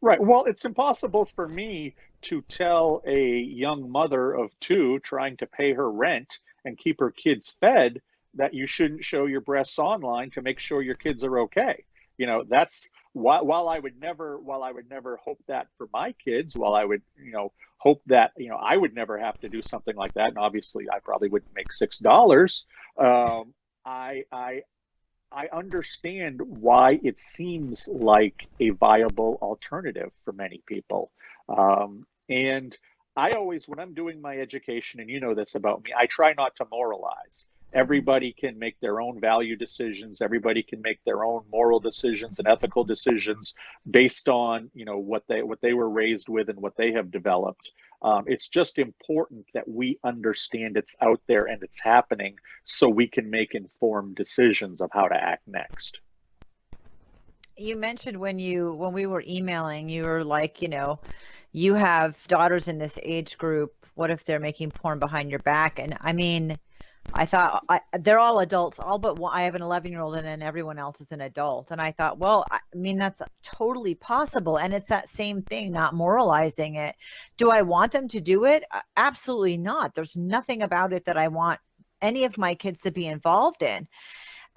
Right. 0.00 0.20
Well, 0.20 0.44
it's 0.44 0.64
impossible 0.64 1.24
for 1.24 1.48
me 1.48 1.94
to 2.26 2.42
tell 2.42 3.02
a 3.06 3.38
young 3.38 3.90
mother 3.90 4.32
of 4.32 4.50
two 4.60 4.98
trying 5.00 5.36
to 5.36 5.46
pay 5.46 5.72
her 5.72 5.90
rent 5.90 6.40
and 6.64 6.76
keep 6.76 6.98
her 6.98 7.10
kids 7.10 7.54
fed 7.60 8.02
that 8.34 8.52
you 8.52 8.66
shouldn't 8.66 9.04
show 9.04 9.26
your 9.26 9.40
breasts 9.40 9.78
online 9.78 10.30
to 10.30 10.42
make 10.42 10.58
sure 10.58 10.82
your 10.82 10.96
kids 10.96 11.24
are 11.24 11.38
okay. 11.40 11.84
You 12.18 12.26
know, 12.26 12.44
that's 12.48 12.88
while, 13.12 13.46
while 13.46 13.68
I 13.68 13.78
would 13.78 14.00
never, 14.00 14.38
while 14.38 14.62
I 14.62 14.72
would 14.72 14.90
never 14.90 15.16
hope 15.16 15.38
that 15.46 15.68
for 15.78 15.88
my 15.92 16.12
kids, 16.12 16.56
while 16.56 16.74
I 16.74 16.84
would, 16.84 17.02
you 17.22 17.32
know, 17.32 17.52
hope 17.78 18.02
that, 18.06 18.32
you 18.36 18.48
know, 18.48 18.56
I 18.56 18.76
would 18.76 18.94
never 18.94 19.18
have 19.18 19.38
to 19.40 19.48
do 19.48 19.62
something 19.62 19.94
like 19.94 20.14
that. 20.14 20.28
And 20.28 20.38
obviously 20.38 20.86
I 20.92 20.98
probably 20.98 21.28
wouldn't 21.28 21.54
make 21.54 21.68
$6. 21.68 22.64
Um, 22.98 23.54
I 23.84 24.24
I 24.32 24.62
I 25.30 25.48
understand 25.52 26.40
why 26.40 26.98
it 27.02 27.18
seems 27.18 27.88
like 27.88 28.46
a 28.58 28.70
viable 28.70 29.38
alternative 29.42 30.10
for 30.24 30.32
many 30.32 30.62
people. 30.66 31.10
Um, 31.48 32.06
and 32.28 32.76
I 33.16 33.32
always, 33.32 33.66
when 33.66 33.78
I'm 33.78 33.94
doing 33.94 34.20
my 34.20 34.36
education, 34.36 35.00
and 35.00 35.08
you 35.08 35.20
know 35.20 35.34
this 35.34 35.54
about 35.54 35.82
me, 35.82 35.90
I 35.96 36.06
try 36.06 36.34
not 36.34 36.54
to 36.56 36.66
moralize. 36.70 37.46
Everybody 37.72 38.34
can 38.38 38.58
make 38.58 38.78
their 38.80 39.00
own 39.00 39.20
value 39.20 39.56
decisions. 39.56 40.20
Everybody 40.20 40.62
can 40.62 40.80
make 40.82 41.02
their 41.04 41.24
own 41.24 41.42
moral 41.50 41.80
decisions 41.80 42.38
and 42.38 42.46
ethical 42.46 42.84
decisions 42.84 43.54
based 43.90 44.28
on, 44.28 44.70
you 44.74 44.84
know, 44.84 44.98
what 44.98 45.24
they 45.28 45.42
what 45.42 45.60
they 45.62 45.72
were 45.72 45.90
raised 45.90 46.28
with 46.28 46.48
and 46.48 46.60
what 46.60 46.76
they 46.76 46.92
have 46.92 47.10
developed. 47.10 47.72
Um, 48.02 48.24
it's 48.26 48.48
just 48.48 48.78
important 48.78 49.46
that 49.54 49.66
we 49.66 49.98
understand 50.04 50.76
it's 50.76 50.94
out 51.00 51.20
there 51.26 51.46
and 51.46 51.62
it's 51.62 51.80
happening, 51.80 52.36
so 52.64 52.88
we 52.88 53.08
can 53.08 53.28
make 53.30 53.54
informed 53.54 54.14
decisions 54.14 54.80
of 54.80 54.90
how 54.92 55.08
to 55.08 55.16
act 55.16 55.48
next. 55.48 56.00
You 57.56 57.76
mentioned 57.76 58.18
when 58.18 58.38
you 58.38 58.74
when 58.74 58.92
we 58.92 59.06
were 59.06 59.24
emailing, 59.26 59.88
you 59.88 60.04
were 60.04 60.22
like, 60.22 60.60
you 60.60 60.68
know, 60.68 61.00
you 61.56 61.72
have 61.72 62.28
daughters 62.28 62.68
in 62.68 62.76
this 62.76 62.98
age 63.02 63.38
group. 63.38 63.72
What 63.94 64.10
if 64.10 64.24
they're 64.24 64.38
making 64.38 64.72
porn 64.72 64.98
behind 64.98 65.30
your 65.30 65.38
back? 65.38 65.78
And 65.78 65.96
I 66.02 66.12
mean, 66.12 66.58
I 67.14 67.24
thought 67.24 67.64
I, 67.70 67.80
they're 67.98 68.18
all 68.18 68.40
adults, 68.40 68.78
all 68.78 68.98
but 68.98 69.18
one, 69.18 69.32
I 69.34 69.44
have 69.44 69.54
an 69.54 69.62
11 69.62 69.90
year 69.90 70.02
old, 70.02 70.16
and 70.16 70.26
then 70.26 70.42
everyone 70.42 70.78
else 70.78 71.00
is 71.00 71.12
an 71.12 71.22
adult. 71.22 71.70
And 71.70 71.80
I 71.80 71.92
thought, 71.92 72.18
well, 72.18 72.44
I 72.50 72.58
mean, 72.74 72.98
that's 72.98 73.22
totally 73.42 73.94
possible. 73.94 74.58
And 74.58 74.74
it's 74.74 74.88
that 74.88 75.08
same 75.08 75.40
thing, 75.40 75.72
not 75.72 75.94
moralizing 75.94 76.74
it. 76.74 76.94
Do 77.38 77.50
I 77.50 77.62
want 77.62 77.92
them 77.92 78.06
to 78.08 78.20
do 78.20 78.44
it? 78.44 78.62
Absolutely 78.98 79.56
not. 79.56 79.94
There's 79.94 80.14
nothing 80.14 80.60
about 80.60 80.92
it 80.92 81.06
that 81.06 81.16
I 81.16 81.28
want 81.28 81.58
any 82.02 82.24
of 82.24 82.36
my 82.36 82.54
kids 82.54 82.82
to 82.82 82.90
be 82.90 83.06
involved 83.06 83.62
in. 83.62 83.88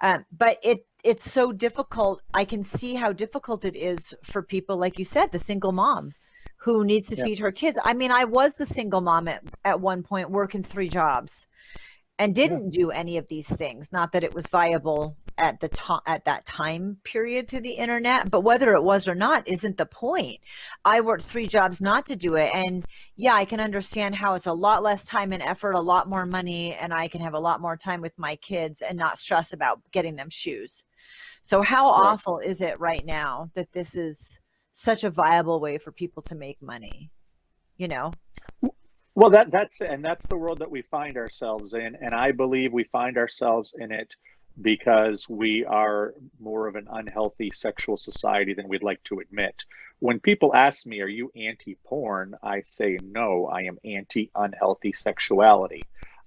Um, 0.02 0.26
but 0.38 0.58
it 0.64 0.86
it's 1.06 1.32
so 1.32 1.54
difficult. 1.54 2.22
I 2.34 2.44
can 2.44 2.62
see 2.62 2.96
how 2.96 3.14
difficult 3.14 3.64
it 3.64 3.78
is 3.78 4.14
for 4.22 4.42
people, 4.44 4.76
like 4.76 5.00
you 5.00 5.06
said, 5.06 5.32
the 5.32 5.40
single 5.40 5.72
mom 5.72 6.12
who 6.60 6.86
needs 6.86 7.08
to 7.08 7.16
yeah. 7.16 7.24
feed 7.24 7.40
her 7.40 7.52
kids. 7.52 7.78
I 7.84 7.94
mean, 7.94 8.12
I 8.12 8.26
was 8.26 8.56
the 8.56 8.66
single 8.66 9.02
mom 9.02 9.28
at, 9.28 9.44
at 9.66 9.80
one 9.80 10.04
point 10.04 10.30
working 10.30 10.64
three 10.64 10.90
jobs 10.90 11.48
and 12.18 12.36
didn't 12.36 12.72
do 12.72 12.92
any 12.92 13.18
of 13.18 13.28
these 13.30 13.48
things. 13.48 13.92
Not 13.94 14.12
that 14.12 14.26
it 14.26 14.34
was 14.34 14.48
viable 14.48 15.16
at 15.38 15.62
the 15.62 15.70
time 15.70 16.02
at 16.06 16.26
that 16.26 16.46
time 16.46 16.98
period 17.06 17.48
to 17.48 17.62
the 17.62 17.72
internet, 17.72 18.30
but 18.30 18.42
whether 18.42 18.76
it 18.76 18.84
was 18.84 19.08
or 19.08 19.16
not 19.16 19.48
isn't 19.48 19.78
the 19.78 19.86
point. 19.86 20.38
I 20.84 21.00
worked 21.00 21.24
three 21.24 21.48
jobs 21.48 21.80
not 21.80 22.06
to 22.08 22.18
do 22.18 22.36
it. 22.36 22.52
And 22.54 22.86
yeah, 23.16 23.36
I 23.36 23.46
can 23.46 23.62
understand 23.62 24.16
how 24.16 24.34
it's 24.34 24.48
a 24.48 24.54
lot 24.54 24.84
less 24.84 25.06
time 25.06 25.32
and 25.32 25.42
effort, 25.42 25.72
a 25.72 25.80
lot 25.80 26.10
more 26.10 26.26
money, 26.26 26.76
and 26.76 26.94
I 26.94 27.08
can 27.08 27.22
have 27.22 27.36
a 27.36 27.40
lot 27.40 27.62
more 27.62 27.78
time 27.78 28.02
with 28.02 28.18
my 28.18 28.36
kids 28.36 28.82
and 28.82 28.98
not 28.98 29.18
stress 29.18 29.54
about 29.54 29.80
getting 29.92 30.18
them 30.18 30.30
shoes. 30.30 30.84
So 31.42 31.62
how 31.62 31.86
right. 31.86 32.00
awful 32.00 32.40
is 32.40 32.62
it 32.62 32.78
right 32.82 33.06
now 33.06 33.50
that 33.54 33.72
this 33.72 33.96
is 33.96 34.42
such 34.82 35.04
a 35.04 35.10
viable 35.10 35.60
way 35.60 35.78
for 35.78 35.92
people 35.92 36.22
to 36.24 36.36
make 36.36 36.62
money 36.62 37.12
you 37.80 37.88
know? 37.88 38.12
Well 39.16 39.32
that 39.32 39.50
that's 39.50 39.82
and 39.82 40.06
that's 40.06 40.28
the 40.28 40.38
world 40.38 40.60
that 40.60 40.70
we 40.70 40.84
find 40.84 41.18
ourselves 41.18 41.74
in 41.74 41.98
and 42.00 42.14
i 42.14 42.32
believe 42.32 42.72
we 42.72 42.84
find 42.86 43.18
ourselves 43.18 43.76
in 43.78 43.92
it 43.92 44.16
because 44.62 45.28
we 45.28 45.66
are 45.66 46.14
more 46.40 46.68
of 46.68 46.76
an 46.76 46.88
unhealthy 46.92 47.50
sexual 47.52 47.98
society 47.98 48.54
than 48.54 48.68
we'd 48.68 48.84
like 48.84 49.02
to 49.06 49.20
admit. 49.20 49.64
When 50.00 50.20
people 50.20 50.54
ask 50.54 50.86
me 50.86 51.02
are 51.02 51.08
you 51.08 51.32
anti-porn? 51.36 52.36
I 52.44 52.62
say 52.62 53.00
no 53.02 53.48
i 53.48 53.62
am 53.62 53.80
anti-unhealthy 53.84 54.94
sexuality. 54.94 55.82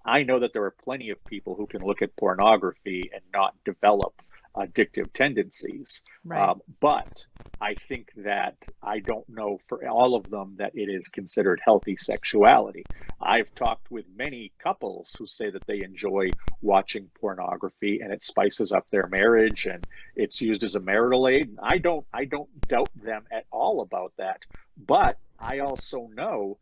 I 0.04 0.24
know 0.24 0.40
that 0.40 0.52
there 0.52 0.64
are 0.64 0.74
plenty 0.84 1.10
of 1.10 1.24
people 1.24 1.54
who 1.54 1.66
can 1.66 1.82
look 1.82 2.02
at 2.02 2.16
pornography 2.16 3.10
and 3.14 3.22
not 3.32 3.54
develop 3.64 4.20
addictive 4.56 5.12
tendencies. 5.12 6.02
Right. 6.24 6.48
Um, 6.48 6.60
but 6.80 7.24
I 7.60 7.74
think 7.88 8.10
that 8.16 8.56
I 8.82 8.98
don't 9.00 9.28
know 9.28 9.58
for 9.66 9.88
all 9.88 10.14
of 10.14 10.28
them 10.30 10.54
that 10.58 10.72
it 10.74 10.88
is 10.88 11.08
considered 11.08 11.60
healthy 11.64 11.96
sexuality. 11.96 12.84
I've 13.20 13.54
talked 13.54 13.90
with 13.90 14.04
many 14.16 14.52
couples 14.58 15.14
who 15.18 15.26
say 15.26 15.50
that 15.50 15.66
they 15.66 15.82
enjoy 15.82 16.30
watching 16.60 17.08
pornography 17.20 18.00
and 18.02 18.12
it 18.12 18.22
spices 18.22 18.72
up 18.72 18.88
their 18.90 19.06
marriage 19.06 19.66
and 19.66 19.86
it's 20.16 20.40
used 20.40 20.64
as 20.64 20.74
a 20.74 20.80
marital 20.80 21.28
aid. 21.28 21.56
I 21.62 21.78
don't 21.78 22.04
I 22.12 22.24
don't 22.24 22.50
doubt 22.68 22.90
them 22.94 23.24
at 23.30 23.46
all 23.50 23.80
about 23.80 24.12
that. 24.18 24.40
But 24.86 25.18
I 25.38 25.60
also 25.60 26.08
know 26.14 26.58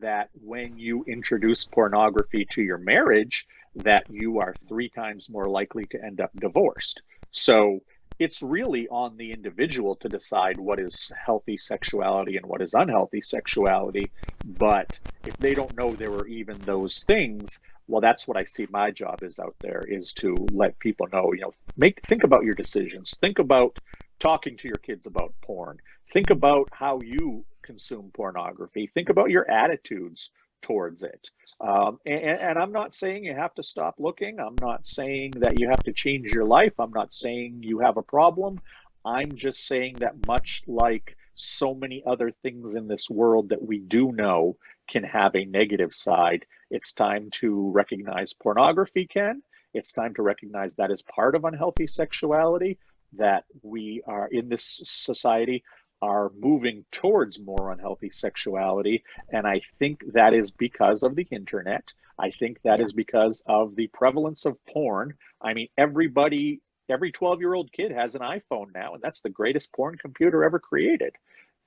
that 0.00 0.30
when 0.34 0.78
you 0.78 1.04
introduce 1.04 1.64
pornography 1.64 2.44
to 2.46 2.62
your 2.62 2.78
marriage, 2.78 3.46
that 3.74 4.06
you 4.10 4.38
are 4.38 4.54
three 4.68 4.88
times 4.88 5.28
more 5.28 5.48
likely 5.48 5.84
to 5.86 6.04
end 6.04 6.20
up 6.20 6.30
divorced. 6.36 7.02
So 7.32 7.80
it's 8.18 8.42
really 8.42 8.86
on 8.88 9.16
the 9.16 9.32
individual 9.32 9.96
to 9.96 10.08
decide 10.08 10.58
what 10.58 10.78
is 10.78 11.10
healthy 11.24 11.56
sexuality 11.56 12.36
and 12.36 12.46
what 12.46 12.62
is 12.62 12.74
unhealthy 12.74 13.22
sexuality. 13.22 14.12
But 14.44 14.98
if 15.24 15.36
they 15.38 15.54
don't 15.54 15.76
know 15.76 15.96
there 15.96 16.12
are 16.12 16.26
even 16.26 16.64
those 16.64 17.02
things, 17.06 17.60
well, 17.88 18.00
that's 18.00 18.28
what 18.28 18.36
I 18.36 18.44
see 18.44 18.66
my 18.70 18.90
job 18.90 19.22
is 19.22 19.38
out 19.38 19.56
there 19.62 19.84
is 19.88 20.12
to 20.14 20.50
let 20.52 20.78
people 20.78 21.08
know, 21.12 21.32
you 21.32 21.42
know, 21.42 21.52
make 21.76 22.02
think 22.08 22.24
about 22.24 22.44
your 22.44 22.54
decisions. 22.54 23.16
Think 23.20 23.38
about 23.38 23.78
talking 24.18 24.56
to 24.58 24.68
your 24.68 24.78
kids 24.78 25.06
about 25.06 25.34
porn. 25.42 25.78
Think 26.12 26.30
about 26.30 26.68
how 26.72 27.00
you 27.00 27.44
consume 27.62 28.10
pornography. 28.14 28.90
Think 28.92 29.08
about 29.08 29.30
your 29.30 29.50
attitudes 29.50 30.30
towards 30.62 31.02
it. 31.02 31.30
Um, 31.60 31.98
and, 32.06 32.40
and, 32.40 32.58
I'm 32.58 32.72
not 32.72 32.92
saying 32.92 33.24
you 33.24 33.34
have 33.34 33.54
to 33.54 33.62
stop 33.62 33.96
looking. 33.98 34.40
I'm 34.40 34.56
not 34.60 34.86
saying 34.86 35.32
that 35.36 35.60
you 35.60 35.68
have 35.68 35.82
to 35.84 35.92
change 35.92 36.28
your 36.28 36.44
life. 36.44 36.72
I'm 36.78 36.92
not 36.92 37.12
saying 37.12 37.62
you 37.62 37.80
have 37.80 37.96
a 37.96 38.02
problem. 38.02 38.60
I'm 39.04 39.34
just 39.34 39.66
saying 39.66 39.96
that 40.00 40.26
much 40.26 40.62
like 40.66 41.16
so 41.34 41.74
many 41.74 42.02
other 42.06 42.30
things 42.42 42.74
in 42.74 42.86
this 42.86 43.08
world 43.08 43.48
that 43.48 43.62
we 43.62 43.78
do 43.78 44.12
know 44.12 44.56
can 44.88 45.04
have 45.04 45.34
a 45.34 45.44
negative 45.44 45.94
side, 45.94 46.44
it's 46.70 46.92
time 46.92 47.30
to 47.30 47.70
recognize 47.70 48.32
pornography 48.32 49.06
can. 49.06 49.42
It's 49.72 49.92
time 49.92 50.14
to 50.14 50.22
recognize 50.22 50.74
that 50.76 50.90
as 50.90 51.02
part 51.02 51.34
of 51.34 51.44
unhealthy 51.44 51.86
sexuality, 51.86 52.78
that 53.12 53.44
we 53.62 54.02
are 54.06 54.28
in 54.28 54.48
this 54.48 54.82
society 54.84 55.62
are 56.02 56.30
moving 56.38 56.84
towards 56.90 57.38
more 57.38 57.72
unhealthy 57.72 58.10
sexuality. 58.10 59.02
And 59.30 59.46
I 59.46 59.60
think 59.78 60.02
that 60.12 60.34
is 60.34 60.50
because 60.50 61.02
of 61.02 61.14
the 61.14 61.26
internet. 61.30 61.92
I 62.18 62.30
think 62.30 62.60
that 62.62 62.80
is 62.80 62.92
because 62.92 63.42
of 63.46 63.76
the 63.76 63.88
prevalence 63.88 64.44
of 64.44 64.56
porn. 64.66 65.14
I 65.40 65.54
mean, 65.54 65.68
everybody, 65.76 66.60
every 66.88 67.12
12 67.12 67.40
year 67.40 67.54
old 67.54 67.72
kid 67.72 67.92
has 67.92 68.14
an 68.14 68.22
iPhone 68.22 68.74
now, 68.74 68.94
and 68.94 69.02
that's 69.02 69.20
the 69.22 69.30
greatest 69.30 69.72
porn 69.72 69.96
computer 69.96 70.44
ever 70.44 70.58
created. 70.58 71.14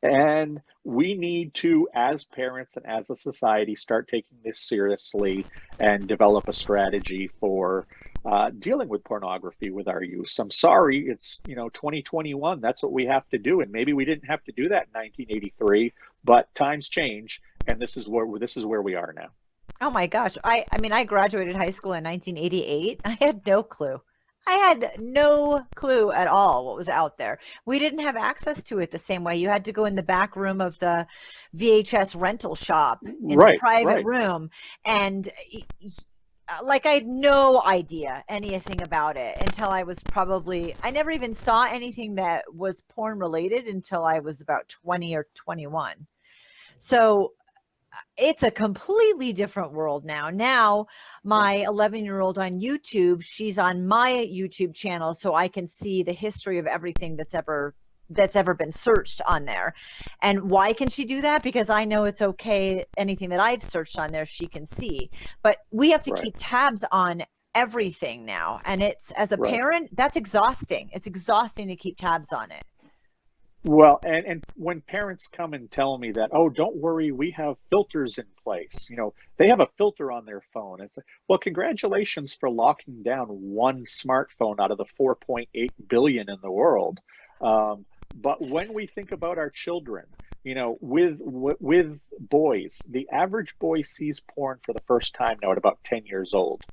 And 0.03 0.61
we 0.83 1.15
need 1.15 1.53
to, 1.55 1.87
as 1.93 2.25
parents 2.25 2.75
and 2.75 2.85
as 2.85 3.09
a 3.09 3.15
society, 3.15 3.75
start 3.75 4.09
taking 4.09 4.37
this 4.43 4.59
seriously 4.59 5.47
and 5.79 6.07
develop 6.07 6.49
a 6.49 6.53
strategy 6.53 7.31
for 7.39 7.87
uh, 8.25 8.51
dealing 8.57 8.87
with 8.87 9.03
pornography 9.03 9.69
with 9.69 9.87
our 9.87 10.03
youth. 10.03 10.33
I'm 10.39 10.51
sorry, 10.51 11.07
it's 11.07 11.41
you 11.47 11.55
know 11.55 11.69
2021. 11.69 12.61
That's 12.61 12.83
what 12.83 12.91
we 12.91 13.05
have 13.05 13.27
to 13.29 13.37
do, 13.37 13.61
and 13.61 13.71
maybe 13.71 13.93
we 13.93 14.05
didn't 14.05 14.27
have 14.27 14.43
to 14.45 14.51
do 14.51 14.69
that 14.69 14.87
in 14.93 15.01
1983, 15.01 15.93
but 16.23 16.53
times 16.55 16.87
change, 16.87 17.41
and 17.67 17.79
this 17.79 17.97
is 17.97 18.07
where 18.07 18.27
this 18.39 18.55
is 18.57 18.65
where 18.65 18.81
we 18.81 18.95
are 18.95 19.13
now. 19.13 19.27
Oh 19.81 19.89
my 19.89 20.07
gosh, 20.07 20.37
I 20.43 20.65
I 20.71 20.79
mean 20.79 20.93
I 20.93 21.03
graduated 21.03 21.55
high 21.55 21.71
school 21.71 21.93
in 21.93 22.03
1988. 22.03 23.01
I 23.05 23.17
had 23.19 23.45
no 23.45 23.63
clue. 23.63 24.01
I 24.45 24.53
had 24.53 24.91
no 24.99 25.65
clue 25.75 26.11
at 26.11 26.27
all 26.27 26.65
what 26.65 26.75
was 26.75 26.89
out 26.89 27.17
there. 27.17 27.39
We 27.65 27.79
didn't 27.79 27.99
have 27.99 28.17
access 28.17 28.61
to 28.63 28.79
it 28.79 28.91
the 28.91 28.99
same 28.99 29.23
way. 29.23 29.37
You 29.37 29.47
had 29.47 29.63
to 29.65 29.71
go 29.71 29.85
in 29.85 29.95
the 29.95 30.03
back 30.03 30.35
room 30.35 30.59
of 30.59 30.77
the 30.79 31.07
VHS 31.55 32.19
rental 32.19 32.53
shop 32.53 32.99
in 33.05 33.37
right, 33.37 33.55
the 33.55 33.59
private 33.59 34.03
right. 34.03 34.05
room 34.05 34.49
and 34.83 35.29
like 36.63 36.85
I 36.85 36.91
had 36.91 37.07
no 37.07 37.61
idea 37.65 38.23
anything 38.27 38.81
about 38.81 39.17
it 39.17 39.37
until 39.39 39.69
I 39.69 39.83
was 39.83 40.03
probably 40.03 40.75
I 40.83 40.91
never 40.91 41.11
even 41.11 41.33
saw 41.33 41.65
anything 41.65 42.15
that 42.15 42.45
was 42.53 42.81
porn 42.81 43.19
related 43.19 43.67
until 43.67 44.03
I 44.03 44.19
was 44.19 44.41
about 44.41 44.67
20 44.69 45.15
or 45.15 45.27
21. 45.33 46.07
So 46.79 47.33
uh, 47.93 47.97
it's 48.17 48.43
a 48.43 48.51
completely 48.51 49.31
different 49.31 49.71
world 49.71 50.03
now. 50.03 50.29
Now, 50.29 50.87
my 51.23 51.63
11 51.67 52.03
year 52.03 52.19
old 52.19 52.37
on 52.37 52.59
YouTube, 52.59 53.23
she's 53.23 53.57
on 53.57 53.87
my 53.87 54.11
YouTube 54.11 54.73
channel, 54.73 55.13
so 55.13 55.35
I 55.35 55.47
can 55.47 55.67
see 55.67 56.03
the 56.03 56.13
history 56.13 56.57
of 56.57 56.67
everything 56.67 57.15
that's 57.15 57.35
ever 57.35 57.73
that's 58.09 58.35
ever 58.35 58.53
been 58.53 58.71
searched 58.71 59.21
on 59.27 59.45
there. 59.45 59.73
And 60.21 60.49
why 60.49 60.73
can 60.73 60.89
she 60.89 61.05
do 61.05 61.21
that? 61.21 61.43
Because 61.43 61.69
I 61.69 61.85
know 61.85 62.05
it's 62.05 62.21
okay. 62.21 62.85
Anything 62.97 63.29
that 63.29 63.39
I've 63.39 63.63
searched 63.63 63.97
on 63.97 64.11
there, 64.11 64.25
she 64.25 64.47
can 64.47 64.65
see. 64.65 65.09
But 65.41 65.57
we 65.71 65.91
have 65.91 66.01
to 66.03 66.11
right. 66.11 66.23
keep 66.23 66.35
tabs 66.37 66.83
on 66.91 67.23
everything 67.55 68.25
now. 68.25 68.61
And 68.65 68.81
it's 68.81 69.11
as 69.11 69.31
a 69.31 69.37
right. 69.37 69.53
parent, 69.53 69.95
that's 69.95 70.15
exhausting. 70.15 70.89
It's 70.93 71.07
exhausting 71.07 71.67
to 71.67 71.75
keep 71.75 71.97
tabs 71.97 72.31
on 72.33 72.51
it. 72.51 72.63
Well, 73.65 74.01
and, 74.03 74.25
and 74.25 74.43
when 74.55 74.81
parents 74.81 75.27
come 75.27 75.53
and 75.53 75.71
tell 75.71 75.97
me 75.97 76.11
that, 76.11 76.31
oh, 76.33 76.49
don't 76.49 76.75
worry, 76.75 77.13
we 77.13 77.31
have 77.31 77.55
filters 77.69 78.17
in 78.17 78.25
place. 78.43 78.87
You 78.89 78.97
know, 78.97 79.13
they 79.37 79.47
have 79.47 79.61
a 79.61 79.69
filter 79.77 80.11
on 80.11 80.25
their 80.25 80.41
phone. 80.53 80.81
It's 80.81 80.97
like, 80.97 81.05
well, 81.29 81.39
congratulations 81.39 82.33
for 82.33 82.49
locking 82.49 83.03
down 83.03 83.27
one 83.27 83.85
smartphone 83.85 84.59
out 84.59 84.71
of 84.71 84.77
the 84.77 84.85
4.8 84.99 85.47
billion 85.87 86.29
in 86.29 86.37
the 86.41 86.51
world. 86.51 86.99
Um, 87.39 87.85
but 88.13 88.41
when 88.41 88.73
we 88.73 88.87
think 88.87 89.11
about 89.11 89.37
our 89.37 89.49
children, 89.49 90.05
you 90.43 90.55
know, 90.55 90.77
with 90.81 91.17
with 91.19 91.99
boys, 92.19 92.83
the 92.89 93.07
average 93.11 93.55
boy 93.59 93.81
sees 93.81 94.19
porn 94.19 94.59
for 94.65 94.73
the 94.73 94.81
first 94.87 95.15
time 95.15 95.37
now 95.41 95.51
at 95.51 95.57
about 95.57 95.79
10 95.85 96.05
years 96.05 96.33
old. 96.33 96.65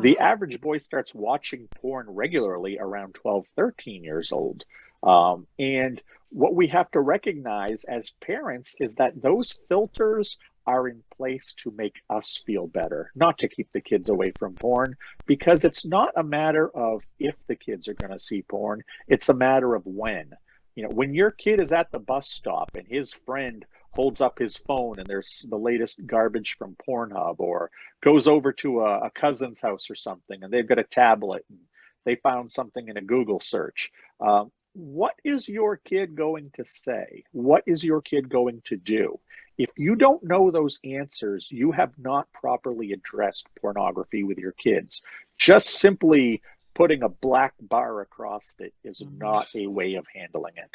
The 0.00 0.18
average 0.18 0.60
boy 0.60 0.78
starts 0.78 1.14
watching 1.14 1.68
porn 1.80 2.06
regularly 2.08 2.78
around 2.78 3.14
12, 3.14 3.46
13 3.56 4.02
years 4.02 4.32
old. 4.32 4.64
Um, 5.02 5.46
and 5.58 6.02
what 6.30 6.54
we 6.54 6.66
have 6.68 6.90
to 6.90 7.00
recognize 7.00 7.84
as 7.84 8.10
parents 8.20 8.74
is 8.80 8.96
that 8.96 9.20
those 9.22 9.54
filters 9.68 10.38
are 10.66 10.88
in 10.88 11.02
place 11.16 11.54
to 11.58 11.70
make 11.70 11.94
us 12.10 12.42
feel 12.44 12.66
better, 12.66 13.12
not 13.14 13.38
to 13.38 13.48
keep 13.48 13.70
the 13.72 13.80
kids 13.80 14.08
away 14.08 14.32
from 14.32 14.54
porn, 14.54 14.96
because 15.26 15.64
it's 15.64 15.86
not 15.86 16.10
a 16.16 16.24
matter 16.24 16.68
of 16.76 17.02
if 17.20 17.36
the 17.46 17.54
kids 17.54 17.86
are 17.86 17.94
going 17.94 18.10
to 18.10 18.18
see 18.18 18.42
porn, 18.42 18.82
it's 19.06 19.28
a 19.28 19.34
matter 19.34 19.76
of 19.76 19.86
when. 19.86 20.32
You 20.76 20.84
know, 20.84 20.90
when 20.90 21.14
your 21.14 21.30
kid 21.30 21.60
is 21.60 21.72
at 21.72 21.90
the 21.90 21.98
bus 21.98 22.28
stop 22.28 22.70
and 22.76 22.86
his 22.86 23.12
friend 23.12 23.64
holds 23.92 24.20
up 24.20 24.38
his 24.38 24.58
phone 24.58 24.98
and 24.98 25.06
there's 25.06 25.46
the 25.48 25.56
latest 25.56 26.06
garbage 26.06 26.56
from 26.58 26.76
Pornhub, 26.86 27.36
or 27.38 27.70
goes 28.02 28.28
over 28.28 28.52
to 28.52 28.82
a, 28.82 29.06
a 29.06 29.10
cousin's 29.10 29.58
house 29.58 29.88
or 29.90 29.94
something 29.94 30.42
and 30.42 30.52
they've 30.52 30.68
got 30.68 30.78
a 30.78 30.84
tablet 30.84 31.44
and 31.48 31.58
they 32.04 32.16
found 32.16 32.50
something 32.50 32.88
in 32.88 32.98
a 32.98 33.02
Google 33.02 33.40
search. 33.40 33.90
Um, 34.20 34.52
what 34.74 35.14
is 35.24 35.48
your 35.48 35.78
kid 35.78 36.14
going 36.14 36.50
to 36.54 36.64
say? 36.64 37.24
What 37.32 37.62
is 37.66 37.82
your 37.82 38.02
kid 38.02 38.28
going 38.28 38.60
to 38.66 38.76
do? 38.76 39.18
If 39.56 39.70
you 39.78 39.96
don't 39.96 40.22
know 40.22 40.50
those 40.50 40.78
answers, 40.84 41.50
you 41.50 41.72
have 41.72 41.92
not 41.98 42.30
properly 42.32 42.92
addressed 42.92 43.48
pornography 43.58 44.22
with 44.22 44.36
your 44.36 44.52
kids. 44.52 45.02
Just 45.38 45.80
simply 45.80 46.42
putting 46.76 47.02
a 47.02 47.08
black 47.08 47.54
bar 47.58 48.02
across 48.02 48.54
it 48.58 48.74
is 48.84 49.00
mm-hmm. 49.00 49.18
not 49.18 49.48
a 49.54 49.66
way 49.66 49.94
of 49.94 50.04
handling 50.14 50.52
it. 50.56 50.70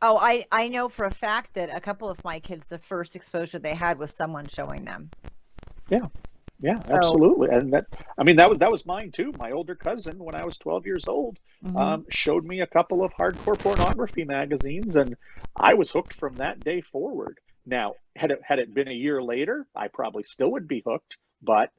Oh, 0.00 0.16
I, 0.16 0.46
I 0.50 0.68
know 0.68 0.88
for 0.88 1.04
a 1.04 1.10
fact 1.10 1.54
that 1.54 1.74
a 1.74 1.80
couple 1.80 2.08
of 2.08 2.22
my 2.24 2.40
kids, 2.40 2.68
the 2.68 2.78
first 2.78 3.14
exposure 3.14 3.58
they 3.58 3.74
had 3.74 3.98
was 3.98 4.10
someone 4.10 4.46
showing 4.46 4.84
them. 4.84 5.10
Yeah. 5.90 6.06
Yeah, 6.60 6.78
so, 6.80 6.96
absolutely. 6.96 7.50
And 7.50 7.72
that, 7.72 7.86
I 8.16 8.24
mean, 8.24 8.36
that 8.36 8.48
was 8.48 8.58
that 8.58 8.70
was 8.70 8.84
mine 8.84 9.12
too. 9.12 9.32
My 9.38 9.52
older 9.52 9.76
cousin, 9.76 10.18
when 10.18 10.34
I 10.34 10.44
was 10.44 10.56
12 10.56 10.86
years 10.86 11.06
old, 11.06 11.38
mm-hmm. 11.64 11.76
um, 11.76 12.06
showed 12.10 12.44
me 12.44 12.62
a 12.62 12.66
couple 12.66 13.04
of 13.04 13.12
hardcore 13.12 13.56
pornography 13.56 14.24
magazines, 14.24 14.96
and 14.96 15.16
I 15.54 15.74
was 15.74 15.88
hooked 15.88 16.14
from 16.14 16.34
that 16.36 16.58
day 16.58 16.80
forward. 16.80 17.38
Now, 17.64 17.94
had 18.16 18.32
it 18.32 18.40
had 18.42 18.58
it 18.58 18.74
been 18.74 18.88
a 18.88 18.92
year 18.92 19.22
later, 19.22 19.68
I 19.76 19.86
probably 19.86 20.24
still 20.24 20.50
would 20.50 20.66
be 20.66 20.82
hooked, 20.84 21.16
but 21.42 21.70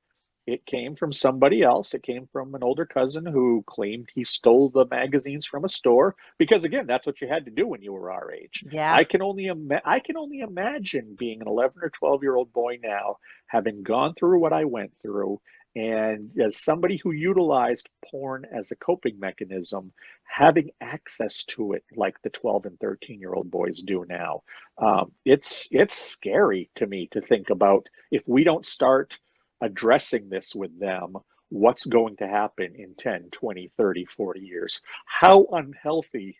it 0.48 0.66
came 0.66 0.96
from 0.96 1.12
somebody 1.12 1.62
else. 1.62 1.94
It 1.94 2.04
came 2.04 2.28
from 2.32 2.56
an 2.56 2.64
older 2.64 2.86
cousin 2.86 3.26
who 3.26 3.64
claimed 3.68 4.10
he 4.14 4.24
stole 4.24 4.70
the 4.70 4.86
magazines 4.86 5.46
from 5.46 5.66
a 5.66 5.70
store 5.70 6.16
because 6.38 6.64
again, 6.64 6.86
that's 6.88 7.06
what 7.06 7.22
you 7.22 7.28
had 7.28 7.46
to 7.46 7.52
do 7.52 7.68
when 7.68 7.82
you 7.82 7.94
were 7.94 8.12
our 8.12 8.32
age. 8.32 8.64
Yeah. 8.72 8.94
I 8.94 9.04
can 9.04 9.22
only 9.22 9.48
ima- 9.48 9.82
I 9.86 10.00
can 10.00 10.18
only 10.18 10.40
imagine 10.40 11.16
being 11.18 11.42
an 11.42 11.48
11 11.48 11.78
or 11.82 11.90
12 11.90 12.24
year 12.24 12.36
old 12.36 12.52
boy 12.52 12.80
now, 12.82 13.18
having 13.48 13.84
gone 13.84 14.14
through 14.16 14.40
what 14.40 14.54
I 14.54 14.66
went 14.66 14.92
through 15.02 15.40
and 15.76 16.32
as 16.40 16.58
somebody 16.58 16.98
who 16.98 17.12
utilized 17.12 17.90
porn 18.10 18.46
as 18.52 18.72
a 18.72 18.76
coping 18.76 19.20
mechanism, 19.20 19.94
having 20.24 20.72
access 20.82 21.44
to 21.44 21.74
it 21.74 21.84
like 21.96 22.20
the 22.22 22.30
12 22.32 22.66
and 22.66 22.80
13 22.80 23.20
year 23.20 23.34
old 23.34 23.52
boys 23.52 23.82
do 23.82 24.06
now, 24.10 24.42
um, 24.80 25.12
it's 25.26 25.68
it's 25.72 25.94
scary 25.94 26.70
to 26.76 26.88
me 26.88 27.08
to 27.12 27.22
think 27.22 27.50
about 27.50 27.88
if 28.12 28.24
we 28.28 28.44
don't 28.44 28.66
start 28.66 29.18
addressing 29.62 30.30
this 30.30 30.56
with 30.56 30.78
them 30.80 31.16
what's 31.50 31.86
going 31.86 32.16
to 32.18 32.28
happen 32.28 32.74
in 32.76 32.94
10 32.96 33.30
20 33.32 33.72
30 33.78 34.06
40 34.06 34.40
years? 34.40 34.82
How 35.06 35.46
unhealthy 35.52 36.38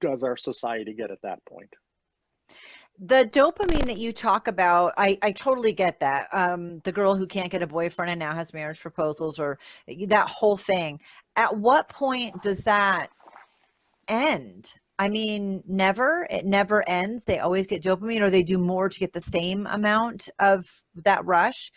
does 0.00 0.22
our 0.22 0.36
society 0.36 0.94
get 0.94 1.10
at 1.10 1.22
that 1.22 1.44
point? 1.46 1.72
The 2.98 3.28
dopamine 3.32 3.86
that 3.86 3.98
you 3.98 4.12
talk 4.12 4.48
about 4.48 4.92
i 4.96 5.18
i 5.22 5.32
totally 5.32 5.72
get 5.72 6.00
that. 6.00 6.28
Um 6.32 6.80
the 6.80 6.92
girl 6.92 7.14
who 7.14 7.26
can't 7.26 7.50
get 7.50 7.62
a 7.62 7.66
boyfriend 7.66 8.10
and 8.10 8.20
now 8.20 8.34
has 8.34 8.52
marriage 8.52 8.80
proposals 8.80 9.38
or 9.38 9.58
that 10.08 10.28
whole 10.28 10.56
thing. 10.56 11.00
At 11.36 11.56
what 11.56 11.88
point 11.88 12.42
does 12.42 12.58
that 12.60 13.08
end? 14.08 14.74
I 14.98 15.08
mean 15.08 15.62
never 15.66 16.26
it 16.30 16.44
never 16.44 16.86
ends. 16.88 17.24
They 17.24 17.38
always 17.38 17.66
get 17.66 17.82
dopamine 17.82 18.20
or 18.20 18.30
they 18.30 18.42
do 18.42 18.58
more 18.58 18.88
to 18.88 19.00
get 19.00 19.12
the 19.12 19.20
same 19.20 19.66
amount 19.68 20.28
of 20.38 20.66
that 20.96 21.24
rush 21.24 21.70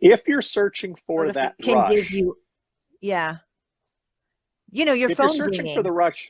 if 0.00 0.26
you're 0.26 0.42
searching 0.42 0.94
for 1.06 1.32
that 1.32 1.56
can 1.62 1.74
rush, 1.74 1.92
give 1.92 2.10
you 2.10 2.36
yeah. 3.00 3.36
You 4.70 4.84
know 4.84 4.92
your 4.92 5.10
if 5.10 5.16
phone 5.16 5.28
you're 5.28 5.36
searching 5.36 5.64
dinging. 5.64 5.76
for 5.76 5.82
the 5.82 5.92
rush 5.92 6.28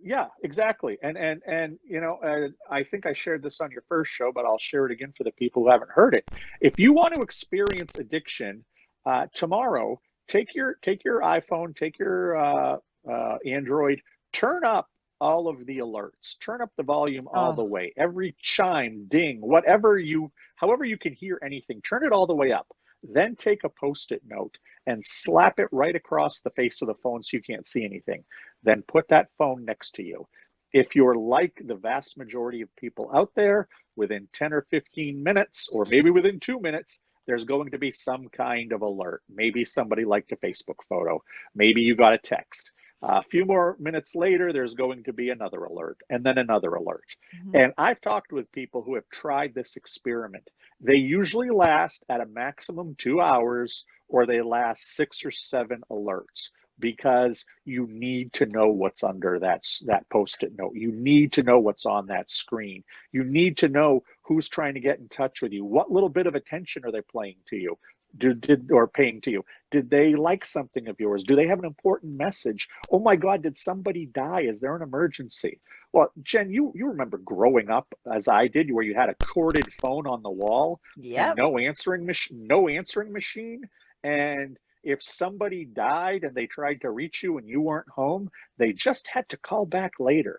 yeah 0.00 0.26
exactly. 0.42 0.98
And 1.02 1.16
and 1.16 1.42
and 1.46 1.78
you 1.84 2.00
know 2.00 2.18
uh, 2.24 2.48
i 2.72 2.82
think 2.82 3.06
i 3.06 3.12
shared 3.12 3.42
this 3.42 3.60
on 3.60 3.70
your 3.70 3.82
first 3.88 4.12
show 4.12 4.30
but 4.32 4.44
i'll 4.44 4.58
share 4.58 4.86
it 4.86 4.92
again 4.92 5.12
for 5.16 5.24
the 5.24 5.32
people 5.32 5.62
who 5.64 5.70
haven't 5.70 5.90
heard 5.90 6.14
it. 6.14 6.28
If 6.60 6.78
you 6.78 6.92
want 6.92 7.14
to 7.14 7.20
experience 7.20 7.96
addiction 7.96 8.64
uh, 9.06 9.26
tomorrow 9.34 10.00
take 10.28 10.54
your 10.54 10.78
take 10.82 11.04
your 11.04 11.20
iphone 11.22 11.74
take 11.74 11.98
your 11.98 12.36
uh, 12.36 12.76
uh 13.10 13.38
android 13.46 14.00
turn 14.32 14.64
up 14.64 14.88
all 15.20 15.48
of 15.48 15.64
the 15.66 15.78
alerts. 15.78 16.38
Turn 16.40 16.60
up 16.62 16.70
the 16.76 16.82
volume 16.82 17.28
all 17.28 17.52
oh. 17.52 17.56
the 17.56 17.62
ah. 17.62 17.66
way. 17.66 17.92
Every 17.96 18.34
chime 18.40 19.06
ding 19.10 19.40
whatever 19.40 19.98
you 19.98 20.30
however 20.56 20.84
you 20.84 20.98
can 20.98 21.12
hear 21.12 21.38
anything 21.44 21.80
turn 21.82 22.04
it 22.04 22.12
all 22.12 22.26
the 22.26 22.34
way 22.34 22.52
up. 22.52 22.66
Then 23.02 23.36
take 23.36 23.62
a 23.62 23.68
post-it 23.68 24.22
note 24.26 24.58
and 24.86 25.02
slap 25.04 25.60
it 25.60 25.68
right 25.70 25.94
across 25.94 26.40
the 26.40 26.50
face 26.50 26.82
of 26.82 26.88
the 26.88 26.94
phone 26.94 27.22
so 27.22 27.36
you 27.36 27.42
can't 27.42 27.66
see 27.66 27.84
anything. 27.84 28.24
Then 28.64 28.82
put 28.88 29.06
that 29.08 29.28
phone 29.38 29.64
next 29.64 29.92
to 29.96 30.02
you. 30.02 30.26
If 30.72 30.96
you're 30.96 31.14
like 31.14 31.62
the 31.64 31.76
vast 31.76 32.18
majority 32.18 32.60
of 32.60 32.74
people 32.76 33.10
out 33.14 33.30
there 33.36 33.68
within 33.96 34.28
10 34.32 34.52
or 34.52 34.66
15 34.70 35.22
minutes 35.22 35.68
or 35.72 35.86
maybe 35.88 36.10
within 36.10 36.40
two 36.40 36.60
minutes 36.60 37.00
there's 37.26 37.44
going 37.44 37.70
to 37.70 37.78
be 37.78 37.90
some 37.90 38.26
kind 38.30 38.72
of 38.72 38.80
alert. 38.82 39.22
Maybe 39.28 39.64
somebody 39.64 40.04
liked 40.04 40.32
a 40.32 40.36
facebook 40.36 40.78
photo. 40.88 41.22
Maybe 41.54 41.82
you 41.82 41.94
got 41.94 42.14
a 42.14 42.18
text 42.18 42.72
a 43.02 43.22
few 43.22 43.44
more 43.44 43.76
minutes 43.78 44.14
later, 44.14 44.52
there's 44.52 44.74
going 44.74 45.04
to 45.04 45.12
be 45.12 45.30
another 45.30 45.64
alert 45.64 45.98
and 46.10 46.24
then 46.24 46.38
another 46.38 46.74
alert. 46.74 47.04
Mm-hmm. 47.36 47.56
And 47.56 47.72
I've 47.78 48.00
talked 48.00 48.32
with 48.32 48.50
people 48.52 48.82
who 48.82 48.94
have 48.96 49.08
tried 49.12 49.54
this 49.54 49.76
experiment. 49.76 50.48
They 50.80 50.96
usually 50.96 51.50
last 51.50 52.04
at 52.08 52.20
a 52.20 52.26
maximum 52.26 52.96
two 52.98 53.20
hours 53.20 53.84
or 54.08 54.26
they 54.26 54.42
last 54.42 54.96
six 54.96 55.24
or 55.24 55.30
seven 55.30 55.82
alerts 55.90 56.50
because 56.80 57.44
you 57.64 57.88
need 57.90 58.32
to 58.32 58.46
know 58.46 58.68
what's 58.68 59.02
under 59.02 59.38
that, 59.40 59.64
that 59.86 60.08
post-it 60.10 60.52
note. 60.56 60.74
You 60.74 60.92
need 60.92 61.32
to 61.32 61.42
know 61.42 61.58
what's 61.58 61.86
on 61.86 62.06
that 62.06 62.30
screen. 62.30 62.84
You 63.12 63.24
need 63.24 63.56
to 63.58 63.68
know 63.68 64.04
who's 64.22 64.48
trying 64.48 64.74
to 64.74 64.80
get 64.80 64.98
in 64.98 65.08
touch 65.08 65.42
with 65.42 65.52
you. 65.52 65.64
What 65.64 65.90
little 65.90 66.08
bit 66.08 66.26
of 66.26 66.34
attention 66.34 66.84
are 66.84 66.92
they 66.92 67.00
playing 67.00 67.36
to 67.48 67.56
you? 67.56 67.76
Did, 68.18 68.40
did 68.40 68.70
or 68.70 68.86
paying 68.86 69.20
to 69.22 69.30
you. 69.30 69.44
Did 69.70 69.90
they 69.90 70.14
like 70.14 70.44
something 70.44 70.88
of 70.88 70.98
yours? 70.98 71.24
Do 71.24 71.36
they 71.36 71.46
have 71.46 71.58
an 71.58 71.64
important 71.64 72.16
message? 72.16 72.68
Oh 72.90 72.98
my 72.98 73.16
god 73.16 73.42
did 73.42 73.56
somebody 73.56 74.06
die? 74.06 74.42
Is 74.42 74.60
there 74.60 74.76
an 74.76 74.82
emergency? 74.82 75.60
Well 75.92 76.10
jen 76.22 76.50
you 76.50 76.72
you 76.74 76.88
remember 76.88 77.18
growing 77.18 77.70
up 77.70 77.92
as 78.12 78.28
i 78.28 78.46
did 78.46 78.70
where 78.70 78.84
you 78.84 78.94
had 78.94 79.08
a 79.08 79.14
corded 79.14 79.72
phone 79.80 80.06
on 80.06 80.22
the 80.22 80.30
wall 80.30 80.80
yeah 80.96 81.32
no 81.36 81.58
answering 81.58 82.04
machine 82.06 82.46
no 82.46 82.68
answering 82.68 83.12
machine? 83.12 83.62
And 84.04 84.58
if 84.84 85.02
somebody 85.02 85.64
died 85.64 86.24
and 86.24 86.34
they 86.34 86.46
tried 86.46 86.80
to 86.82 86.90
reach 86.90 87.22
you 87.22 87.38
and 87.38 87.48
you 87.48 87.60
weren't 87.60 87.88
home 87.88 88.30
they 88.58 88.72
just 88.72 89.06
had 89.10 89.28
to 89.30 89.36
call 89.36 89.66
back 89.66 89.92
later. 89.98 90.38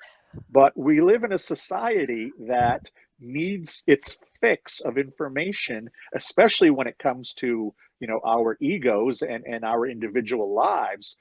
But 0.51 0.77
we 0.77 1.01
live 1.01 1.23
in 1.23 1.33
a 1.33 1.39
society 1.39 2.31
that 2.47 2.89
needs 3.19 3.83
its 3.87 4.17
fix 4.41 4.79
of 4.81 4.97
information, 4.97 5.89
especially 6.13 6.69
when 6.69 6.87
it 6.87 6.97
comes 6.99 7.33
to 7.33 7.73
you 7.99 8.07
know 8.07 8.21
our 8.25 8.57
egos 8.61 9.21
and, 9.21 9.43
and 9.45 9.63
our 9.63 9.85
individual 9.85 10.53
lives. 10.53 11.17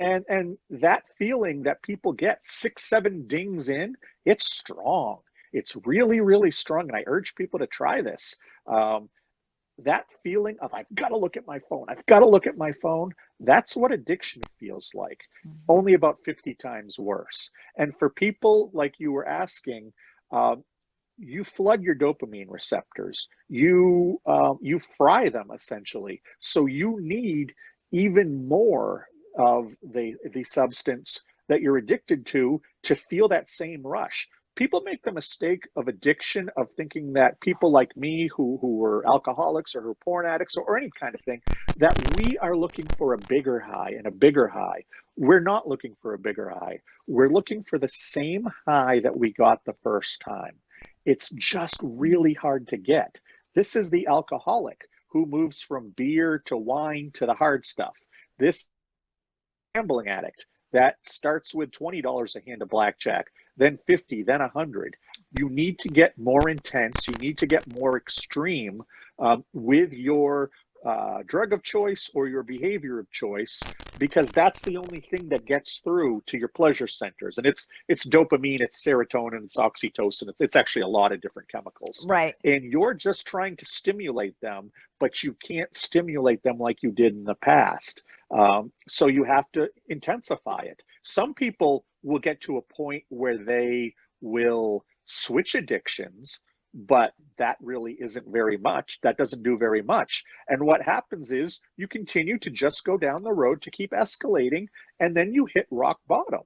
And 0.00 0.24
and 0.28 0.58
that 0.70 1.04
feeling 1.18 1.62
that 1.62 1.82
people 1.82 2.12
get 2.12 2.44
six, 2.44 2.88
seven 2.88 3.26
dings 3.26 3.68
in, 3.68 3.94
it's 4.24 4.52
strong. 4.52 5.18
It's 5.52 5.76
really, 5.84 6.20
really 6.20 6.50
strong. 6.50 6.88
And 6.88 6.96
I 6.96 7.04
urge 7.06 7.34
people 7.34 7.58
to 7.60 7.66
try 7.66 8.00
this. 8.00 8.34
Um, 8.66 9.10
that 9.78 10.06
feeling 10.22 10.56
of 10.60 10.72
I've 10.74 10.92
got 10.94 11.08
to 11.08 11.16
look 11.16 11.36
at 11.36 11.46
my 11.46 11.58
phone, 11.68 11.86
I've 11.88 12.04
got 12.06 12.20
to 12.20 12.28
look 12.28 12.46
at 12.46 12.56
my 12.56 12.72
phone, 12.72 13.12
that's 13.40 13.74
what 13.76 13.92
addiction 13.92 14.42
feels 14.58 14.90
like, 14.94 15.20
mm-hmm. 15.46 15.56
only 15.68 15.94
about 15.94 16.18
50 16.24 16.54
times 16.54 16.98
worse. 16.98 17.50
And 17.76 17.96
for 17.98 18.10
people 18.10 18.70
like 18.72 18.94
you 18.98 19.12
were 19.12 19.26
asking, 19.26 19.92
um, 20.30 20.62
you 21.22 21.44
flood 21.44 21.82
your 21.82 21.94
dopamine 21.94 22.50
receptors. 22.50 23.28
You 23.48 24.20
um, 24.26 24.58
you 24.60 24.80
fry 24.80 25.28
them 25.28 25.50
essentially. 25.54 26.20
So 26.40 26.66
you 26.66 26.98
need 27.00 27.52
even 27.92 28.48
more 28.48 29.06
of 29.38 29.72
the 29.82 30.14
the 30.34 30.44
substance 30.44 31.22
that 31.48 31.60
you're 31.60 31.76
addicted 31.76 32.26
to 32.26 32.60
to 32.84 32.96
feel 32.96 33.28
that 33.28 33.48
same 33.48 33.82
rush. 33.86 34.28
People 34.54 34.82
make 34.82 35.02
the 35.02 35.12
mistake 35.12 35.62
of 35.76 35.88
addiction 35.88 36.50
of 36.58 36.66
thinking 36.76 37.14
that 37.14 37.40
people 37.40 37.72
like 37.72 37.96
me 37.96 38.28
who 38.36 38.58
who 38.60 38.76
were 38.76 39.06
alcoholics 39.06 39.74
or 39.74 39.82
who 39.82 39.90
are 39.90 40.04
porn 40.04 40.26
addicts 40.26 40.56
or, 40.56 40.64
or 40.64 40.76
any 40.76 40.90
kind 41.00 41.14
of 41.14 41.20
thing 41.22 41.40
that 41.76 41.96
we 42.16 42.36
are 42.38 42.56
looking 42.56 42.86
for 42.98 43.14
a 43.14 43.18
bigger 43.18 43.60
high 43.60 43.94
and 43.96 44.06
a 44.06 44.10
bigger 44.10 44.48
high. 44.48 44.84
We're 45.16 45.40
not 45.40 45.68
looking 45.68 45.94
for 46.02 46.14
a 46.14 46.18
bigger 46.18 46.50
high. 46.50 46.80
We're 47.06 47.32
looking 47.32 47.62
for 47.62 47.78
the 47.78 47.88
same 47.88 48.48
high 48.66 49.00
that 49.00 49.16
we 49.16 49.32
got 49.32 49.64
the 49.64 49.76
first 49.82 50.20
time 50.20 50.56
it's 51.04 51.30
just 51.30 51.76
really 51.82 52.34
hard 52.34 52.66
to 52.68 52.76
get 52.76 53.16
this 53.54 53.76
is 53.76 53.90
the 53.90 54.06
alcoholic 54.06 54.80
who 55.08 55.26
moves 55.26 55.60
from 55.60 55.92
beer 55.96 56.42
to 56.46 56.56
wine 56.56 57.10
to 57.14 57.26
the 57.26 57.34
hard 57.34 57.64
stuff 57.64 57.94
this 58.38 58.66
gambling 59.74 60.08
addict 60.08 60.46
that 60.72 60.96
starts 61.02 61.54
with 61.54 61.70
$20 61.70 62.36
a 62.36 62.40
hand 62.48 62.62
of 62.62 62.68
blackjack 62.68 63.26
then 63.56 63.78
50, 63.86 64.22
then 64.22 64.40
100. 64.40 64.96
You 65.38 65.48
need 65.48 65.78
to 65.80 65.88
get 65.88 66.16
more 66.18 66.48
intense. 66.48 67.06
You 67.06 67.14
need 67.14 67.38
to 67.38 67.46
get 67.46 67.72
more 67.72 67.96
extreme 67.96 68.82
um, 69.18 69.44
with 69.52 69.92
your 69.92 70.50
uh, 70.84 71.22
drug 71.26 71.52
of 71.52 71.62
choice 71.62 72.10
or 72.14 72.26
your 72.26 72.42
behavior 72.42 72.98
of 72.98 73.10
choice 73.10 73.62
because 73.98 74.32
that's 74.32 74.60
the 74.62 74.76
only 74.76 75.00
thing 75.00 75.28
that 75.28 75.44
gets 75.44 75.78
through 75.78 76.22
to 76.26 76.36
your 76.36 76.48
pleasure 76.48 76.88
centers. 76.88 77.38
And 77.38 77.46
it's 77.46 77.68
it's 77.88 78.04
dopamine 78.04 78.60
it's 78.60 78.84
serotonin 78.84 79.44
it's 79.44 79.56
oxytocin 79.56 80.28
it's, 80.28 80.40
it's 80.40 80.56
actually 80.56 80.82
a 80.82 80.88
lot 80.88 81.12
of 81.12 81.20
different 81.20 81.48
chemicals. 81.48 82.04
Right. 82.08 82.34
And 82.44 82.64
you're 82.64 82.94
just 82.94 83.26
trying 83.26 83.56
to 83.58 83.64
stimulate 83.64 84.34
them 84.40 84.72
but 84.98 85.22
you 85.22 85.36
can't 85.42 85.74
stimulate 85.76 86.42
them 86.42 86.58
like 86.58 86.82
you 86.82 86.92
did 86.92 87.14
in 87.14 87.24
the 87.24 87.34
past. 87.34 88.02
Um, 88.30 88.72
so 88.88 89.08
you 89.08 89.24
have 89.24 89.50
to 89.52 89.68
intensify 89.88 90.60
it. 90.60 90.82
Some 91.02 91.34
people 91.34 91.84
will 92.02 92.18
get 92.18 92.40
to 92.42 92.56
a 92.56 92.62
point 92.62 93.04
where 93.08 93.36
they 93.36 93.94
will 94.20 94.84
switch 95.06 95.54
addictions 95.54 96.40
but 96.74 97.12
that 97.38 97.56
really 97.60 97.96
isn't 98.00 98.26
very 98.28 98.56
much. 98.56 98.98
That 99.02 99.16
doesn't 99.16 99.42
do 99.42 99.58
very 99.58 99.82
much. 99.82 100.24
And 100.48 100.62
what 100.62 100.82
happens 100.82 101.32
is 101.32 101.60
you 101.76 101.88
continue 101.88 102.38
to 102.38 102.50
just 102.50 102.84
go 102.84 102.96
down 102.96 103.22
the 103.22 103.32
road 103.32 103.62
to 103.62 103.70
keep 103.70 103.92
escalating 103.92 104.66
and 105.00 105.16
then 105.16 105.32
you 105.32 105.46
hit 105.46 105.66
rock 105.70 106.00
bottom. 106.06 106.42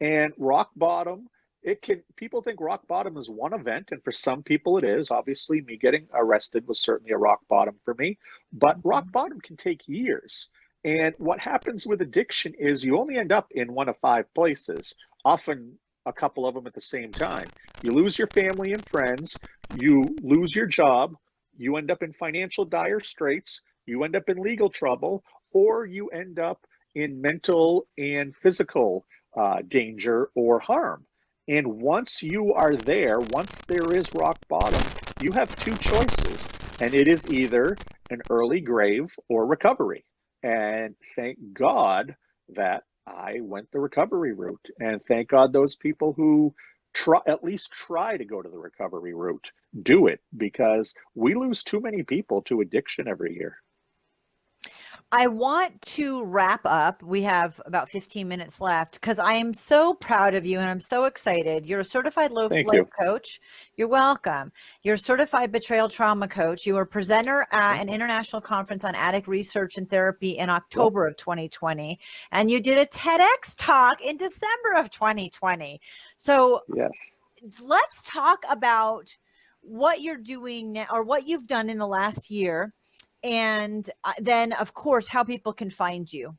And 0.00 0.32
rock 0.38 0.70
bottom 0.76 1.28
it 1.66 1.82
can 1.82 2.00
people 2.14 2.40
think 2.40 2.60
rock 2.60 2.86
bottom 2.86 3.16
is 3.16 3.28
one 3.28 3.52
event 3.52 3.88
and 3.90 4.02
for 4.04 4.12
some 4.12 4.42
people 4.42 4.78
it 4.78 4.84
is. 4.84 5.10
Obviously 5.10 5.60
me 5.62 5.76
getting 5.76 6.06
arrested 6.14 6.66
was 6.68 6.80
certainly 6.80 7.12
a 7.12 7.18
rock 7.18 7.40
bottom 7.48 7.74
for 7.84 7.94
me. 7.94 8.18
But 8.52 8.76
rock 8.84 9.04
mm-hmm. 9.04 9.12
bottom 9.12 9.40
can 9.40 9.56
take 9.56 9.80
years. 9.88 10.48
And 10.84 11.12
what 11.18 11.40
happens 11.40 11.84
with 11.84 12.02
addiction 12.02 12.54
is 12.56 12.84
you 12.84 12.96
only 12.96 13.18
end 13.18 13.32
up 13.32 13.48
in 13.50 13.74
one 13.74 13.88
of 13.88 13.96
five 13.96 14.32
places, 14.34 14.94
often 15.24 15.76
a 16.06 16.12
couple 16.12 16.46
of 16.46 16.54
them 16.54 16.66
at 16.66 16.74
the 16.74 16.80
same 16.80 17.12
time. 17.12 17.48
You 17.82 17.92
lose 17.92 18.18
your 18.18 18.28
family 18.28 18.72
and 18.72 18.84
friends, 18.88 19.36
you 19.76 20.16
lose 20.22 20.54
your 20.54 20.66
job, 20.66 21.14
you 21.58 21.76
end 21.76 21.90
up 21.90 22.02
in 22.02 22.12
financial 22.12 22.64
dire 22.64 23.00
straits, 23.00 23.60
you 23.84 24.04
end 24.04 24.16
up 24.16 24.28
in 24.28 24.38
legal 24.38 24.70
trouble, 24.70 25.24
or 25.52 25.84
you 25.84 26.08
end 26.08 26.38
up 26.38 26.66
in 26.94 27.20
mental 27.20 27.86
and 27.98 28.34
physical 28.34 29.04
uh, 29.36 29.58
danger 29.68 30.30
or 30.34 30.58
harm. 30.58 31.04
And 31.48 31.80
once 31.80 32.22
you 32.22 32.54
are 32.54 32.74
there, 32.74 33.20
once 33.20 33.60
there 33.68 33.94
is 33.94 34.12
rock 34.14 34.38
bottom, 34.48 34.82
you 35.20 35.30
have 35.32 35.54
two 35.56 35.76
choices, 35.76 36.48
and 36.80 36.92
it 36.94 37.06
is 37.06 37.26
either 37.28 37.76
an 38.10 38.22
early 38.30 38.60
grave 38.60 39.14
or 39.28 39.46
recovery. 39.46 40.04
And 40.42 40.94
thank 41.14 41.38
God 41.52 42.16
that 42.54 42.82
I 43.06 43.40
went 43.42 43.72
the 43.72 43.80
recovery 43.80 44.34
route. 44.34 44.66
And 44.80 45.00
thank 45.06 45.30
God 45.30 45.52
those 45.52 45.76
people 45.76 46.14
who 46.14 46.54
try 46.94 47.20
at 47.28 47.44
least 47.44 47.72
try 47.72 48.16
to 48.16 48.24
go 48.24 48.42
to 48.42 48.48
the 48.50 48.58
recovery 48.58 49.14
route 49.14 49.52
do 49.82 50.08
it 50.08 50.20
because 50.36 50.94
we 51.14 51.34
lose 51.34 51.62
too 51.64 51.80
many 51.80 52.02
people 52.04 52.42
to 52.42 52.62
addiction 52.62 53.08
every 53.08 53.34
year. 53.34 53.58
I 55.18 55.28
want 55.28 55.80
to 55.80 56.22
wrap 56.24 56.60
up. 56.66 57.02
We 57.02 57.22
have 57.22 57.58
about 57.64 57.88
15 57.88 58.28
minutes 58.28 58.60
left 58.60 59.00
because 59.00 59.18
I 59.18 59.32
am 59.32 59.54
so 59.54 59.94
proud 59.94 60.34
of 60.34 60.44
you 60.44 60.58
and 60.58 60.68
I'm 60.68 60.78
so 60.78 61.06
excited. 61.06 61.64
You're 61.64 61.80
a 61.80 61.84
certified 61.84 62.32
life 62.32 62.52
you. 62.52 62.84
coach. 62.84 63.40
You're 63.76 63.88
welcome. 63.88 64.52
You're 64.82 64.96
a 64.96 64.98
certified 64.98 65.52
betrayal 65.52 65.88
trauma 65.88 66.28
coach. 66.28 66.66
You 66.66 66.74
were 66.74 66.82
a 66.82 66.86
presenter 66.86 67.46
at 67.50 67.80
an 67.80 67.88
international 67.88 68.42
conference 68.42 68.84
on 68.84 68.94
addict 68.94 69.26
research 69.26 69.78
and 69.78 69.88
therapy 69.88 70.32
in 70.32 70.50
October 70.50 71.06
of 71.06 71.16
2020. 71.16 71.98
And 72.32 72.50
you 72.50 72.60
did 72.60 72.76
a 72.76 72.84
TEDx 72.84 73.54
talk 73.56 74.02
in 74.02 74.18
December 74.18 74.74
of 74.76 74.90
2020. 74.90 75.80
So, 76.18 76.60
yes. 76.74 76.92
let's 77.64 78.02
talk 78.02 78.44
about 78.50 79.16
what 79.62 80.02
you're 80.02 80.18
doing 80.18 80.72
now 80.72 80.86
or 80.92 81.04
what 81.04 81.26
you've 81.26 81.46
done 81.46 81.70
in 81.70 81.78
the 81.78 81.86
last 81.86 82.30
year 82.30 82.74
and 83.26 83.90
uh, 84.04 84.12
then 84.20 84.52
of 84.54 84.72
course 84.72 85.08
how 85.08 85.24
people 85.24 85.52
can 85.52 85.68
find 85.68 86.10
you. 86.12 86.36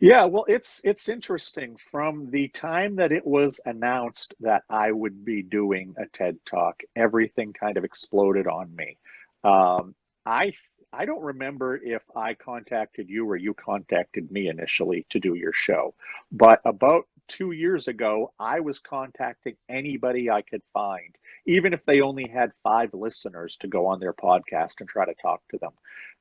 Yeah 0.00 0.24
well 0.24 0.44
it's 0.48 0.80
it's 0.82 1.08
interesting. 1.08 1.76
From 1.76 2.30
the 2.30 2.48
time 2.48 2.96
that 2.96 3.12
it 3.12 3.26
was 3.26 3.60
announced 3.66 4.34
that 4.40 4.62
i 4.70 4.90
would 4.90 5.24
be 5.24 5.42
doing 5.42 5.94
a 5.98 6.06
ted 6.06 6.36
talk 6.44 6.82
everything 6.96 7.52
kind 7.52 7.76
of 7.76 7.84
exploded 7.84 8.46
on 8.46 8.74
me. 8.74 8.96
Um, 9.44 9.94
i 10.24 10.52
i 10.92 11.04
don't 11.04 11.22
remember 11.22 11.80
if 11.82 12.02
i 12.14 12.34
contacted 12.34 13.08
you 13.08 13.28
or 13.28 13.36
you 13.36 13.54
contacted 13.54 14.30
me 14.30 14.48
initially 14.48 15.06
to 15.10 15.18
do 15.18 15.34
your 15.34 15.52
show 15.52 15.94
but 16.30 16.60
about 16.64 17.06
two 17.28 17.52
years 17.52 17.88
ago 17.88 18.32
i 18.38 18.60
was 18.60 18.78
contacting 18.78 19.54
anybody 19.68 20.30
i 20.30 20.42
could 20.42 20.62
find 20.72 21.16
even 21.46 21.72
if 21.72 21.84
they 21.84 22.00
only 22.00 22.28
had 22.28 22.52
five 22.62 22.94
listeners 22.94 23.56
to 23.56 23.68
go 23.68 23.86
on 23.86 24.00
their 24.00 24.12
podcast 24.12 24.74
and 24.80 24.88
try 24.88 25.04
to 25.04 25.14
talk 25.20 25.42
to 25.50 25.58
them. 25.58 25.72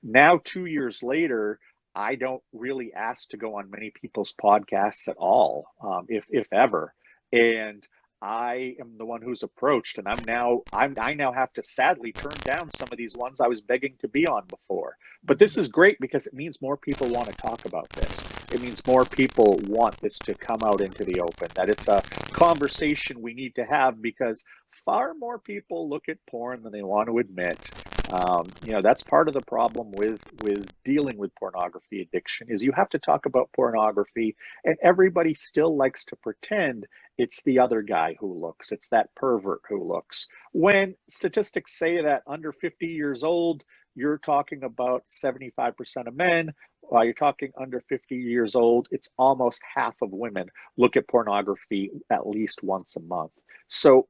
Now, 0.04 0.40
two 0.44 0.66
years 0.66 1.04
later, 1.04 1.60
I 1.94 2.16
don't 2.16 2.42
really 2.54 2.94
ask 2.94 3.30
to 3.30 3.38
go 3.38 3.56
on 3.58 3.70
many 3.70 3.92
people's 3.92 4.34
podcasts 4.42 5.08
at 5.08 5.18
all, 5.18 5.68
um, 5.82 6.06
if 6.08 6.26
if 6.30 6.48
ever. 6.52 6.94
And 7.32 7.86
I 8.22 8.76
am 8.80 8.98
the 8.98 9.06
one 9.06 9.22
who's 9.22 9.42
approached, 9.42 9.98
and 9.98 10.08
I'm 10.08 10.24
now 10.26 10.62
I'm 10.72 10.96
I 11.00 11.14
now 11.14 11.32
have 11.32 11.52
to 11.54 11.64
sadly 11.64 12.12
turn 12.12 12.36
down 12.44 12.70
some 12.70 12.88
of 12.92 12.98
these 12.98 13.16
ones 13.16 13.42
I 13.42 13.48
was 13.48 13.62
begging 13.62 13.96
to 14.00 14.08
be 14.08 14.28
on 14.28 14.44
before. 14.48 14.98
But 15.24 15.40
this 15.40 15.58
is 15.58 15.68
great 15.68 15.98
because 16.00 16.28
it 16.28 16.34
means 16.34 16.62
more 16.62 16.78
people 16.78 17.08
want 17.10 17.30
to 17.30 17.34
talk 17.34 17.66
about 17.66 17.90
this. 17.90 18.24
It 18.52 18.62
means 18.62 18.86
more 18.86 19.06
people 19.06 19.60
want 19.68 19.98
this 20.02 20.20
to 20.20 20.36
come 20.36 20.60
out 20.64 20.82
into 20.82 21.04
the 21.04 21.20
open. 21.20 21.48
That 21.56 21.70
it's 21.70 21.88
a 21.88 22.02
conversation 22.32 23.22
we 23.22 23.34
need 23.34 23.56
to 23.56 23.66
have 23.66 24.02
because 24.02 24.44
far 24.86 25.14
more 25.16 25.40
people 25.40 25.90
look 25.90 26.08
at 26.08 26.18
porn 26.30 26.62
than 26.62 26.72
they 26.72 26.84
want 26.84 27.08
to 27.08 27.18
admit. 27.18 27.72
Um, 28.12 28.48
you 28.66 28.74
know, 28.74 28.82
that's 28.82 29.04
part 29.04 29.30
of 29.30 29.34
the 29.34 29.42
problem 29.42 29.92
with 29.94 30.20
with 30.44 30.70
dealing 30.84 31.18
with 31.18 31.34
pornography 31.36 32.02
addiction 32.02 32.48
is 32.50 32.62
you 32.62 32.74
have 32.74 32.90
to 32.90 33.00
talk 33.00 33.26
about 33.26 33.50
pornography, 33.56 34.36
and 34.66 34.76
everybody 34.84 35.34
still 35.34 35.78
likes 35.78 36.04
to 36.06 36.16
pretend 36.18 36.86
it's 37.18 37.42
the 37.44 37.60
other 37.60 37.82
guy 37.82 38.16
who 38.20 38.34
looks, 38.34 38.72
it's 38.72 38.90
that 38.90 39.14
pervert 39.16 39.62
who 39.70 39.88
looks. 39.88 40.28
When 40.52 40.96
statistics 41.10 41.78
say 41.78 42.02
that 42.02 42.24
under 42.28 42.52
50 42.52 42.86
years 42.86 43.24
old, 43.24 43.64
you're 43.96 44.18
talking 44.18 44.64
about 44.64 45.04
75% 45.10 46.08
of 46.08 46.16
men. 46.16 46.54
While 46.82 47.06
you're 47.06 47.14
talking 47.14 47.52
under 47.60 47.82
50 47.88 48.16
years 48.16 48.56
old, 48.56 48.88
it's 48.92 49.10
almost 49.18 49.62
half 49.76 49.96
of 50.02 50.12
women 50.12 50.50
look 50.78 50.98
at 50.98 51.08
pornography 51.08 51.92
at 52.10 52.28
least 52.28 52.64
once 52.64 52.96
a 52.98 53.02
month. 53.02 53.32
So 53.68 54.08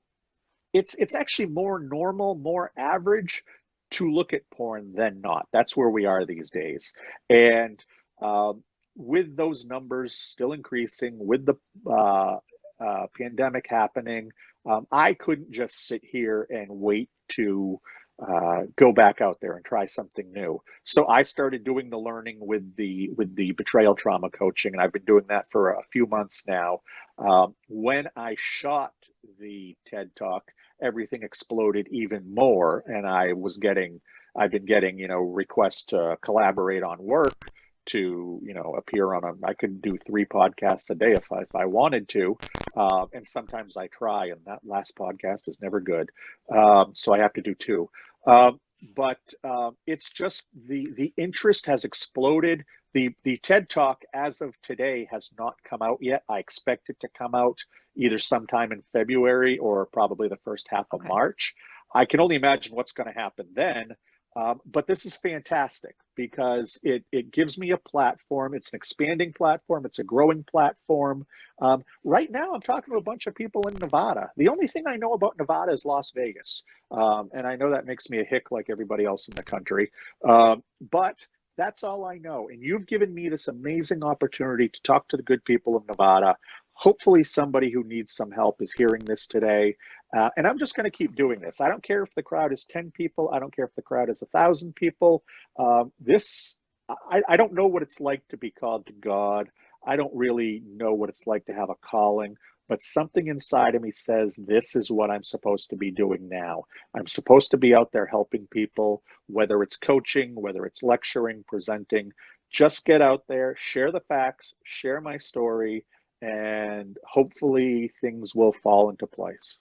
it's 0.74 0.96
it's 0.98 1.16
actually 1.16 1.48
more 1.48 1.80
normal, 1.80 2.36
more 2.36 2.72
average 2.78 3.44
to 3.92 4.12
look 4.12 4.34
at 4.34 4.50
porn 4.52 4.94
than 4.94 5.22
not. 5.22 5.48
That's 5.52 5.76
where 5.76 5.90
we 5.90 6.06
are 6.06 6.26
these 6.26 6.50
days, 6.50 6.94
and 7.30 7.84
um, 8.22 8.64
with 8.96 9.36
those 9.36 9.66
numbers 9.66 10.16
still 10.16 10.54
increasing, 10.54 11.18
with 11.18 11.46
the 11.46 11.56
uh, 11.90 12.38
uh, 12.80 13.08
pandemic 13.18 13.66
happening, 13.68 14.32
um, 14.70 14.88
I 14.92 15.14
couldn't 15.14 15.52
just 15.52 15.88
sit 15.88 16.02
here 16.04 16.48
and 16.50 16.68
wait 16.70 17.10
to 17.30 17.80
uh, 18.22 18.64
go 18.78 18.92
back 18.92 19.20
out 19.20 19.40
there 19.42 19.54
and 19.56 19.66
try 19.66 19.86
something 19.86 20.32
new. 20.32 20.62
So 20.84 21.08
I 21.08 21.24
started 21.24 21.64
doing 21.64 21.90
the 21.90 21.98
learning 21.98 22.38
with 22.40 22.76
the 22.76 23.10
with 23.18 23.36
the 23.36 23.52
betrayal 23.54 23.96
trauma 23.96 24.30
coaching, 24.30 24.74
and 24.74 24.82
I've 24.82 24.94
been 24.94 25.06
doing 25.06 25.26
that 25.30 25.50
for 25.50 25.72
a 25.72 25.84
few 25.92 26.06
months 26.06 26.44
now. 26.48 26.82
Um, 27.18 27.56
when 27.68 28.08
I 28.16 28.36
shot 28.38 28.94
the 29.40 29.76
TED 29.88 30.12
Talk, 30.16 30.52
everything 30.82 31.24
exploded 31.24 31.88
even 31.92 32.34
more. 32.34 32.84
And 32.86 33.08
I 33.08 33.34
was 33.34 33.58
getting, 33.58 34.02
I've 34.36 34.52
been 34.52 34.66
getting, 34.66 35.00
you 35.00 35.08
know, 35.08 35.20
requests 35.20 35.84
to 35.88 36.18
collaborate 36.22 36.84
on 36.84 36.98
work 37.00 37.36
to 37.84 38.40
you 38.44 38.54
know 38.54 38.76
appear 38.78 39.14
on 39.14 39.24
a 39.24 39.34
i 39.44 39.54
could 39.54 39.82
do 39.82 39.98
three 39.98 40.24
podcasts 40.24 40.92
a 40.92 40.96
day 40.96 41.14
if 41.14 41.32
i 41.32 41.42
if 41.42 41.56
i 41.56 41.66
wanted 41.66 42.08
to. 42.08 42.38
Uh, 42.76 43.06
and 43.14 43.26
sometimes 43.28 43.76
i 43.76 43.88
try 43.88 44.28
and 44.28 44.40
that 44.46 44.60
last 44.64 44.96
podcast 44.96 45.48
is 45.48 45.58
never 45.62 45.80
good. 45.80 46.10
Um, 46.56 46.92
so 46.94 47.14
i 47.14 47.18
have 47.18 47.34
to 47.34 47.42
do 47.42 47.56
two. 47.56 47.90
Um, 48.26 48.60
but 48.96 49.20
uh, 49.44 49.72
it's 49.86 50.10
just 50.10 50.44
the 50.68 50.88
the 50.96 51.14
interest 51.18 51.66
has 51.68 51.86
exploded 51.86 52.66
the 52.94 53.10
the 53.24 53.38
TED 53.38 53.70
Talk 53.70 54.04
as 54.14 54.42
of 54.42 54.60
today 54.62 55.08
has 55.12 55.30
not 55.38 55.56
come 55.64 55.82
out 55.82 56.00
yet. 56.02 56.24
I 56.30 56.40
expect 56.40 56.90
it 56.90 57.00
to 57.02 57.08
come 57.10 57.36
out 57.36 57.60
either 57.96 58.20
sometime 58.20 58.72
in 58.72 58.84
February 58.94 59.58
or 59.58 59.86
probably 59.88 60.28
the 60.28 60.38
first 60.38 60.68
half 60.70 60.88
of 60.94 61.02
Okay. 61.02 61.10
March. 61.10 61.54
I 61.94 62.06
can 62.06 62.20
only 62.20 62.36
imagine 62.36 62.76
what's 62.76 62.94
going 62.94 63.12
to 63.12 63.20
happen 63.20 63.48
then. 63.54 63.96
Um, 64.36 64.62
but 64.66 64.88
this 64.88 65.06
is 65.06 65.18
fantastic 65.18 65.96
because 66.16 66.80
it 66.84 67.04
it 67.12 67.32
gives 67.32 67.58
me 67.58 67.72
a 67.72 67.78
platform. 67.78 68.54
It's 68.54 68.72
an 68.72 68.78
expanding 68.78 69.34
platform. 69.34 69.86
It's 69.86 70.00
a 70.00 70.06
growing 70.06 70.46
platform. 70.46 71.26
Um, 71.62 71.84
right 72.06 72.32
now, 72.32 72.54
I'm 72.54 72.62
talking 72.62 72.94
to 72.94 72.98
a 72.98 73.04
bunch 73.04 73.28
of 73.28 73.36
people 73.36 73.68
in 73.68 73.76
Nevada. 73.76 74.32
The 74.38 74.48
only 74.48 74.68
thing 74.68 74.86
I 74.88 74.96
know 74.96 75.14
about 75.14 75.38
Nevada 75.38 75.74
is 75.74 75.84
Las 75.84 76.12
Vegas, 76.16 76.64
um, 76.92 77.30
and 77.34 77.46
I 77.46 77.58
know 77.58 77.72
that 77.72 77.86
makes 77.86 78.10
me 78.10 78.20
a 78.22 78.24
hick 78.24 78.52
like 78.52 78.68
everybody 78.70 79.04
else 79.04 79.28
in 79.28 79.36
the 79.36 79.44
country. 79.44 79.92
Um, 80.28 80.64
but 80.92 81.28
that's 81.62 81.84
all 81.84 82.06
I 82.06 82.18
know. 82.18 82.50
And 82.50 82.60
you've 82.60 82.88
given 82.88 83.14
me 83.14 83.30
this 83.30 83.48
amazing 83.48 84.04
opportunity 84.04 84.68
to 84.68 84.82
talk 84.82 85.08
to 85.10 85.18
the 85.18 85.22
good 85.22 85.46
people 85.46 85.76
of 85.76 85.86
Nevada. 85.88 86.36
Hopefully, 86.74 87.24
somebody 87.24 87.70
who 87.70 87.84
needs 87.84 88.14
some 88.14 88.32
help 88.32 88.64
is 88.64 88.74
hearing 88.74 89.06
this 89.06 89.28
today. 89.28 89.76
Uh, 90.18 90.30
and 90.38 90.48
I'm 90.48 90.58
just 90.58 90.76
going 90.76 90.86
to 90.86 90.98
keep 90.98 91.16
doing 91.16 91.40
this. 91.40 91.62
I 91.62 91.68
don't 91.70 91.84
care 91.84 92.02
if 92.02 92.10
the 92.16 92.24
crowd 92.24 92.52
is 92.52 92.66
10 92.66 92.90
people. 92.92 93.30
I 93.32 93.38
don't 93.38 93.56
care 93.56 93.66
if 93.66 93.76
the 93.76 93.84
crowd 93.84 94.10
is 94.10 94.24
a 94.24 94.26
thousand 94.28 94.76
people. 94.76 95.24
Um, 95.60 95.92
this, 96.00 96.56
I, 96.90 97.22
I 97.30 97.38
don't 97.38 97.54
know 97.54 97.68
what 97.68 97.84
it's 97.84 98.00
like 98.00 98.28
to 98.30 98.38
be 98.38 98.50
called 98.50 98.88
to 98.88 98.94
God. 98.94 99.48
I 99.86 99.96
don't 99.96 100.14
really 100.16 100.64
know 100.66 100.96
what 100.96 101.10
it's 101.10 101.28
like 101.28 101.46
to 101.46 101.54
have 101.54 101.70
a 101.70 101.76
calling, 101.76 102.36
but 102.72 102.82
something 102.82 103.28
inside 103.28 103.76
of 103.76 103.82
me 103.82 103.92
says 103.92 104.40
this 104.48 104.78
is 104.78 104.90
what 104.90 105.12
I'm 105.12 105.24
supposed 105.24 105.70
to 105.72 105.76
be 105.76 105.92
doing 105.92 106.30
now. 106.30 106.64
I'm 106.96 107.06
supposed 107.06 107.52
to 107.52 107.58
be 107.58 107.76
out 107.76 107.92
there 107.92 108.06
helping 108.06 108.48
people, 108.48 109.04
whether 109.28 109.62
it's 109.62 109.76
coaching, 109.76 110.34
whether 110.36 110.66
it's 110.66 110.82
lecturing, 110.82 111.44
presenting. 111.50 112.14
Just 112.50 112.86
get 112.86 113.02
out 113.02 113.26
there, 113.28 113.58
share 113.60 113.92
the 113.92 114.00
facts, 114.00 114.54
share 114.64 115.02
my 115.02 115.18
story, 115.18 115.84
and 116.22 116.96
hopefully 117.06 117.92
things 118.00 118.34
will 118.34 118.54
fall 118.54 118.90
into 118.90 119.06
place. 119.06 119.60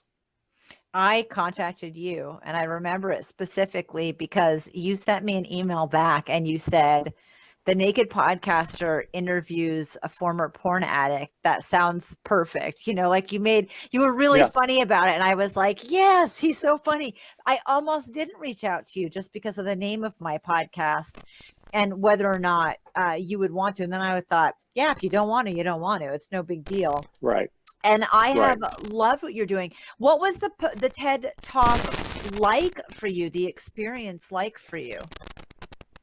I 0.93 1.27
contacted 1.29 1.97
you 1.97 2.39
and 2.45 2.55
I 2.55 2.63
remember 2.63 3.11
it 3.11 3.25
specifically 3.25 4.13
because 4.13 4.71
you 4.73 4.95
sent 4.95 5.25
me 5.25 5.35
an 5.35 5.51
email 5.51 5.85
back 5.85 6.29
and 6.29 6.47
you 6.47 6.57
said, 6.57 7.13
the 7.65 7.75
naked 7.75 8.09
podcaster 8.09 9.03
interviews 9.13 9.97
a 10.03 10.09
former 10.09 10.49
porn 10.49 10.83
addict. 10.83 11.33
That 11.43 11.63
sounds 11.63 12.15
perfect. 12.23 12.87
You 12.87 12.93
know, 12.95 13.07
like 13.09 13.31
you 13.31 13.39
made, 13.39 13.69
you 13.91 14.01
were 14.01 14.13
really 14.13 14.39
Yeah. 14.39 14.49
funny 14.49 14.81
about 14.81 15.07
it. 15.07 15.11
And 15.11 15.23
I 15.23 15.35
was 15.35 15.55
like, 15.55 15.89
yes, 15.91 16.39
he's 16.39 16.57
so 16.57 16.77
funny. 16.79 17.15
I 17.45 17.59
almost 17.67 18.13
didn't 18.13 18.39
reach 18.39 18.63
out 18.63 18.87
to 18.87 18.99
you 18.99 19.09
just 19.09 19.31
because 19.31 19.57
of 19.57 19.65
the 19.65 19.75
name 19.75 20.03
of 20.03 20.15
my 20.19 20.37
podcast 20.39 21.23
and 21.73 22.01
whether 22.01 22.27
or 22.31 22.39
not 22.39 22.77
uh, 22.95 23.17
you 23.19 23.37
would 23.39 23.51
want 23.51 23.75
to. 23.77 23.83
And 23.83 23.93
then 23.93 24.01
I 24.01 24.19
thought, 24.21 24.55
yeah, 24.73 24.91
if 24.91 25.03
you 25.03 25.09
don't 25.09 25.27
want 25.29 25.47
to, 25.47 25.53
you 25.55 25.63
don't 25.63 25.81
want 25.81 26.01
to. 26.01 26.13
It's 26.13 26.31
no 26.31 26.41
big 26.43 26.63
deal 26.63 27.05
Right. 27.21 27.49
and 27.83 28.05
I 28.13 28.33
Right. 28.33 28.57
have 28.61 28.89
loved 28.89 29.21
what 29.23 29.33
you're 29.33 29.45
doing. 29.45 29.73
What 29.97 30.19
was 30.19 30.37
the 30.37 30.49
the 30.77 30.89
TED 30.89 31.31
Talk 31.41 31.79
like 32.39 32.79
for 32.91 33.07
you? 33.07 33.29
The 33.29 33.45
experience 33.45 34.31
like 34.31 34.57
for 34.57 34.77
you? 34.77 34.97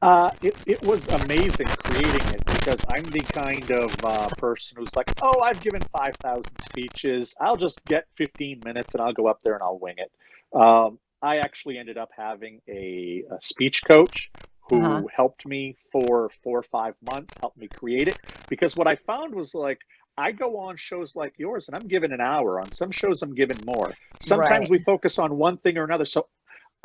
Uh, 0.01 0.29
it, 0.41 0.55
it 0.65 0.81
was 0.83 1.07
amazing 1.09 1.67
creating 1.67 2.33
it 2.33 2.45
because 2.45 2.77
I'm 2.89 3.03
the 3.03 3.19
kind 3.19 3.69
of 3.71 3.93
uh, 4.05 4.29
person 4.37 4.77
who's 4.77 4.95
like, 4.95 5.11
oh, 5.21 5.41
I've 5.41 5.59
given 5.59 5.81
5,000 5.81 6.45
speeches. 6.61 7.35
I'll 7.41 7.57
just 7.57 7.83
get 7.85 8.05
15 8.15 8.61
minutes 8.63 8.93
and 8.93 9.01
I'll 9.03 9.11
go 9.13 9.27
up 9.27 9.41
there 9.43 9.55
and 9.55 9.63
I'll 9.63 9.77
wing 9.77 9.95
it. 9.97 10.11
Um, 10.57 10.99
I 11.21 11.39
actually 11.39 11.77
ended 11.77 11.97
up 11.97 12.11
having 12.15 12.61
a, 12.69 13.23
a 13.29 13.41
speech 13.41 13.83
coach 13.83 14.31
who 14.69 14.79
Uh-huh. 14.85 15.07
helped 15.13 15.45
me 15.45 15.75
for 15.91 16.29
four 16.43 16.59
or 16.59 16.63
five 16.63 16.95
months, 17.01 17.33
helped 17.41 17.57
me 17.57 17.67
create 17.67 18.07
it. 18.07 18.19
Because 18.47 18.77
what 18.77 18.87
I 18.87 18.95
found 18.95 19.35
was 19.35 19.53
like, 19.53 19.81
I 20.17 20.31
go 20.31 20.57
on 20.59 20.77
shows 20.77 21.15
like 21.15 21.33
yours 21.37 21.67
and 21.67 21.75
I'm 21.75 21.87
given 21.87 22.13
an 22.13 22.21
hour. 22.21 22.59
On 22.61 22.71
some 22.71 22.91
shows, 22.91 23.21
I'm 23.21 23.35
given 23.35 23.57
more. 23.65 23.91
Sometimes 24.21 24.69
Right. 24.69 24.69
we 24.69 24.79
focus 24.79 25.19
on 25.19 25.37
one 25.37 25.57
thing 25.57 25.77
or 25.77 25.83
another. 25.83 26.05
So 26.05 26.27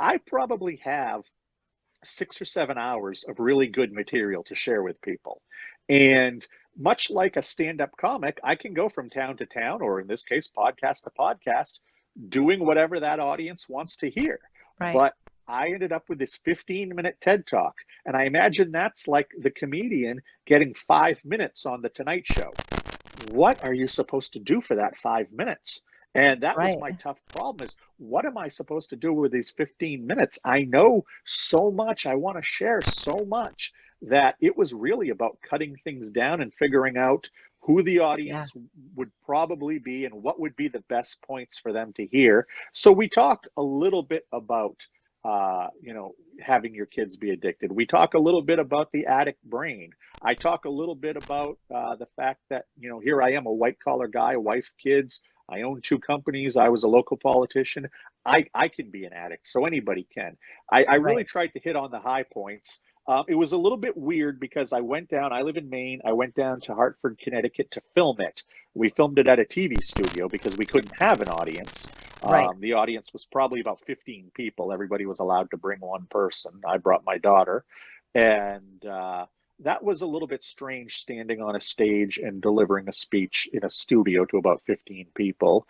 I 0.01 0.19
probably 0.19 0.81
have 0.83 1.25
six 2.05 2.41
or 2.41 2.45
seven 2.45 2.79
hours 2.79 3.25
of 3.25 3.39
really 3.39 3.67
good 3.67 3.93
material 3.93 4.43
to 4.45 4.55
share 4.55 4.83
with 4.83 5.01
people. 5.03 5.43
And 5.89 6.47
much 6.77 7.11
like 7.11 7.37
a 7.37 7.43
stand 7.43 7.81
up 7.81 7.97
comic, 7.97 8.41
I 8.43 8.55
can 8.55 8.75
go 8.75 8.89
from 8.89 9.11
town 9.11 9.37
to 9.39 9.47
town, 9.47 9.83
or 9.83 10.01
in 10.01 10.07
this 10.07 10.23
case, 10.23 10.49
podcast 10.57 11.03
to 11.03 11.11
podcast, 11.19 11.79
doing 12.29 12.65
whatever 12.65 13.01
that 13.01 13.21
audience 13.21 13.69
wants 13.69 13.97
to 13.97 14.11
hear. 14.11 14.41
Right. 14.81 14.95
But 14.95 15.15
I 15.47 15.69
ended 15.69 15.93
up 15.93 16.09
with 16.09 16.19
this 16.19 16.37
15 16.37 16.95
minute 16.95 17.19
TED 17.21 17.47
talk. 17.47 17.75
And 18.07 18.17
I 18.17 18.25
imagine 18.25 18.73
that's 18.73 19.07
like 19.07 19.29
the 19.39 19.51
comedian 19.51 20.23
getting 20.47 20.75
five 20.75 21.23
minutes 21.25 21.67
on 21.67 21.83
The 21.83 21.91
Tonight 21.91 22.27
Show. 22.27 22.53
What 23.31 23.63
are 23.65 23.75
you 23.75 23.89
supposed 23.89 24.33
to 24.35 24.39
do 24.39 24.61
for 24.61 24.77
that 24.77 24.97
five 24.97 25.31
minutes? 25.33 25.81
And 26.15 26.43
that 26.43 26.57
was 26.57 26.77
my 26.81 26.93
tough 26.93 27.21
problem 27.29 27.67
is 27.67 27.77
what 27.99 28.25
am 28.25 28.39
I 28.39 28.49
supposed 28.49 28.91
to 28.91 28.97
do 28.97 29.13
with 29.13 29.33
these 29.33 29.51
15 29.51 30.07
minutes? 30.07 30.39
I 30.45 30.63
know 30.63 31.05
so 31.25 31.71
much. 31.71 32.07
I 32.07 32.15
want 32.15 32.37
to 32.37 32.43
share 32.43 32.81
so 32.83 33.25
much 33.27 33.73
that 34.03 34.37
it 34.41 34.57
was 34.57 34.73
really 34.73 35.11
about 35.11 35.39
cutting 35.43 35.77
things 35.83 36.11
down 36.11 36.41
and 36.41 36.55
figuring 36.55 36.97
out 36.97 37.29
who 37.61 37.83
the 37.83 37.99
audience 37.99 38.53
would 38.95 39.11
probably 39.25 39.79
be 39.79 40.05
and 40.05 40.15
what 40.23 40.39
would 40.39 40.55
be 40.55 40.69
the 40.69 40.85
best 40.89 41.21
points 41.23 41.59
for 41.59 41.73
them 41.73 41.93
to 41.95 42.07
hear. 42.07 42.47
So 42.73 42.93
we 42.93 43.09
talked 43.09 43.49
a 43.57 43.63
little 43.63 44.03
bit 44.03 44.27
about 44.33 44.87
uh, 45.25 45.69
you 45.81 45.95
know, 45.95 46.15
having 46.39 46.75
your 46.75 46.85
kids 46.85 47.17
be 47.17 47.31
addicted. 47.31 47.73
We 47.73 47.87
talk 47.87 48.13
a 48.13 48.19
little 48.19 48.43
bit 48.43 48.59
about 48.59 48.93
the 48.93 49.07
addict 49.07 49.43
brain. 49.45 49.91
I 50.21 50.35
talk 50.35 50.67
a 50.67 50.71
little 50.71 50.95
bit 50.95 51.17
about 51.17 51.59
uh, 51.75 51.97
the 51.97 52.07
fact 52.15 52.41
that, 52.51 52.67
you 52.79 52.91
know, 52.91 52.99
here 52.99 53.23
I 53.23 53.33
am, 53.33 53.47
a 53.47 53.53
white 53.53 53.81
collar 53.81 54.07
guy, 54.07 54.37
wife, 54.37 54.71
kids. 54.83 55.23
I 55.49 55.63
own 55.63 55.81
two 55.83 55.99
companies. 55.99 56.57
I 56.57 56.69
was 56.71 56.85
a 56.85 56.89
local 56.89 57.17
politician. 57.17 57.89
I, 58.25 58.47
I 58.55 58.69
can 58.69 58.91
be 58.91 59.05
an 59.05 59.13
addict, 59.13 59.49
so 59.49 59.67
anybody 59.67 60.07
can. 60.15 60.37
I, 60.73 60.85
I 60.89 60.95
really 60.97 61.19
Right. 61.19 61.29
tried 61.29 61.49
to 61.55 61.61
hit 61.61 61.77
on 61.77 61.91
the 61.91 62.01
high 62.01 62.25
points. 62.25 62.81
Um, 63.07 63.25
it 63.29 63.35
was 63.35 63.53
a 63.53 63.59
little 63.59 63.79
bit 63.79 63.97
weird 63.97 64.41
because 64.41 64.73
I 64.73 64.81
went 64.81 65.11
down, 65.11 65.33
I 65.33 65.43
live 65.43 65.57
in 65.59 65.69
Maine. 65.71 66.01
I 66.07 66.13
went 66.13 66.35
down 66.35 66.61
to 66.63 66.75
Hartford, 66.75 67.19
Connecticut 67.19 67.71
to 67.73 67.83
film 67.95 68.21
it. 68.21 68.43
We 68.75 68.89
filmed 68.89 69.19
it 69.19 69.29
at 69.29 69.39
a 69.39 69.45
TV 69.45 69.83
studio 69.85 70.29
because 70.29 70.57
we 70.57 70.67
couldn't 70.67 70.93
have 71.01 71.21
an 71.21 71.29
audience. 71.29 71.91
Right. 72.27 72.51
Um, 72.51 72.61
the 72.61 72.75
audience 72.75 73.13
was 73.13 73.27
probably 73.27 73.61
about 73.61 73.83
15 73.87 74.31
people. 74.35 74.73
Everybody 74.73 75.07
was 75.07 75.21
allowed 75.21 75.51
to 75.51 75.59
bring 75.59 75.81
one 75.81 76.07
person. 76.11 76.53
I 76.67 76.79
brought 76.79 77.05
my 77.05 77.19
daughter. 77.19 77.65
And 78.15 78.85
uh, 78.87 79.27
that 79.61 79.83
was 79.83 80.03
a 80.03 80.07
little 80.07 80.29
bit 80.29 80.43
strange 80.43 80.97
standing 80.97 81.41
on 81.41 81.57
a 81.57 81.61
stage 81.61 82.19
and 82.19 82.43
delivering 82.43 82.89
a 82.89 82.93
speech 82.93 83.49
in 83.53 83.65
a 83.65 83.71
studio 83.71 84.25
to 84.27 84.37
about 84.37 84.63
15 84.67 85.07
people. 85.15 85.67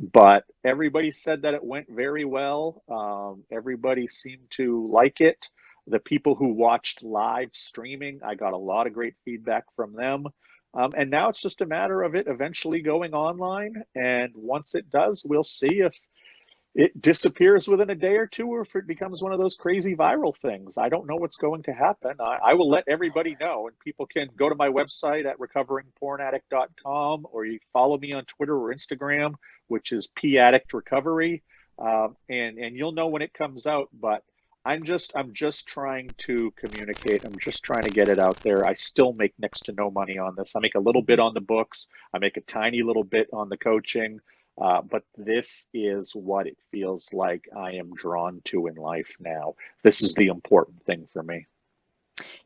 But 0.00 0.44
everybody 0.64 1.10
said 1.10 1.42
that 1.42 1.54
it 1.54 1.64
went 1.64 1.88
very 1.88 2.24
well. 2.24 2.82
Um, 2.88 3.44
everybody 3.50 4.06
seemed 4.06 4.50
to 4.50 4.88
like 4.92 5.20
it. 5.20 5.48
The 5.86 5.98
people 5.98 6.34
who 6.34 6.52
watched 6.52 7.02
live 7.02 7.50
streaming, 7.52 8.20
I 8.24 8.34
got 8.34 8.52
a 8.52 8.58
lot 8.58 8.86
of 8.86 8.92
great 8.92 9.14
feedback 9.24 9.64
from 9.74 9.94
them. 9.94 10.26
Um, 10.74 10.92
and 10.96 11.10
now 11.10 11.28
it's 11.28 11.40
just 11.40 11.62
a 11.62 11.66
matter 11.66 12.02
of 12.02 12.14
it 12.14 12.26
eventually 12.28 12.82
going 12.82 13.14
online. 13.14 13.82
And 13.94 14.32
once 14.36 14.74
it 14.74 14.90
does, 14.90 15.24
we'll 15.24 15.42
see 15.42 15.80
if 15.80 15.94
it 16.78 17.02
disappears 17.02 17.66
within 17.66 17.90
a 17.90 17.94
day 17.96 18.16
or 18.16 18.28
two 18.28 18.46
or 18.46 18.60
if 18.60 18.76
it 18.76 18.86
becomes 18.86 19.20
one 19.20 19.32
of 19.32 19.40
those 19.40 19.56
crazy 19.56 19.96
viral 19.96 20.34
things. 20.34 20.78
I 20.78 20.88
don't 20.88 21.08
know 21.08 21.16
what's 21.16 21.34
going 21.34 21.64
to 21.64 21.72
happen. 21.72 22.12
I, 22.20 22.38
I 22.40 22.54
will 22.54 22.70
let 22.70 22.84
everybody 22.86 23.36
know. 23.40 23.66
And 23.66 23.76
people 23.80 24.06
can 24.06 24.28
go 24.36 24.48
to 24.48 24.54
my 24.54 24.68
website 24.68 25.26
at 25.26 25.40
recoveringpornaddict.com 25.40 27.26
or 27.32 27.44
you 27.46 27.58
follow 27.72 27.98
me 27.98 28.12
on 28.12 28.24
Twitter 28.26 28.56
or 28.56 28.72
Instagram, 28.72 29.34
which 29.66 29.90
is 29.90 30.06
P 30.06 30.38
Addict 30.38 30.72
Recovery. 30.72 31.42
Um, 31.80 32.16
and, 32.28 32.58
and 32.58 32.76
you'll 32.76 32.92
know 32.92 33.08
when 33.08 33.22
it 33.22 33.34
comes 33.34 33.66
out. 33.66 33.88
But 33.92 34.22
I'm 34.64 34.84
just 34.84 35.10
I'm 35.16 35.32
just 35.32 35.66
trying 35.66 36.10
to 36.18 36.52
communicate. 36.52 37.24
I'm 37.24 37.40
just 37.40 37.64
trying 37.64 37.84
to 37.84 37.90
get 37.90 38.08
it 38.08 38.20
out 38.20 38.36
there. 38.36 38.64
I 38.64 38.74
still 38.74 39.12
make 39.14 39.34
next 39.40 39.64
to 39.64 39.72
no 39.72 39.90
money 39.90 40.16
on 40.16 40.36
this. 40.36 40.54
I 40.54 40.60
make 40.60 40.76
a 40.76 40.80
little 40.80 41.02
bit 41.02 41.18
on 41.18 41.34
the 41.34 41.40
books. 41.40 41.88
I 42.14 42.18
make 42.18 42.36
a 42.36 42.42
tiny 42.42 42.84
little 42.84 43.02
bit 43.02 43.28
on 43.32 43.48
the 43.48 43.56
coaching. 43.56 44.20
Uh, 44.60 44.82
but 44.82 45.04
this 45.16 45.68
is 45.72 46.12
what 46.12 46.46
it 46.46 46.56
feels 46.70 47.12
like 47.12 47.48
I 47.56 47.72
am 47.72 47.92
drawn 47.94 48.40
to 48.46 48.66
in 48.66 48.74
life 48.74 49.14
now. 49.20 49.54
This 49.84 50.02
is 50.02 50.14
the 50.14 50.26
important 50.26 50.82
thing 50.84 51.06
for 51.12 51.22
me. 51.22 51.46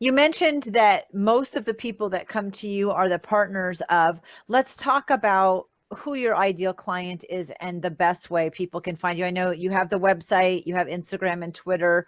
You 0.00 0.12
mentioned 0.12 0.64
that 0.64 1.04
most 1.14 1.56
of 1.56 1.64
the 1.64 1.74
people 1.74 2.10
that 2.10 2.28
come 2.28 2.50
to 2.52 2.68
you 2.68 2.90
are 2.90 3.08
the 3.08 3.18
partners 3.18 3.80
of. 3.88 4.20
Let's 4.48 4.76
talk 4.76 5.10
about 5.10 5.68
who 5.96 6.14
your 6.14 6.36
ideal 6.36 6.72
client 6.72 7.24
is 7.30 7.52
and 7.60 7.80
the 7.80 7.90
best 7.90 8.30
way 8.30 8.50
people 8.50 8.80
can 8.80 8.96
find 8.96 9.18
you. 9.18 9.24
I 9.24 9.30
know 9.30 9.50
you 9.50 9.70
have 9.70 9.88
the 9.88 10.00
website, 10.00 10.66
you 10.66 10.74
have 10.74 10.88
Instagram 10.88 11.44
and 11.44 11.54
Twitter. 11.54 12.06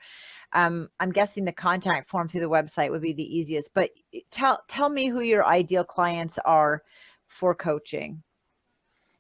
Um, 0.52 0.88
I'm 1.00 1.12
guessing 1.12 1.44
the 1.44 1.52
contact 1.52 2.09
form 2.09 2.28
through 2.28 2.40
the 2.40 2.50
website 2.50 2.90
would 2.90 3.02
be 3.02 3.12
the 3.12 3.36
easiest. 3.36 3.72
But 3.74 3.90
tell 4.30 4.61
tell 4.68 4.88
me 4.88 5.09
who 5.09 5.20
your 5.20 5.46
ideal 5.46 5.84
clients 5.84 6.38
are 6.44 6.82
for 7.26 7.55
coaching. 7.55 8.24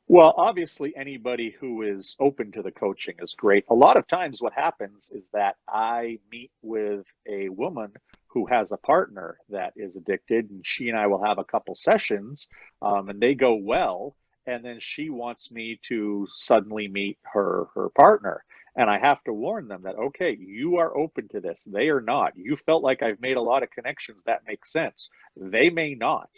Well, 0.06 0.34
obviously, 0.36 0.94
anybody 0.96 1.50
who 1.50 1.82
is 1.82 2.14
open 2.20 2.52
to 2.52 2.62
the 2.62 2.70
coaching 2.70 3.14
is 3.20 3.34
great. 3.34 3.64
A 3.70 3.74
lot 3.74 3.96
of 3.96 4.06
times, 4.06 4.42
what 4.42 4.52
happens 4.52 5.10
is 5.10 5.30
that 5.30 5.56
I 5.66 6.18
meet 6.30 6.50
with 6.62 7.06
a 7.26 7.48
woman 7.48 7.92
who 8.26 8.44
has 8.46 8.70
a 8.70 8.76
partner 8.76 9.38
that 9.48 9.72
is 9.76 9.96
addicted, 9.96 10.50
and 10.50 10.64
she 10.66 10.90
and 10.90 10.98
I 10.98 11.06
will 11.06 11.24
have 11.24 11.38
a 11.38 11.44
couple 11.44 11.74
sessions, 11.74 12.48
um, 12.82 13.08
and 13.08 13.20
they 13.20 13.34
go 13.34 13.54
well. 13.54 14.14
And 14.46 14.62
then 14.62 14.78
she 14.78 15.08
wants 15.08 15.50
me 15.50 15.80
to 15.88 16.28
suddenly 16.36 16.86
meet 16.86 17.16
her 17.22 17.64
her 17.74 17.88
partner, 17.88 18.44
and 18.76 18.90
I 18.90 18.98
have 18.98 19.24
to 19.24 19.32
warn 19.32 19.68
them 19.68 19.82
that 19.84 19.96
okay, 19.96 20.36
you 20.38 20.76
are 20.76 20.94
open 20.94 21.28
to 21.28 21.40
this. 21.40 21.64
They 21.64 21.88
are 21.88 22.02
not. 22.02 22.36
You 22.36 22.56
felt 22.56 22.82
like 22.82 23.02
I've 23.02 23.22
made 23.22 23.38
a 23.38 23.42
lot 23.42 23.62
of 23.62 23.70
connections. 23.70 24.22
That 24.24 24.46
makes 24.46 24.70
sense. 24.70 25.08
They 25.34 25.70
may 25.70 25.94
not, 25.94 26.28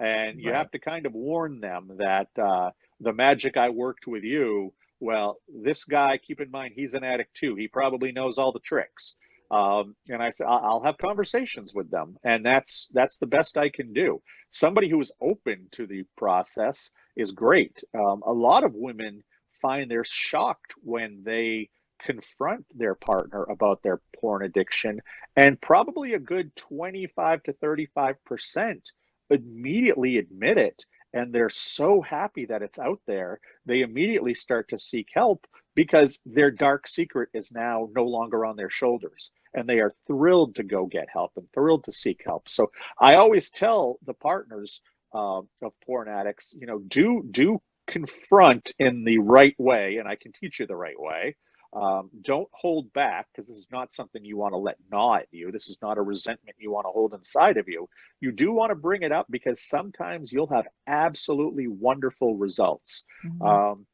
and 0.00 0.40
you 0.40 0.50
Right. 0.50 0.56
have 0.58 0.70
to 0.72 0.78
kind 0.80 1.06
of 1.06 1.12
warn 1.14 1.60
them 1.60 1.92
that. 1.98 2.28
Uh, 2.36 2.70
the 3.02 3.12
magic 3.14 3.56
I 3.56 3.70
worked 3.70 4.06
with 4.06 4.24
you. 4.24 4.74
Well, 5.00 5.38
this 5.48 5.84
guy, 5.86 6.18
keep 6.18 6.38
in 6.38 6.50
mind, 6.50 6.74
he's 6.74 6.92
an 6.92 7.02
addict 7.02 7.32
too. 7.34 7.54
He 7.54 7.66
probably 7.66 8.12
knows 8.12 8.36
all 8.36 8.52
the 8.52 8.60
tricks. 8.60 9.14
Um, 9.50 9.96
and 10.08 10.22
I 10.22 10.28
said, 10.28 10.46
"I- 10.46 10.58
I'll 10.68 10.82
have 10.82 10.98
conversations 10.98 11.72
with 11.72 11.90
them, 11.90 12.18
and 12.24 12.44
that's 12.44 12.88
that's 12.92 13.16
the 13.16 13.26
best 13.26 13.56
I 13.56 13.70
can 13.70 13.94
do. 13.94 14.22
Somebody 14.50 14.88
who 14.90 15.00
is 15.00 15.10
open 15.22 15.68
to 15.72 15.86
the 15.86 16.04
process 16.18 16.90
is 17.16 17.32
great. 17.32 17.82
Um, 17.94 18.22
a 18.26 18.32
lot 18.34 18.64
of 18.64 18.74
women 18.74 19.24
find 19.62 19.90
they're 19.90 20.04
shocked 20.04 20.74
when 20.82 21.22
they 21.24 21.70
confront 21.98 22.66
their 22.76 22.94
partner 22.94 23.44
about 23.44 23.82
their 23.82 24.02
porn 24.14 24.42
addiction, 24.44 25.00
and 25.36 25.58
probably 25.62 26.12
a 26.12 26.18
good 26.18 26.54
25 26.56 27.42
to 27.44 27.52
35 27.54 28.22
percent 28.24 28.92
immediately 29.30 30.18
admit 30.18 30.58
it 30.58 30.84
and 31.12 31.32
they're 31.32 31.50
so 31.50 32.00
happy 32.00 32.46
that 32.46 32.62
it's 32.62 32.78
out 32.78 33.00
there, 33.06 33.40
they 33.66 33.80
immediately 33.80 34.34
start 34.34 34.68
to 34.68 34.78
seek 34.78 35.08
help 35.12 35.46
because 35.74 36.20
their 36.24 36.50
dark 36.50 36.86
secret 36.86 37.28
is 37.34 37.50
now 37.52 37.88
no 37.94 38.04
longer 38.04 38.44
on 38.44 38.56
their 38.56 38.70
shoulders. 38.70 39.32
And 39.54 39.68
they 39.68 39.80
are 39.80 39.94
thrilled 40.06 40.54
to 40.56 40.62
go 40.62 40.86
get 40.86 41.08
help 41.12 41.32
and 41.36 41.48
thrilled 41.52 41.84
to 41.84 41.92
seek 41.92 42.22
help. 42.24 42.48
So 42.48 42.70
I 43.00 43.14
always 43.14 43.50
tell 43.50 43.98
the 44.06 44.14
partners 44.14 44.80
uh, 45.12 45.38
of 45.38 45.72
porn 45.84 46.08
addicts, 46.08 46.54
you 46.56 46.66
know, 46.66 46.78
do 46.86 47.24
do 47.30 47.60
confront 47.88 48.72
in 48.78 49.02
the 49.02 49.18
right 49.18 49.56
way, 49.58 49.96
and 49.96 50.08
I 50.08 50.14
can 50.14 50.32
teach 50.32 50.60
you 50.60 50.66
the 50.66 50.76
right 50.76 50.98
way. 50.98 51.34
Um, 51.72 52.10
don't 52.22 52.48
hold 52.52 52.92
back 52.92 53.28
because 53.30 53.46
this 53.46 53.56
is 53.56 53.68
not 53.70 53.92
something 53.92 54.24
you 54.24 54.36
want 54.36 54.54
to 54.54 54.58
let 54.58 54.76
gnaw 54.90 55.16
at 55.16 55.28
you. 55.30 55.52
This 55.52 55.68
is 55.68 55.78
not 55.80 55.98
a 55.98 56.02
resentment 56.02 56.56
you 56.58 56.72
want 56.72 56.86
to 56.86 56.90
hold 56.90 57.14
inside 57.14 57.56
of 57.56 57.68
you 57.68 57.88
you 58.20 58.32
do 58.32 58.52
want 58.52 58.70
to 58.70 58.74
bring 58.74 59.02
it 59.02 59.12
up 59.12 59.26
because 59.30 59.62
sometimes 59.62 60.32
you'll 60.32 60.46
have 60.48 60.66
absolutely 60.86 61.66
wonderful 61.68 62.36
results. 62.36 63.04
Mhm. 63.24 63.72
Um, 63.72 63.86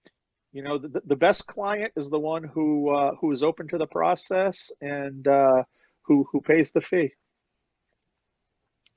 you 0.52 0.62
know, 0.62 0.78
the, 0.78 1.02
the 1.06 1.16
best 1.16 1.46
client 1.46 1.92
is 1.96 2.08
the 2.08 2.18
one 2.18 2.42
who 2.42 2.90
uh, 2.90 3.14
who 3.16 3.30
is 3.32 3.42
open 3.42 3.68
to 3.68 3.78
the 3.78 3.86
process 3.86 4.70
and 4.80 5.26
uh, 5.28 5.62
who 6.02 6.26
who 6.32 6.40
pays 6.40 6.72
the 6.72 6.80
fee. 6.80 7.12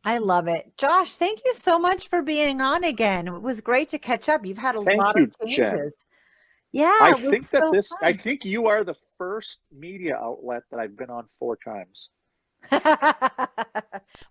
I 0.05 0.17
love 0.17 0.47
it. 0.47 0.71
Josh, 0.77 1.15
thank 1.15 1.41
you 1.43 1.53
so 1.53 1.77
much 1.77 2.07
for 2.07 2.21
being 2.21 2.61
on 2.61 2.85
again. 2.85 3.27
It 3.27 3.41
was 3.41 3.59
great 3.59 3.89
to 3.89 3.99
catch 3.99 4.29
up. 4.29 4.45
You've 4.45 4.57
had 4.57 4.75
a 4.75 4.81
Thank 4.81 5.01
lot 5.01 5.17
you, 5.17 5.29
of 5.41 5.49
Jen. 5.49 5.91
Yeah, 6.71 6.97
I 7.01 7.13
think 7.13 7.49
that 7.49 7.61
so 7.61 7.71
this. 7.71 7.91
I 8.03 8.13
think 8.13 8.45
you 8.45 8.67
are 8.67 8.83
the 8.83 8.95
first 9.17 9.59
media 9.71 10.15
outlet 10.15 10.63
that 10.71 10.79
I've 10.79 10.95
been 10.95 11.09
on 11.09 11.27
four 11.39 11.57
times. 11.57 12.09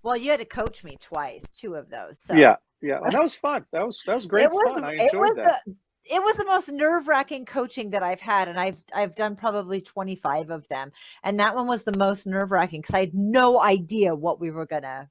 well, 0.03 0.17
you 0.17 0.31
had 0.31 0.41
to 0.41 0.45
coach 0.45 0.85
me 0.85 0.97
twice, 1.01 1.49
two 1.51 1.75
of 1.75 1.91
those. 1.91 2.21
So 2.21 2.35
Yeah, 2.35 2.57
yeah, 2.81 3.01
and 3.03 3.13
that 3.13 3.23
was 3.23 3.35
fun. 3.35 3.65
That 3.73 3.85
was 3.85 4.01
that 4.07 4.15
was 4.15 4.27
great 4.27 4.45
it 4.45 4.53
was 4.53 4.73
fun. 4.73 4.85
I 4.85 4.95
it 4.95 5.01
enjoyed 5.05 5.21
was 5.21 5.37
that. 5.37 5.61
the 5.67 5.75
it 6.11 6.23
was 6.23 6.37
the 6.37 6.45
most 6.45 6.71
nerve-wracking 6.71 7.45
coaching 7.45 7.91
that 7.91 8.03
I've 8.03 8.21
had, 8.21 8.49
and 8.49 8.59
I've 8.59 8.83
I've 8.95 9.15
done 9.15 9.37
probably 9.37 9.81
25 9.81 10.51
of 10.51 10.67
them. 10.69 10.93
And 11.23 11.39
that 11.41 11.55
one 11.55 11.67
was 11.67 11.83
the 11.83 11.97
most 11.99 12.27
nerve-wracking 12.27 12.81
because 12.81 12.95
I 12.95 13.01
had 13.01 13.15
no 13.15 13.61
idea 13.61 14.15
what 14.15 14.41
we 14.41 14.51
were 14.51 14.67
gonna 14.67 15.11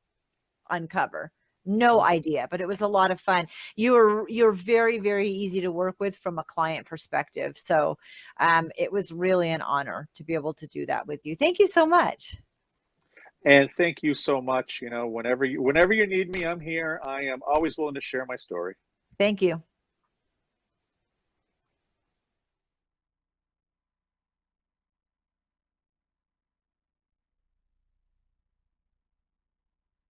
uncover. 0.70 1.32
No 1.68 2.02
idea, 2.02 2.48
but 2.50 2.62
it 2.62 2.68
was 2.68 2.82
a 2.82 2.88
lot 2.88 3.12
of 3.12 3.20
fun. 3.20 3.48
You 3.76 3.94
were 3.94 4.30
you're 4.30 4.54
very, 4.54 5.00
very 5.00 5.30
easy 5.30 5.62
to 5.62 5.72
work 5.72 5.96
with 6.00 6.16
from 6.16 6.40
a 6.40 6.44
client 6.44 6.86
perspective. 6.86 7.58
So 7.58 7.98
um, 8.40 8.72
it 8.78 8.92
was 8.92 9.12
really 9.12 9.52
an 9.52 9.62
honor 9.62 10.08
to 10.16 10.24
be 10.24 10.34
able 10.34 10.54
to 10.56 10.68
do 10.68 10.86
that 10.86 11.06
with 11.06 11.26
you. 11.26 11.36
Thank 11.36 11.60
you 11.60 11.68
so 11.68 11.86
much. 11.86 12.38
And 13.46 13.70
thank 13.72 14.02
you 14.02 14.14
so 14.14 14.42
much. 14.42 14.82
You 14.82 14.90
know, 14.90 15.08
whenever 15.08 15.46
you 15.46 15.62
whenever 15.62 15.94
you 15.94 16.08
need 16.08 16.30
me, 16.30 16.46
I'm 16.46 16.60
here. 16.60 17.00
I 17.04 17.22
am 17.24 17.40
always 17.46 17.78
willing 17.78 17.96
to 17.96 18.02
share 18.02 18.26
my 18.26 18.36
story. 18.36 18.76
Thank 19.18 19.42
you. 19.42 19.62